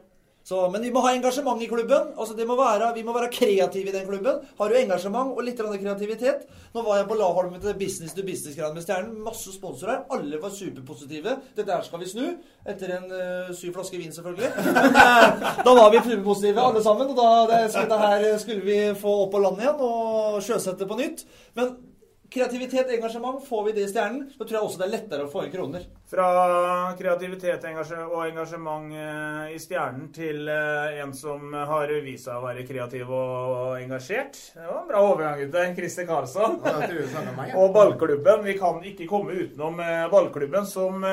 Så, 0.48 0.56
men 0.72 0.80
vi 0.80 0.88
må 0.88 1.02
ha 1.04 1.10
engasjement 1.12 1.60
i 1.60 1.66
klubben. 1.68 2.06
Altså 2.16 2.32
det 2.32 2.46
må 2.48 2.54
være, 2.56 2.86
vi 2.96 3.02
må 3.04 3.12
være 3.12 3.28
kreative 3.28 3.90
i 3.90 3.92
den 3.92 4.06
klubben. 4.08 4.38
Har 4.56 4.70
du 4.70 4.76
engasjement 4.78 5.34
og 5.34 5.44
litt 5.44 5.58
kreativitet 5.60 6.46
Nå 6.72 6.84
var 6.86 7.02
jeg 7.02 7.08
på 7.10 7.18
Laholmen 7.18 7.60
til 7.60 7.76
business 7.76 8.14
to 8.16 8.24
business-greiene 8.24 8.78
med 8.78 8.86
Stjernen. 8.86 9.18
Masse 9.26 9.52
sponsorer. 9.52 10.06
Alle 10.14 10.40
var 10.40 10.54
superpositive. 10.56 11.34
Dette 11.56 11.68
her 11.68 11.84
skal 11.84 12.00
vi 12.00 12.08
snu. 12.08 12.24
Etter 12.64 12.94
en 12.96 13.12
uh, 13.12 13.52
syv 13.52 13.76
flasker 13.76 14.00
vin, 14.00 14.14
selvfølgelig. 14.14 14.48
Da 15.68 15.76
var 15.76 15.92
vi 15.92 16.00
superpositive 16.06 16.64
alle 16.64 16.84
sammen. 16.86 17.12
Og 17.12 17.20
da 17.20 17.28
det, 17.52 17.60
dette 17.76 18.00
her 18.06 18.26
skulle 18.40 18.64
vi 18.64 18.80
få 18.96 19.18
opp 19.26 19.34
på 19.36 19.44
land 19.44 19.60
igjen 19.60 19.84
og 19.84 20.40
sjøsette 20.48 20.88
på 20.88 20.96
nytt. 21.02 21.26
Men 21.60 21.76
kreativitet, 22.30 22.90
engasjement, 22.90 23.46
får 23.48 23.64
vi 23.64 23.72
det 23.72 23.84
i 23.86 23.88
Stjernen, 23.88 24.28
så 24.32 24.44
tror 24.44 24.56
jeg 24.56 24.66
også 24.66 24.80
det 24.80 24.86
er 24.86 24.92
lettere 24.92 25.24
å 25.24 25.30
få 25.32 25.44
inn 25.44 25.52
kroner. 25.52 25.86
Fra 26.08 26.28
kreativitet 26.98 27.64
og 27.68 28.20
engasjement 28.24 28.94
eh, 28.96 29.54
i 29.54 29.58
Stjernen 29.62 30.10
til 30.14 30.48
eh, 30.52 31.00
en 31.02 31.14
som 31.16 31.52
har 31.52 31.92
vist 32.04 32.28
seg 32.28 32.38
å 32.38 32.44
være 32.44 32.66
kreativ 32.68 33.10
og 33.12 33.78
engasjert. 33.80 34.38
Det 34.54 34.64
var 34.66 34.80
en 34.82 34.88
bra 34.92 35.02
overgang, 35.04 35.42
gutter. 35.42 35.74
Christer 35.78 36.08
Karlsson. 36.08 36.58
Og 37.60 37.74
ballklubben. 37.74 38.44
Vi 38.46 38.56
kan 38.58 38.80
ikke 38.84 39.08
komme 39.10 39.36
utenom 39.36 39.80
eh, 39.84 40.06
ballklubben, 40.12 40.66
som 40.68 41.04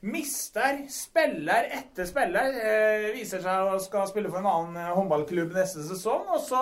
mister 0.00 0.86
spiller 0.88 1.68
etter 1.76 2.06
spiller. 2.08 2.54
Eh, 2.56 3.10
viser 3.14 3.42
seg 3.44 3.68
å 3.68 3.78
skal 3.82 4.08
spille 4.08 4.30
for 4.32 4.40
en 4.40 4.48
annen 4.48 4.78
eh, 4.80 4.92
håndballklubb 4.96 5.52
neste 5.56 5.84
sesong. 5.84 6.24
Og 6.34 6.40
så 6.44 6.60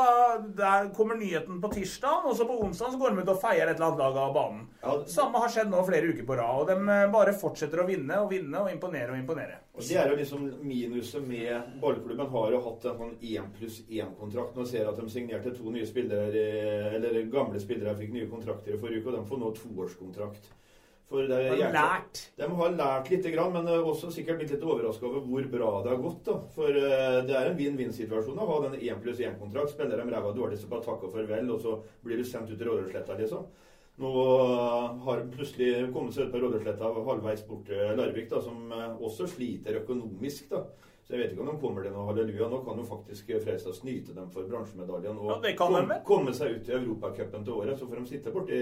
der 0.59 0.91
kommer 0.97 1.19
nyheten 1.19 1.61
på 1.63 1.71
tirsdag, 1.75 2.27
og 2.27 2.37
så 2.39 2.49
på 2.49 2.59
onsdag 2.65 2.95
så 2.95 3.01
går 3.01 3.15
de 3.15 3.25
ut 3.25 3.33
og 3.35 3.41
feier 3.43 3.69
et 3.69 3.77
eller 3.77 3.93
annet 3.93 4.03
lag 4.03 4.21
av 4.25 4.35
banen. 4.35 4.67
Samme 5.11 5.43
har 5.45 5.55
skjedd 5.55 5.71
nå 5.71 5.85
flere 5.87 6.11
uker 6.11 6.27
på 6.27 6.39
rad. 6.41 6.65
Og 6.65 6.69
de 6.73 6.99
eh, 6.99 7.07
bare 7.15 7.37
fortsetter 7.39 7.85
å 7.85 7.89
vinne 7.89 8.21
og 8.25 8.31
vinne 8.35 8.65
og 8.65 8.73
imponere 8.75 9.15
og 9.15 9.23
imponere. 9.23 9.63
Og 9.79 9.87
Det 9.87 9.95
er 9.95 10.11
jo 10.11 10.19
liksom 10.19 10.47
minuset 10.67 11.23
med 11.23 11.75
ballklubben. 11.83 12.33
Har 12.35 12.53
jo 12.53 12.63
hatt 12.65 12.87
en 12.91 13.03
sånn 13.03 13.17
én 13.23 13.51
pluss 13.55 13.81
én-kontrakt. 13.87 14.57
Nå 14.59 14.67
ser 14.67 14.83
jeg 14.83 14.91
at 14.91 14.99
de 14.99 15.11
signerte 15.13 15.55
to 15.55 15.71
nye 15.71 15.87
spillere, 15.87 16.33
eh, 16.35 16.95
eller 16.99 17.23
gamle 17.31 17.63
spillere 17.63 17.95
fikk 17.99 18.17
nye 18.17 18.31
kontrakter 18.31 18.75
i 18.75 18.81
forrige 18.81 19.05
uke, 19.05 19.13
og 19.13 19.21
de 19.21 19.29
får 19.31 19.45
nå 19.45 19.53
toårskontrakt. 19.63 20.51
For 21.09 21.25
det 21.25 21.37
er 21.41 21.55
Har 21.55 21.73
lært. 21.73 22.19
De 22.37 22.47
har 22.59 22.75
lært 22.77 23.07
lite 23.09 23.31
grann, 23.33 23.55
men 23.55 23.69
eh, 23.71 23.87
også 23.93 24.11
sikkert 24.13 24.43
blitt 24.43 24.51
litt 24.53 24.65
overraska 24.67 25.07
over 25.09 25.23
hvor 25.25 25.47
bra 25.55 25.71
det 25.85 25.95
har 25.95 26.03
gått. 26.03 26.19
da. 26.27 26.35
For 26.53 26.69
eh, 26.69 27.21
det 27.29 27.37
er 27.37 27.49
en 27.49 27.57
vinn-vinn-situasjon 27.57 28.43
å 28.43 28.49
ha 28.51 28.59
den 28.67 28.77
én 28.83 29.01
pluss 29.01 29.23
én-kontrakt. 29.25 29.73
Spiller 29.73 29.97
de 30.03 30.13
ræva 30.13 30.35
dårlig, 30.37 30.61
så 30.61 30.69
bare 30.69 30.85
takk 30.85 31.07
og 31.09 31.15
farvel, 31.17 31.49
og 31.55 31.65
så 31.65 31.79
blir 32.05 32.21
du 32.21 32.29
sendt 32.29 32.53
ut 32.53 32.59
til 32.59 32.69
Rådhusletta, 32.69 33.17
liksom. 33.23 33.49
Nå 33.99 34.11
eh, 34.19 35.01
har 35.07 35.23
de 35.23 35.33
plutselig 35.39 35.71
kommet 35.97 36.13
seg 36.13 36.29
ut 36.29 36.37
på 36.37 36.43
Rådhusletta 36.45 36.93
halvveis 37.09 37.47
bort 37.49 37.65
til 37.71 37.97
Larvik, 37.97 38.29
da, 38.35 38.45
som 38.45 38.69
også 38.99 39.31
sliter 39.33 39.81
økonomisk. 39.81 40.53
da. 40.53 40.67
Så 41.09 41.15
jeg 41.17 41.23
vet 41.23 41.31
ikke 41.33 41.41
om 41.41 41.47
de 41.49 41.61
kommer 41.63 41.83
til 41.87 41.93
noe 41.95 42.05
halleluja. 42.11 42.47
Nå 42.53 42.59
kan 42.67 42.77
jo 42.77 42.85
faktisk 42.85 43.31
Freistad 43.41 43.73
snyte 43.79 44.13
dem 44.13 44.27
for 44.31 44.45
bransjemedaljen 44.45 45.17
og 45.17 45.47
Ja, 45.47 45.55
kom- 45.57 45.89
komme 46.05 46.35
seg 46.37 46.59
ut 46.59 46.69
i 46.69 46.75
Europacupen 46.77 47.45
til 47.47 47.55
året. 47.55 47.79
Så 47.81 47.89
får 47.89 48.03
de 48.03 48.07
sitte 48.11 48.31
borti 48.35 48.59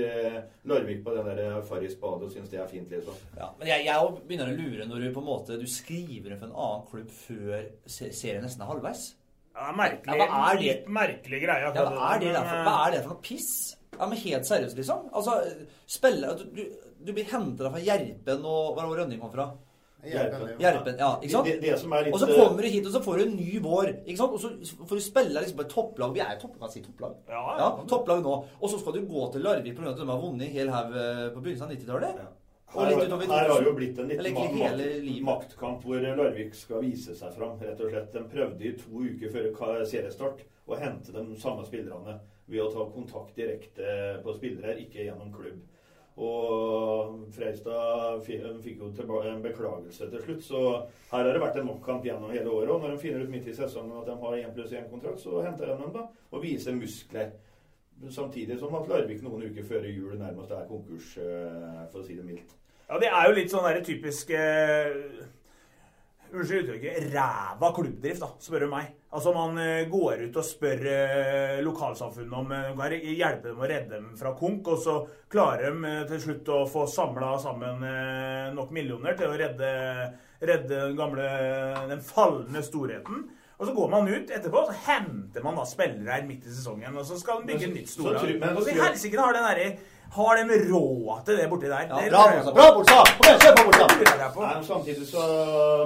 Larvik 0.64 1.02
på 1.02 1.14
den 1.16 1.26
der 1.26 1.60
Farris 1.66 1.96
badet 1.98 2.22
og 2.28 2.30
synes 2.30 2.48
det 2.52 2.60
er 2.62 2.68
fint, 2.70 2.88
liksom. 2.94 3.14
Ja, 3.36 3.48
men 3.58 3.66
jeg, 3.66 3.84
jeg 3.88 4.14
begynner 4.28 4.52
å 4.52 4.56
lure 4.62 4.86
når 4.86 5.02
du 5.02 5.12
på 5.16 5.24
en 5.24 5.26
måte 5.32 5.58
du 5.58 5.66
skriver 5.66 6.38
for 6.38 6.46
en 6.46 6.54
annen 6.54 6.86
klubb 6.92 7.10
før 7.10 7.66
serien 7.90 8.42
nesten 8.46 8.62
er 8.62 8.70
halvveis. 8.70 9.08
Ja, 9.56 9.72
merkelig, 9.72 10.16
Ja, 10.20 10.26
hva 10.30 10.52
er 10.52 10.58
det? 10.62 10.86
merkelig 10.86 11.42
greie. 11.42 11.60
Ja, 11.66 11.72
hva 11.72 12.14
er 12.14 12.20
det, 12.20 12.32
men, 12.32 12.42
for, 12.46 12.64
hva 12.70 12.78
er 12.86 12.90
det 12.94 13.02
for 13.02 13.14
noe 13.16 13.22
piss? 13.26 13.76
Ja, 13.98 14.06
men 14.06 14.18
Helt 14.22 14.44
seriøst, 14.46 14.76
liksom. 14.76 15.06
Altså, 15.16 15.38
spille, 15.88 16.34
du, 16.38 16.44
du, 16.52 16.66
du 17.06 17.12
blir 17.16 17.24
henta 17.24 17.70
fra 17.72 17.80
Gjerpen 17.80 18.44
og 18.44 18.76
Hvor 18.76 18.86
var 18.86 18.98
Rønning 19.02 19.18
kom 19.18 19.32
fra? 19.32 19.46
Gjerpen. 20.04 20.58
Gjerpen, 20.60 20.98
ja, 20.98 21.10
ikke 21.20 21.30
sant? 21.30 21.44
Det- 21.46 21.60
det- 21.60 21.70
det 21.70 21.78
som 21.80 21.90
litt- 21.90 22.12
og 22.14 22.20
så 22.20 22.26
kommer 22.36 22.62
du 22.62 22.68
hit, 22.68 22.86
og 22.86 22.92
så 22.92 23.00
får 23.02 23.16
du 23.18 23.22
en 23.24 23.36
ny 23.36 23.58
vår. 23.60 23.86
ikke 24.06 24.16
sant? 24.16 24.32
Og 24.32 24.40
så 24.40 24.48
får 24.86 24.96
du 24.96 25.00
spille 25.00 25.40
liksom 25.40 25.56
på 25.56 25.60
et 25.64 25.68
topplag. 25.68 26.12
Vi 26.14 26.20
er 26.20 26.36
jo 26.36 26.48
topplag, 26.48 26.70
si 26.70 26.80
topplag. 26.82 27.14
Ja, 27.28 27.56
ja, 27.58 27.70
topplag 27.88 28.22
nå. 28.22 28.44
Og 28.60 28.70
så 28.70 28.78
skal 28.78 28.92
du 28.92 29.00
gå 29.06 29.32
til 29.32 29.42
Larvik 29.42 29.76
pga. 29.76 29.90
at 29.90 29.96
de 29.96 30.06
har 30.06 30.20
vunnet 30.20 30.48
hel 30.52 30.68
haug 30.68 30.94
eh, 30.94 31.30
på 31.34 31.42
begynnelsen 31.42 31.62
av 31.62 31.70
90-tallet. 31.70 32.14
Og 32.74 32.82
Her, 32.82 32.90
her 32.90 33.48
har 33.48 33.48
2000. 33.48 33.64
jo 33.64 33.72
blitt 33.72 33.98
en 33.98 34.08
liten 34.08 35.22
makt, 35.22 35.22
maktkamp 35.22 35.82
hvor 35.82 36.00
Larvik 36.16 36.54
skal 36.54 36.80
vise 36.82 37.14
seg 37.16 37.32
fram, 37.34 37.58
rett 37.60 37.80
og 37.80 37.90
slett. 37.90 38.12
De 38.12 38.18
prøvde 38.20 38.60
i 38.64 38.72
to 38.72 38.90
uker 39.00 39.30
før 39.30 39.86
seriestart 39.86 40.40
å 40.68 40.76
hente 40.78 41.12
de 41.12 41.36
samme 41.36 41.64
spillerne 41.64 42.20
ved 42.48 42.60
å 42.60 42.72
ta 42.72 42.84
kontakt 42.90 43.34
direkte 43.36 44.22
på 44.22 44.34
spillere, 44.36 44.76
ikke 44.78 45.04
gjennom 45.06 45.32
klubb. 45.32 45.60
Og 46.16 47.16
Freistad 47.36 48.22
fikk 48.24 48.78
jo 48.80 49.18
en 49.20 49.42
beklagelse 49.44 50.08
til 50.08 50.22
slutt, 50.22 50.44
så 50.44 50.60
her 51.10 51.26
har 51.26 51.28
det 51.28 51.42
vært 51.42 51.58
en 51.60 51.66
maktkamp 51.68 52.06
gjennom 52.08 52.32
hele 52.32 52.48
året. 52.48 52.70
Og 52.72 52.80
når 52.80 52.94
de 52.94 53.02
finner 53.02 53.24
ut 53.24 53.32
midt 53.32 53.50
i 53.52 53.56
sesongen 53.56 53.98
at 54.00 54.08
de 54.08 54.16
har 54.22 54.38
én 54.40 54.54
pluss 54.56 54.72
én-kontrakt, 54.72 55.20
så 55.20 55.42
henter 55.44 55.68
de 55.68 55.76
dem 55.82 55.92
da 55.92 56.06
og 56.30 56.42
viser 56.42 56.76
muskler. 56.76 57.34
Samtidig 58.12 58.58
som 58.60 58.74
at 58.76 58.88
Larvik 58.88 59.22
noen 59.24 59.44
uker 59.50 59.64
før 59.64 59.84
jul 59.88 60.16
nærmest 60.20 60.52
er 60.52 60.68
konkurs, 60.68 61.16
eh, 61.20 61.84
for 61.92 62.00
å 62.00 62.06
si 62.06 62.16
det 62.16 62.24
mildt. 62.24 62.56
Ja, 62.88 62.98
det 63.02 63.08
er 63.08 63.28
jo 63.28 63.36
litt 63.36 63.52
sånn 63.52 63.64
der 63.66 63.80
typisk 63.84 64.30
eh, 64.36 64.92
Unnskyld 66.32 66.64
uttrykket 66.66 67.12
ræva 67.14 67.68
klubbdrift, 67.76 68.20
da, 68.20 68.28
spør 68.42 68.64
du 68.66 68.68
meg. 68.72 68.88
Altså 69.16 69.32
Man 69.36 69.58
eh, 69.62 69.86
går 69.88 70.24
ut 70.26 70.36
og 70.40 70.44
spør 70.44 70.82
eh, 70.90 71.60
lokalsamfunnet 71.64 72.34
om 72.36 72.50
eh, 72.52 72.72
kan 72.76 72.96
hjelpe 72.98 73.48
dem 73.52 73.62
å 73.62 73.68
redde 73.70 73.94
dem 73.94 74.10
fra 74.18 74.32
konk, 74.36 74.68
og 74.74 74.82
så 74.82 74.96
klarer 75.32 75.70
de 75.70 75.88
eh, 75.92 76.04
til 76.10 76.20
slutt 76.26 76.50
å 76.52 76.60
få 76.68 76.84
samla 76.90 77.36
sammen 77.42 77.86
eh, 77.86 78.52
nok 78.56 78.74
millioner 78.76 79.16
til 79.16 79.30
å 79.32 79.38
redde, 79.38 79.70
redde 80.42 80.68
den 80.88 80.96
gamle 80.98 81.30
den 81.92 82.02
falne 82.04 82.62
storheten. 82.66 83.26
Og 83.56 83.64
så 83.64 83.72
går 83.72 83.88
man 83.88 84.08
ut 84.10 84.28
etterpå, 84.36 84.66
og 84.66 84.68
så 84.68 84.74
henter 84.90 85.40
man 85.46 85.56
da 85.56 85.62
spillere 85.64 86.12
her 86.12 86.26
midt 86.28 86.44
i 86.44 86.52
sesongen. 86.52 86.92
Og 87.00 87.06
så 87.08 87.16
skal 87.16 87.40
de 87.40 87.54
bygge 87.54 87.70
så- 87.70 87.72
nytt 87.72 87.88
så 87.88 88.02
storlag. 88.02 88.34
men 88.42 88.56
Og 88.56 88.62
så 88.66 88.74
i 88.74 88.80
helsike 88.82 89.16
har 89.22 89.32
den 89.32 89.46
derre 89.48 89.68
Har 90.12 90.36
de 90.36 90.56
råd 90.70 91.24
til 91.26 91.36
det 91.36 91.48
borti 91.50 91.66
der? 91.68 91.88
Ja, 91.90 92.08
bra, 92.10 92.22
på. 92.44 92.52
Bra, 92.56 92.66
Bolstad! 92.76 93.10
Kom 93.18 93.26
igjen, 93.26 93.40
kjør 93.42 94.30
på. 94.36 94.44
Nei, 94.46 94.62
samtidig 94.64 95.08
så 95.10 95.24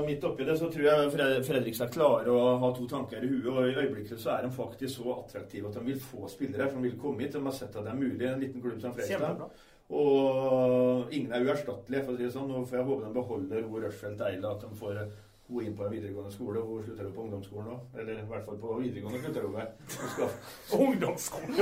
midt 0.07 0.25
oppi 0.29 0.45
det 0.47 0.59
så 0.61 0.69
tror 0.71 0.87
jeg 0.87 1.09
Fred- 1.15 1.41
Fredrikstad 1.49 1.91
klarer 1.95 2.29
å 2.31 2.45
ha 2.63 2.71
to 2.77 2.87
tanker 2.91 3.25
i 3.25 3.31
huet. 3.33 3.49
Og 3.51 3.59
i 3.71 3.75
øyeblikket 3.81 4.21
så 4.23 4.37
er 4.37 4.47
de 4.47 4.53
faktisk 4.55 5.01
så 5.01 5.17
attraktive 5.17 5.69
at 5.73 5.81
de 5.81 5.87
vil 5.89 5.99
få 6.05 6.29
spillere 6.31 6.69
for 6.71 6.79
de 6.79 6.91
vil 6.91 7.01
komme 7.01 7.25
hit. 7.25 7.33
De 7.35 7.43
har 7.43 7.57
sett 7.57 7.75
at 7.75 7.85
det 7.89 7.91
er 7.95 7.99
mulig 7.99 8.23
i 8.27 8.31
en 8.31 8.41
liten 8.45 8.63
klubb 8.63 8.79
som 8.85 8.95
Fredrikstad. 8.95 9.67
Og 9.91 11.11
ingen 11.11 11.33
er 11.35 11.43
uerstattelige, 11.49 12.05
for 12.05 12.15
å 12.15 12.17
si 12.21 12.23
det 12.29 12.33
sånn. 12.37 12.47
Nå 12.53 12.63
får 12.69 12.79
jeg 12.79 12.87
håpe 12.87 13.09
de 13.09 13.15
beholder 13.17 13.65
hun 13.67 13.83
Rushfeldt 13.83 14.23
Eila, 14.29 14.53
at 14.55 14.63
de 14.63 14.79
får 14.79 15.01
hun 15.51 15.67
inn 15.67 15.77
på 15.77 15.85
en 15.87 15.93
videregående 15.93 16.33
skole. 16.33 16.63
Hun 16.65 16.83
slutter 16.87 17.05
jo 17.09 17.13
på 17.17 17.23
ungdomsskolen 17.27 17.71
òg. 17.75 18.01
Eller 18.01 18.19
i 18.23 18.27
hvert 18.31 18.47
fall 18.49 18.59
på 18.63 18.79
videregående 18.81 19.21
slutter 19.25 19.47
hun 19.47 19.53
med. 19.59 19.77
Hun 19.99 20.11
skal- 20.17 20.81
Ungdomsskolen. 20.81 21.55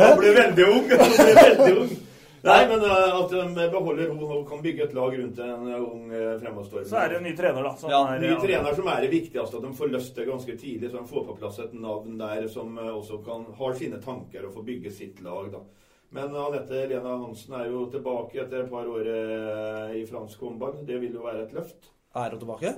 Hun 0.00 0.18
blir 0.18 0.34
veldig 0.40 0.66
ung. 0.72 0.90
Han 1.00 1.14
blir 1.20 1.40
veldig 1.42 1.78
ung. 1.84 1.94
Nei, 2.44 2.58
men 2.68 2.82
uh, 2.84 3.22
at 3.22 3.30
de 3.32 3.62
beholder 3.72 4.10
hun 4.12 4.18
og 4.28 4.42
kan 4.50 4.60
bygge 4.60 4.84
et 4.84 4.92
lag 4.92 5.14
rundt 5.16 5.38
en 5.40 5.62
uh, 5.70 5.78
ung 5.80 6.10
uh, 6.12 6.34
fremadstormer. 6.42 6.84
Så 6.90 6.98
er 7.00 7.08
det 7.08 7.16
en 7.16 7.24
ny 7.24 7.32
trener, 7.38 7.64
da. 7.64 7.70
Som 7.80 7.88
Ja, 7.94 8.00
er, 8.12 8.20
ny 8.20 8.34
trener 8.42 8.76
som 8.76 8.90
er 8.92 9.00
det 9.00 9.08
viktigste. 9.14 9.46
At 9.56 9.64
de 9.64 9.70
får 9.78 9.92
løst 9.94 10.18
det 10.20 10.26
ganske 10.28 10.56
tidlig, 10.60 10.90
så 10.92 10.98
de 11.00 11.08
får 11.08 11.24
på 11.30 11.36
plass 11.40 11.62
et 11.64 11.72
navn 11.72 12.18
der 12.20 12.44
som 12.52 12.76
uh, 12.76 12.90
også 12.98 13.22
kan, 13.24 13.46
har 13.56 13.78
sine 13.80 14.02
tanker 14.04 14.44
og 14.44 14.52
får 14.58 14.66
bygge 14.68 14.92
sitt 14.92 15.24
lag. 15.24 15.48
da. 15.56 15.62
Men 16.14 16.36
Anette 16.36 16.84
Lena 16.92 17.16
Hansen 17.24 17.56
er 17.58 17.72
jo 17.72 17.86
tilbake 17.90 18.42
etter 18.44 18.60
et 18.66 18.70
par 18.70 18.92
år 18.92 19.08
uh, 19.08 19.96
i 19.96 20.04
fransk 20.12 20.44
håndball. 20.44 20.82
Det 20.84 21.00
vil 21.00 21.16
jo 21.16 21.24
være 21.24 21.46
et 21.48 21.56
løft. 21.56 21.93
Er 22.14 22.34
hun 22.34 22.42
tilbake? 22.42 22.74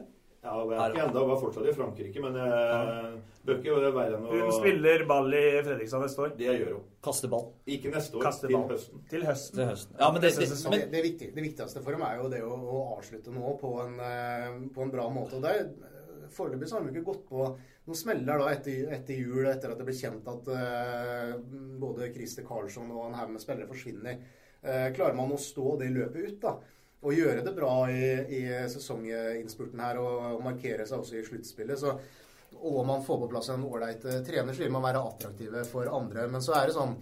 Ja, 0.46 0.52
hun 0.62 0.72
er 0.72 0.92
ikke 0.92 1.02
enda, 1.08 1.22
hun 1.24 1.32
er 1.34 1.40
fortsatt 1.40 1.66
i 1.66 1.72
Frankrike, 1.74 2.22
men 2.22 2.36
uh, 2.38 3.16
bør 3.46 3.56
ikke 3.58 3.78
være 3.96 4.18
enn 4.18 4.26
å 4.28 4.36
Hun 4.36 4.52
spiller 4.54 5.02
ball 5.08 5.34
i 5.34 5.42
Fredrikstad 5.66 6.04
neste 6.04 6.22
år. 6.22 6.36
Det 6.38 6.46
gjør 6.46 6.76
hun. 6.76 6.84
Kaste 7.02 7.30
ball. 7.32 7.48
Ikke 7.76 7.90
neste 7.94 8.20
år, 8.20 8.26
Kaste 8.28 8.50
til 8.50 8.62
høsten. 8.70 9.02
Til 9.10 9.26
høsten. 9.26 9.58
Til 9.58 9.70
høsten. 9.72 9.98
Ja, 9.98 10.12
men 10.14 10.22
det, 10.22 10.30
det, 10.38 10.48
men, 10.70 10.86
det, 10.92 11.02
viktig, 11.08 11.32
det 11.34 11.46
viktigste 11.48 11.82
for 11.82 11.96
dem 11.96 12.06
er 12.06 12.20
jo 12.20 12.30
det 12.30 12.44
å, 12.46 12.54
å 12.54 12.84
avslutte 12.94 13.34
nå 13.34 13.56
på 13.58 13.72
en, 13.82 13.98
eh, 14.06 14.48
på 14.76 14.86
en 14.86 14.94
bra 14.94 15.08
måte. 15.12 15.40
Og 15.40 15.46
det 15.46 15.58
er- 15.58 15.94
Foreløpig 16.36 16.66
så 16.68 16.76
har 16.76 16.82
de 16.82 16.90
ikke 16.90 17.06
gått 17.06 17.20
på 17.28 17.44
noen 17.86 17.98
smeller 17.98 18.40
da 18.40 18.48
etter, 18.50 18.88
etter 18.96 19.14
jul, 19.20 19.44
etter 19.46 19.70
at 19.70 19.78
det 19.78 19.84
ble 19.86 19.94
kjent 19.94 20.26
at 20.26 20.48
uh, 20.50 21.36
både 21.78 22.08
Christer 22.14 22.42
Karlsson 22.46 22.90
og 22.90 23.04
en 23.06 23.14
haug 23.14 23.30
med 23.30 23.44
spillere 23.44 23.68
forsvinner. 23.70 24.18
Uh, 24.58 24.88
klarer 24.96 25.14
man 25.14 25.30
å 25.30 25.38
stå 25.38 25.76
det 25.78 25.92
løpet 25.94 26.32
ut, 26.32 26.40
da? 26.42 26.56
Og 27.04 27.12
gjøre 27.12 27.42
det 27.44 27.52
bra 27.54 27.74
i, 27.92 28.06
i 28.38 28.44
sesonginnspurten 28.72 29.82
her 29.84 29.98
og, 30.00 30.38
og 30.38 30.46
markere 30.46 30.86
seg 30.88 31.02
også 31.02 31.18
i 31.18 31.26
sluttspillet, 31.26 31.82
så 31.82 31.98
og 32.60 32.86
man 32.86 33.04
får 33.04 33.18
på 33.18 33.28
plass 33.28 33.50
en 33.52 33.64
ålreit 33.64 34.02
trener, 34.26 34.54
så 34.54 34.62
vil 34.62 34.72
man 34.72 34.84
være 34.84 35.02
attraktive 35.02 35.64
for 35.68 35.90
andre. 35.92 36.26
Men 36.30 36.44
så 36.44 36.54
er 36.56 36.68
det 36.68 36.76
sånn 36.76 36.94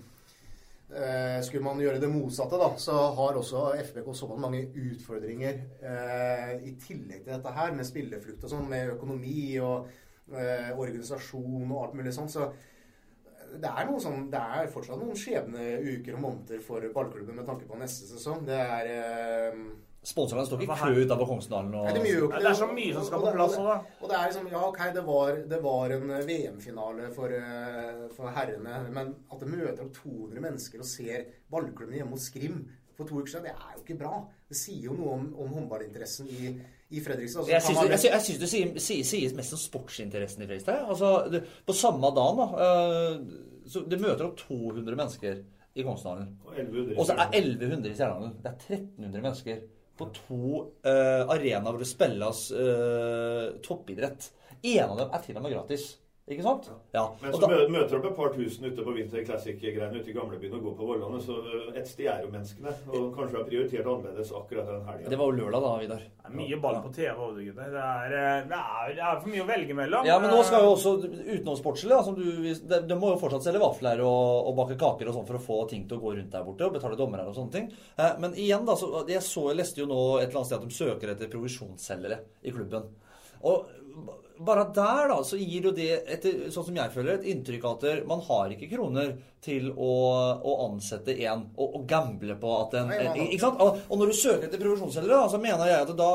eh, 0.91 1.39
Skulle 1.47 1.65
man 1.67 1.83
gjøre 1.83 2.01
det 2.03 2.11
motsatte, 2.11 2.59
da, 2.61 2.71
så 2.81 2.97
har 3.19 3.39
også 3.39 3.67
FBK 3.91 4.11
såpass 4.17 4.43
mange 4.43 4.65
utfordringer 4.69 5.61
eh, 5.79 6.53
i 6.67 6.75
tillegg 6.81 7.25
til 7.25 7.35
dette 7.37 7.55
her, 7.59 7.75
med 7.77 7.89
spilleflukt 7.89 8.45
og 8.45 8.55
sånn, 8.55 8.69
med 8.71 8.95
økonomi 8.97 9.47
og 9.63 9.91
eh, 10.35 10.71
organisasjon 10.75 11.69
og 11.69 11.81
alt 11.83 11.99
mulig 12.01 12.15
sånn. 12.17 12.33
Så 12.33 12.51
det 13.63 13.71
er, 13.71 13.87
noe 13.89 14.03
sånn, 14.03 14.29
det 14.33 14.43
er 14.59 14.71
fortsatt 14.73 15.01
noen 15.01 15.19
skjebne 15.19 15.65
uker 15.85 16.19
og 16.19 16.23
måneder 16.27 16.63
for 16.65 16.85
ballklubben 16.95 17.39
med 17.39 17.49
tanke 17.49 17.67
på 17.69 17.81
neste 17.81 18.09
sesong. 18.11 18.45
Det 18.49 18.61
er 18.61 18.93
eh, 18.93 19.65
Sponsorene 20.05 20.45
står 20.45 20.61
ikke 20.61 20.75
i 20.77 20.81
kø 20.83 21.05
utenfor 21.07 21.29
Kongsdalen. 21.31 21.71
Og... 21.81 21.87
Nei, 21.89 21.95
de 21.97 22.11
gjør 22.11 22.27
ikke 22.27 22.41
Det 22.45 22.49
er 22.51 22.59
så 22.59 22.67
mye 22.69 22.93
som 22.93 23.07
skal 23.09 23.23
på 23.23 23.31
plass 23.39 23.55
Og, 23.57 23.69
da. 23.71 23.77
Og 24.03 24.11
det 24.11 24.17
er 24.19 24.27
liksom, 24.29 24.49
ja 24.53 24.63
ok, 24.69 24.81
det 24.97 25.05
var, 25.07 25.39
det 25.53 25.61
var 25.65 25.95
en 25.97 26.13
VM-finale 26.29 27.11
for, 27.17 27.37
eh, 27.39 28.03
for 28.17 28.37
herrene, 28.37 28.83
men 28.93 29.15
at 29.33 29.41
det 29.41 29.49
møter 29.49 29.85
opp 29.87 29.95
200 30.03 30.45
mennesker 30.45 30.85
og 30.85 30.91
ser 30.91 31.31
ballklubben 31.53 31.97
hjemme 31.97 32.19
hos 32.19 32.29
Skrim 32.29 32.61
for 32.97 33.09
to 33.09 33.19
uker 33.21 33.31
siden, 33.33 33.45
det 33.49 33.55
er 33.55 33.73
jo 33.77 33.83
ikke 33.83 33.99
bra. 34.01 34.13
Det 34.49 34.57
sier 34.59 34.85
jo 34.89 34.97
noe 34.99 35.15
om, 35.19 35.25
om 35.45 35.49
håndballinteressen 35.57 36.29
i, 36.31 36.53
i 36.95 37.01
Fredrikstad. 37.03 37.41
Altså, 37.43 37.53
Jeg 37.53 37.63
syns, 37.63 37.79
man- 37.81 37.91
jeg, 37.91 38.01
jeg 38.13 38.23
syns 38.29 38.39
det 38.45 38.51
sier, 38.53 38.79
sier, 38.87 39.05
sier, 39.09 39.35
mest 39.39 39.57
om 39.57 39.63
sportsinteressen 39.63 40.45
i 40.45 40.47
Fredrikstad. 40.47 40.85
Altså, 40.95 41.13
det, 41.33 41.43
på 41.67 41.77
samme 41.77 42.11
dagen, 42.17 42.43
da 42.43 42.69
øh, 42.69 43.19
så 43.67 43.81
Det 43.91 44.01
møter 44.01 44.27
opp 44.27 44.37
200 44.37 44.97
mennesker 44.97 45.39
i 45.75 45.83
Kongsdalen. 45.83 46.29
Og 46.45 46.53
1100 46.53 46.95
i 46.95 46.99
Og 47.01 47.07
så 47.09 47.17
er 47.17 47.31
1100 47.41 47.91
i 47.91 47.95
Stjernadalen. 47.97 48.35
Det 48.43 48.51
er 48.51 48.77
1300 48.77 49.23
mennesker 49.25 49.63
på 49.99 50.09
to 50.15 50.41
uh, 50.85 51.23
arenaer 51.31 51.63
hvor 51.71 51.79
det 51.79 51.87
spilles 51.89 52.41
uh, 52.53 53.55
toppidrett. 53.63 54.31
En 54.65 54.91
av 54.91 54.99
dem 54.99 55.13
er 55.15 55.23
til 55.25 55.37
og 55.39 55.45
med 55.45 55.55
gratis. 55.55 55.85
Ikke 56.25 56.41
sant? 56.41 56.71
Ja. 56.95 57.03
Men 57.21 57.35
så 57.35 57.41
da, 57.43 57.49
mø- 57.51 57.67
møter 57.75 57.99
opp 57.99 58.07
et 58.09 58.15
par 58.17 58.31
tusen 58.33 58.65
ute 58.65 58.81
på 58.87 58.93
Winter 58.97 59.21
Classic-greiene 59.29 59.99
ute 60.01 60.09
i 60.09 60.15
gamlebyen 60.17 60.55
og 60.57 60.63
går 60.65 60.77
på 60.79 60.87
Vollane, 60.89 61.19
så 61.21 61.35
øh, 61.37 61.67
et 61.77 61.91
sted 61.91 62.07
er 62.09 62.23
jo 62.25 62.31
menneskene. 62.33 62.73
Og 62.97 63.11
kanskje 63.13 63.37
har 63.37 63.45
prioritert 63.51 63.91
annerledes 63.93 64.31
akkurat 64.39 64.71
den 64.71 64.87
helga. 64.89 65.11
det 65.13 65.19
var 65.21 65.29
jo 65.29 65.37
lørdag, 65.43 65.67
da, 65.67 65.73
Vidar. 65.83 66.07
Det 66.25 66.31
er 66.31 66.39
mye 66.39 66.61
ball 66.65 66.79
på 66.87 66.95
TV 66.97 67.11
òg, 67.27 67.43
gutter. 67.45 67.69
Det 67.77 67.83
er, 67.85 68.17
eh, 68.23 68.49
det, 68.49 68.63
er, 68.79 68.95
det 68.97 69.05
er 69.11 69.21
for 69.21 69.35
mye 69.35 69.45
å 69.45 69.51
velge 69.53 69.77
mellom. 69.83 70.09
Ja, 70.09 70.17
men 70.25 70.33
nå 70.33 70.41
skal 70.49 70.65
jo 70.65 70.73
også 70.79 70.95
utenomsportslig 71.05 71.93
da, 71.93 72.01
som 72.09 72.17
du, 72.17 72.25
de, 72.73 72.81
de 72.89 73.01
må 73.05 73.13
jo 73.13 73.21
fortsatt 73.21 73.45
selge 73.51 73.61
vafler 73.67 74.01
og, 74.09 74.49
og 74.49 74.57
bake 74.65 74.81
kaker 74.81 75.13
og 75.13 75.19
sånn 75.21 75.29
for 75.29 75.37
å 75.43 75.45
få 75.51 75.61
ting 75.77 75.85
til 75.91 76.01
å 76.01 76.05
gå 76.09 76.17
rundt 76.17 76.33
der 76.33 76.49
borte 76.49 76.65
og 76.71 76.79
betale 76.81 76.97
dommere 77.05 77.29
og 77.29 77.37
sånne 77.37 77.53
ting. 77.59 77.69
Eh, 78.01 78.17
men 78.25 78.33
igjen, 78.41 78.65
da, 78.65 78.81
så, 78.81 79.05
jeg 79.13 79.21
så, 79.29 79.51
jeg 79.53 79.61
leste 79.61 79.85
jo 79.85 79.91
nå 79.93 80.01
et 80.23 80.31
eller 80.31 80.41
annet 80.41 80.55
sted 80.55 80.63
at 80.63 80.69
de 80.73 80.79
søker 80.81 81.13
etter 81.19 81.35
provisjonsselgere 81.37 82.23
i 82.49 82.57
klubben. 82.57 82.89
Og 83.45 83.69
bare 84.39 84.65
der, 84.75 85.09
da, 85.13 85.19
så 85.25 85.37
gir 85.39 85.69
jo 85.69 85.73
det, 85.77 85.91
etter, 86.11 86.49
sånn 86.51 86.65
som 86.67 86.79
jeg 86.81 86.91
føler, 86.91 87.19
et 87.21 87.29
inntrykk 87.31 87.65
av 87.69 87.85
at 87.85 88.07
man 88.11 88.23
har 88.27 88.51
ikke 88.55 88.67
kroner 88.73 89.13
til 89.45 89.69
å, 89.71 89.91
å 90.43 90.55
ansette 90.67 91.15
en 91.23 91.45
og, 91.55 91.77
og 91.79 91.85
gamble 91.87 92.35
på 92.41 92.55
at 92.63 92.75
en 92.81 92.89
Nei, 92.91 92.99
har- 93.07 93.21
Ikke 93.29 93.45
sant? 93.45 93.61
Og, 93.63 93.79
og 93.89 94.01
når 94.01 94.11
du 94.11 94.17
søker 94.19 94.49
etter 94.49 94.59
provisjonsselgere, 94.65 95.29
så 95.31 95.39
mener 95.43 95.71
jeg 95.71 95.87
at 95.87 95.95
da, 95.97 96.11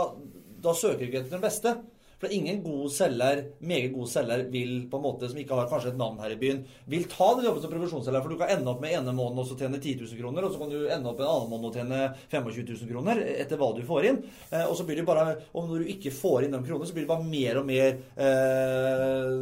da 0.68 0.74
søker 0.76 1.00
du 1.06 1.08
ikke 1.08 1.22
etter 1.24 1.38
den 1.38 1.46
beste. 1.48 1.76
For 2.20 2.34
ingen 2.36 2.60
god 2.66 2.92
selger, 2.92 3.42
meget 3.64 3.94
god 3.96 4.10
selger, 4.12 4.44
vil 4.52 4.74
på 4.92 5.00
en 5.00 5.06
måte, 5.06 5.30
som 5.32 5.40
ikke 5.40 5.56
har 5.56 5.70
kanskje 5.72 5.94
et 5.94 6.00
navn 6.00 6.20
her 6.20 6.34
i 6.36 6.40
byen, 6.40 6.66
vil 6.92 7.06
ta 7.08 7.30
den 7.38 7.48
jobben 7.48 7.64
som 7.64 7.72
provisjonsselger. 7.72 8.26
For 8.26 8.34
du 8.34 8.40
kan 8.42 8.52
ende 8.52 8.72
opp 8.74 8.84
med 8.84 8.96
ene 8.98 9.14
måneden 9.16 9.40
og 9.44 9.48
så 9.48 9.56
tjene 9.60 9.80
10 9.80 9.96
000 10.02 10.20
kroner, 10.20 10.44
og 10.44 10.52
så 10.52 10.60
kan 10.60 10.74
du 10.74 10.78
ende 10.82 11.08
opp 11.12 11.22
med 11.22 11.28
en 11.28 11.32
annen 11.32 11.54
måned 11.54 11.70
og 11.70 11.80
tjene 11.80 12.02
25 12.28 12.68
000 12.74 12.92
kroner 12.92 13.24
etter 13.38 13.62
hva 13.62 13.72
du 13.78 13.82
får 13.88 14.10
inn. 14.12 14.22
Eh, 14.52 14.66
og 14.66 14.76
så 14.76 14.88
blir 14.88 15.00
det 15.00 15.08
bare, 15.08 15.38
og 15.54 15.72
når 15.72 15.86
du 15.86 15.94
ikke 15.96 16.16
får 16.16 16.48
inn 16.48 16.58
de 16.58 16.64
kronene, 16.68 16.90
så 16.92 16.98
blir 16.98 17.08
det 17.08 17.14
bare 17.14 17.32
mer 17.32 17.62
og 17.62 17.70
mer 17.72 17.90
eh, 18.28 19.34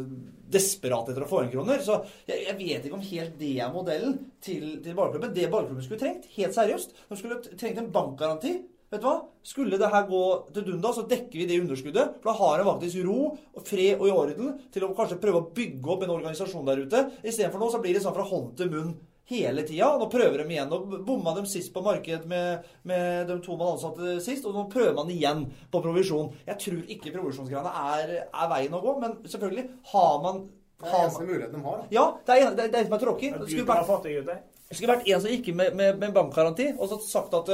desperat 0.54 1.10
etter 1.10 1.26
å 1.26 1.30
få 1.34 1.42
inn 1.44 1.52
kroner. 1.52 1.82
Så 1.82 1.98
jeg, 2.30 2.46
jeg 2.46 2.58
vet 2.62 2.86
ikke 2.86 2.98
om 3.00 3.06
helt 3.10 3.38
det 3.42 3.54
er 3.58 3.74
modellen 3.74 4.18
til, 4.44 4.78
til 4.84 4.94
ballklubben. 4.94 5.34
Det 5.34 5.50
ballklubben 5.50 5.84
skulle 5.84 6.02
trengt, 6.06 6.30
helt 6.38 6.54
seriøst, 6.56 6.98
de 7.10 7.18
skulle 7.18 7.42
trengt 7.50 7.82
en 7.82 7.94
bankgaranti. 7.94 8.58
Vet 8.88 9.02
du 9.02 9.06
hva? 9.06 9.16
Skulle 9.44 9.76
det 9.80 9.88
her 9.92 10.06
gå 10.08 10.22
til 10.56 10.64
dunda, 10.64 10.90
så 10.96 11.02
dekker 11.08 11.36
vi 11.42 11.46
det 11.50 11.58
underskuddet. 11.60 12.14
For 12.22 12.30
da 12.30 12.36
har 12.38 12.62
en 12.62 12.68
faktisk 12.70 13.02
ro 13.04 13.18
og 13.36 13.66
fred 13.68 13.98
og 14.00 14.06
i 14.08 14.14
orden 14.14 14.54
til 14.72 14.86
å 14.86 14.94
kanskje 14.96 15.18
prøve 15.20 15.42
å 15.42 15.48
bygge 15.56 15.92
opp 15.92 16.06
en 16.06 16.14
organisasjon 16.14 16.64
der 16.68 16.80
ute. 16.86 17.02
Istedenfor 17.20 17.60
nå 17.60 17.68
så 17.74 17.80
blir 17.84 17.92
det 17.98 18.00
sånn 18.04 18.16
fra 18.16 18.24
hånd 18.30 18.54
til 18.56 18.70
munn 18.72 18.94
hele 19.28 19.60
tida. 19.68 19.90
Nå 20.00 20.06
prøver 20.08 20.40
de 20.40 20.54
igjen. 20.54 20.70
Nå 20.72 21.02
bomma 21.04 21.34
de 21.36 21.42
sist 21.52 21.68
på 21.74 21.82
marked 21.84 22.24
med, 22.30 22.64
med 22.88 23.28
de 23.28 23.36
to 23.44 23.58
man 23.60 23.74
ansatte 23.74 24.14
sist, 24.24 24.46
og 24.48 24.56
nå 24.56 24.62
prøver 24.72 24.94
man 24.96 25.10
igjen 25.12 25.42
på 25.68 25.82
provisjon. 25.84 26.30
Jeg 26.48 26.56
tror 26.64 26.78
ikke 26.96 27.12
provisjonsgreiene 27.18 27.74
er, 27.92 28.14
er 28.24 28.48
veien 28.54 28.78
å 28.78 28.80
gå, 28.86 28.94
men 29.04 29.18
selvfølgelig 29.28 29.66
har 29.92 30.22
man 30.24 30.46
Det 30.78 30.86
er 30.88 30.94
den 30.94 31.02
eneste 31.02 31.26
muligheten 31.28 31.58
de 31.60 31.66
har. 31.66 31.82
da. 31.82 31.90
ja, 31.92 32.06
det 32.24 32.38
er, 32.38 32.46
en- 32.46 32.56
det 32.56 32.64
er 32.64 32.72
det 32.78 32.86
som 32.88 32.96
er 32.96 33.04
tråkig. 33.04 33.34
Det 33.36 33.50
skulle 33.52 33.68
vært, 33.68 33.86
fått 33.92 34.08
det, 34.08 34.16
gutter. 34.22 34.40
det 34.70 34.76
skulle 34.80 34.94
vært 34.96 35.08
en 35.12 35.20
som 35.26 35.30
gikk 35.36 35.52
med, 35.60 35.76
med, 35.76 36.00
med 36.00 36.16
bankgaranti 36.16 36.70
og 36.78 36.88
så 36.88 36.98
sagt 37.04 37.36
at 37.36 37.52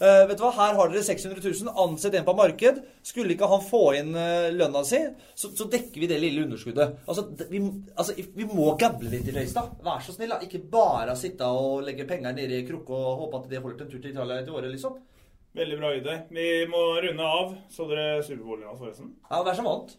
eh, 0.00 0.22
vet 0.28 0.38
du 0.38 0.42
hva, 0.44 0.50
Her 0.56 0.76
har 0.78 0.90
dere 0.92 1.02
600 1.06 1.42
000, 1.44 1.72
ansett 1.84 2.14
en 2.18 2.24
på 2.26 2.34
marked. 2.38 2.80
Skulle 3.02 3.34
ikke 3.34 3.48
han 3.50 3.62
få 3.64 3.82
inn 3.98 4.10
uh, 4.14 4.48
lønna 4.54 4.82
si, 4.86 5.00
så, 5.34 5.50
så 5.56 5.66
dekker 5.72 6.02
vi 6.04 6.08
det 6.10 6.18
lille 6.22 6.44
underskuddet. 6.46 6.98
Altså, 7.08 7.26
det- 7.38 7.48
vi, 7.50 7.60
altså, 7.96 8.14
vi 8.36 8.46
må 8.48 8.70
gamble 8.80 9.10
litt 9.12 9.28
i 9.28 9.34
Røystad. 9.36 9.76
Vær 9.84 10.02
så 10.04 10.14
snill. 10.16 10.34
da. 10.34 10.40
Ikke 10.44 10.60
bare 10.72 11.16
sitte 11.18 11.46
og 11.48 11.82
legge 11.86 12.06
penger 12.08 12.36
nedi 12.36 12.62
krukke 12.68 12.94
og 12.94 13.24
håpe 13.24 13.42
at 13.42 13.48
det 13.54 13.62
holder 13.64 13.78
til 13.78 13.86
en 13.88 13.92
tur 13.94 14.02
til 14.02 14.12
Italia 14.14 14.40
etter 14.42 14.54
året, 14.58 14.72
liksom. 14.74 14.98
Veldig 15.58 15.78
bra 15.80 15.94
idé. 15.96 16.14
Vi 16.30 16.48
må 16.70 16.82
runde 17.02 17.24
av. 17.24 17.54
Så 17.72 17.86
dere 17.90 18.22
Superbowl 18.22 18.60
i 18.60 18.66
natt, 18.66 18.78
forresten? 18.78 19.14
Ja, 19.30 19.42
vær 19.46 19.56
som 19.58 19.66
vant? 19.66 19.96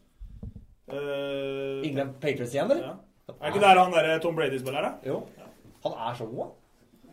Uh, 0.89 1.81
England 1.85 2.15
Patriots 2.21 2.53
igjen, 2.55 2.69
eller? 2.71 2.93
ja. 2.93 2.95
Er 3.29 3.51
ikke 3.51 3.61
der 3.61 3.77
han 3.77 3.91
der 3.93 4.07
Tom 4.23 4.33
Brady 4.37 4.57
spiller, 4.57 4.81
da? 4.81 4.91
Jo. 5.05 5.19
Han 5.83 5.93
er 5.93 6.15
så 6.17 6.25
god, 6.25 6.47
han. 6.47 6.55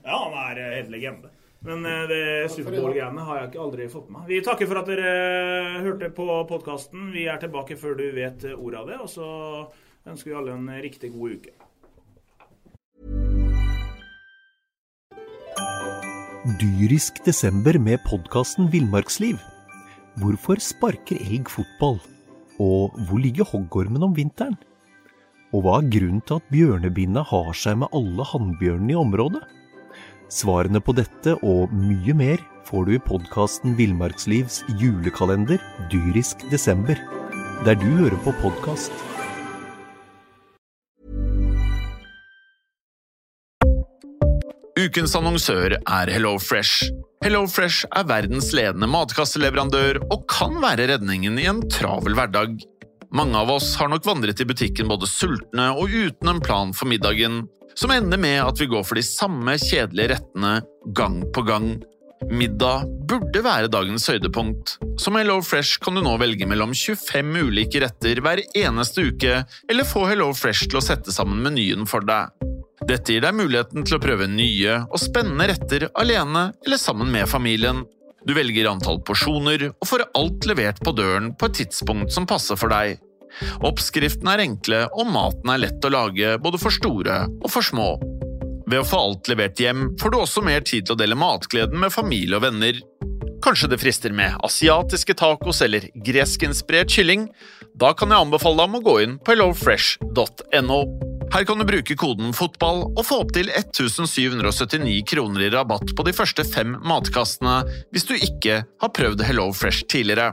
Ja, 0.07 0.17
han 0.23 0.37
er 0.47 0.61
eh, 0.63 0.77
helt 0.79 0.93
legende. 0.95 1.29
Men 1.65 1.87
eh, 1.89 2.03
det 2.11 2.23
Superbowl-greiene 2.53 3.25
har 3.27 3.41
jeg 3.41 3.51
ikke 3.51 3.63
aldri 3.65 3.87
fått 3.93 4.11
med 4.11 4.21
meg. 4.21 4.29
Vi 4.31 4.43
takker 4.45 4.69
for 4.71 4.83
at 4.83 4.91
dere 4.91 5.13
eh, 5.13 5.79
hørte 5.87 6.11
på 6.15 6.27
podkasten. 6.51 7.11
Vi 7.15 7.27
er 7.31 7.41
tilbake 7.43 7.79
før 7.81 7.97
du 7.99 8.05
vet 8.17 8.45
eh, 8.45 8.59
ordet 8.59 8.83
av 8.83 8.91
det. 8.91 8.99
Og 9.03 9.11
så 9.11 9.31
ønsker 10.07 10.31
vi 10.31 10.37
alle 10.39 10.57
en 10.57 10.69
riktig 10.85 11.13
god 11.17 11.39
uke. 11.41 11.57
Dyrisk 16.61 17.25
desember 17.27 17.75
med 17.83 17.99
podkasten 18.07 18.69
Villmarksliv. 18.71 19.41
Hvorfor 20.23 20.63
sparker 20.63 21.19
elg 21.19 21.51
fotball? 21.51 21.99
Og 22.63 22.95
hvor 23.09 23.21
ligger 23.21 23.49
hoggormen 23.51 24.07
om 24.07 24.15
vinteren? 24.17 24.55
Og 25.55 25.65
hva 25.65 25.81
er 25.81 25.91
grunnen 25.91 26.23
til 26.27 26.39
at 26.39 26.49
bjørnebinna 26.53 27.25
har 27.27 27.51
seg 27.59 27.81
med 27.83 27.93
alle 27.97 28.25
hannbjørnene 28.31 28.95
i 28.95 29.01
området? 29.01 29.43
Svarene 30.27 30.81
på 30.83 30.91
dette 30.97 31.37
og 31.47 31.71
mye 31.71 32.15
mer 32.19 32.41
får 32.67 32.89
du 32.89 32.97
i 32.97 33.03
podkasten 33.03 33.77
Villmarkslivs 33.79 34.65
julekalender 34.81 35.61
Dyrisk 35.93 36.43
desember, 36.51 36.99
der 37.63 37.79
du 37.79 37.87
hører 38.01 38.19
på 38.25 38.35
podkast. 38.43 38.91
Ukens 44.77 45.15
annonsør 45.15 45.79
er 45.79 46.11
HelloFresh. 46.11 46.91
HelloFresh 47.23 47.87
er 47.95 48.11
verdens 48.11 48.51
ledende 48.55 48.91
matkasseleverandør 48.91 50.03
og 50.11 50.27
kan 50.31 50.59
være 50.63 50.91
redningen 50.91 51.39
i 51.39 51.47
en 51.47 51.63
travel 51.71 52.19
hverdag. 52.19 52.59
Mange 53.15 53.39
av 53.39 53.55
oss 53.55 53.77
har 53.79 53.95
nok 53.95 54.05
vandret 54.05 54.43
i 54.43 54.49
butikken 54.49 54.91
både 54.91 55.07
sultne 55.07 55.71
og 55.79 55.95
uten 55.95 56.35
en 56.35 56.43
plan 56.43 56.75
for 56.75 56.91
middagen, 56.91 57.45
som 57.77 57.93
ender 57.93 58.21
med 58.21 58.41
at 58.45 58.61
vi 58.61 58.69
går 58.71 58.87
for 58.87 58.99
de 58.99 59.05
samme 59.05 59.57
kjedelige 59.61 60.15
rettene 60.15 60.59
gang 60.97 61.21
på 61.35 61.45
gang. 61.47 61.77
Middag 62.33 62.89
burde 63.09 63.43
være 63.45 63.69
dagens 63.71 64.09
høydepunkt. 64.09 64.79
Som 65.01 65.19
HelloFresh 65.21 65.83
kan 65.85 65.99
du 65.99 66.03
nå 66.05 66.17
velge 66.21 66.49
mellom 66.49 66.73
25 66.75 67.37
ulike 67.51 67.83
retter 67.85 68.23
hver 68.25 68.41
eneste 68.57 69.05
uke, 69.11 69.43
eller 69.69 69.89
få 69.89 70.07
HelloFresh 70.09 70.71
til 70.71 70.81
å 70.81 70.85
sette 70.85 71.13
sammen 71.15 71.45
menyen 71.45 71.85
for 71.89 72.07
deg. 72.09 72.33
Dette 72.87 73.13
gir 73.13 73.25
deg 73.25 73.37
muligheten 73.37 73.85
til 73.87 73.99
å 73.99 74.03
prøve 74.03 74.29
nye 74.31 74.81
og 74.85 75.01
spennende 75.01 75.49
retter 75.51 75.89
alene 75.99 76.51
eller 76.65 76.81
sammen 76.81 77.13
med 77.13 77.29
familien. 77.29 77.85
Du 78.27 78.35
velger 78.37 78.69
antall 78.71 79.01
porsjoner 79.07 79.69
og 79.71 79.89
får 79.89 80.09
alt 80.19 80.49
levert 80.49 80.81
på 80.85 80.93
døren 80.97 81.33
på 81.39 81.49
et 81.49 81.61
tidspunkt 81.63 82.15
som 82.15 82.29
passer 82.29 82.59
for 82.59 82.73
deg. 82.73 82.99
Oppskriftene 83.67 84.37
er 84.37 84.45
enkle, 84.47 84.85
og 84.93 85.11
maten 85.13 85.53
er 85.53 85.65
lett 85.67 85.87
å 85.87 85.93
lage 85.93 86.37
både 86.43 86.61
for 86.63 86.75
store 86.75 87.25
og 87.41 87.51
for 87.53 87.65
små. 87.65 87.95
Ved 88.67 88.83
å 88.83 88.87
få 88.87 88.99
alt 88.99 89.31
levert 89.31 89.61
hjem 89.63 89.93
får 90.01 90.13
du 90.13 90.19
også 90.19 90.43
mer 90.47 90.65
tid 90.67 90.87
til 90.87 90.97
å 90.97 91.01
dele 91.01 91.19
matgleden 91.19 91.79
med 91.83 91.95
familie 91.95 92.39
og 92.39 92.47
venner. 92.49 92.81
Kanskje 93.45 93.69
det 93.71 93.79
frister 93.79 94.15
med 94.17 94.35
asiatiske 94.47 95.15
tacos 95.21 95.61
eller 95.63 95.87
greskinspirert 96.07 96.91
kylling? 96.91 97.29
Da 97.79 97.93
kan 97.95 98.11
jeg 98.11 98.27
anbefale 98.27 98.59
deg 98.59 98.73
om 98.73 98.81
å 98.81 98.87
gå 98.89 98.97
inn 99.05 99.21
på 99.21 99.37
hellofresh.no. 99.37 100.81
Her 101.35 101.45
kan 101.47 101.59
du 101.59 101.67
bruke 101.67 101.97
koden 101.99 102.35
FOTBALL 102.35 102.83
og 102.89 103.03
få 103.07 103.21
opptil 103.25 103.51
1779 103.51 105.01
kroner 105.11 105.47
i 105.47 105.51
rabatt 105.53 105.95
på 105.95 106.07
de 106.07 106.15
første 106.17 106.47
fem 106.47 106.77
matkastene 106.87 107.61
hvis 107.95 108.07
du 108.09 108.15
ikke 108.15 108.61
har 108.65 108.93
prøvd 108.99 109.25
Hello 109.27 109.49
Fresh 109.55 109.87
tidligere. 109.91 110.33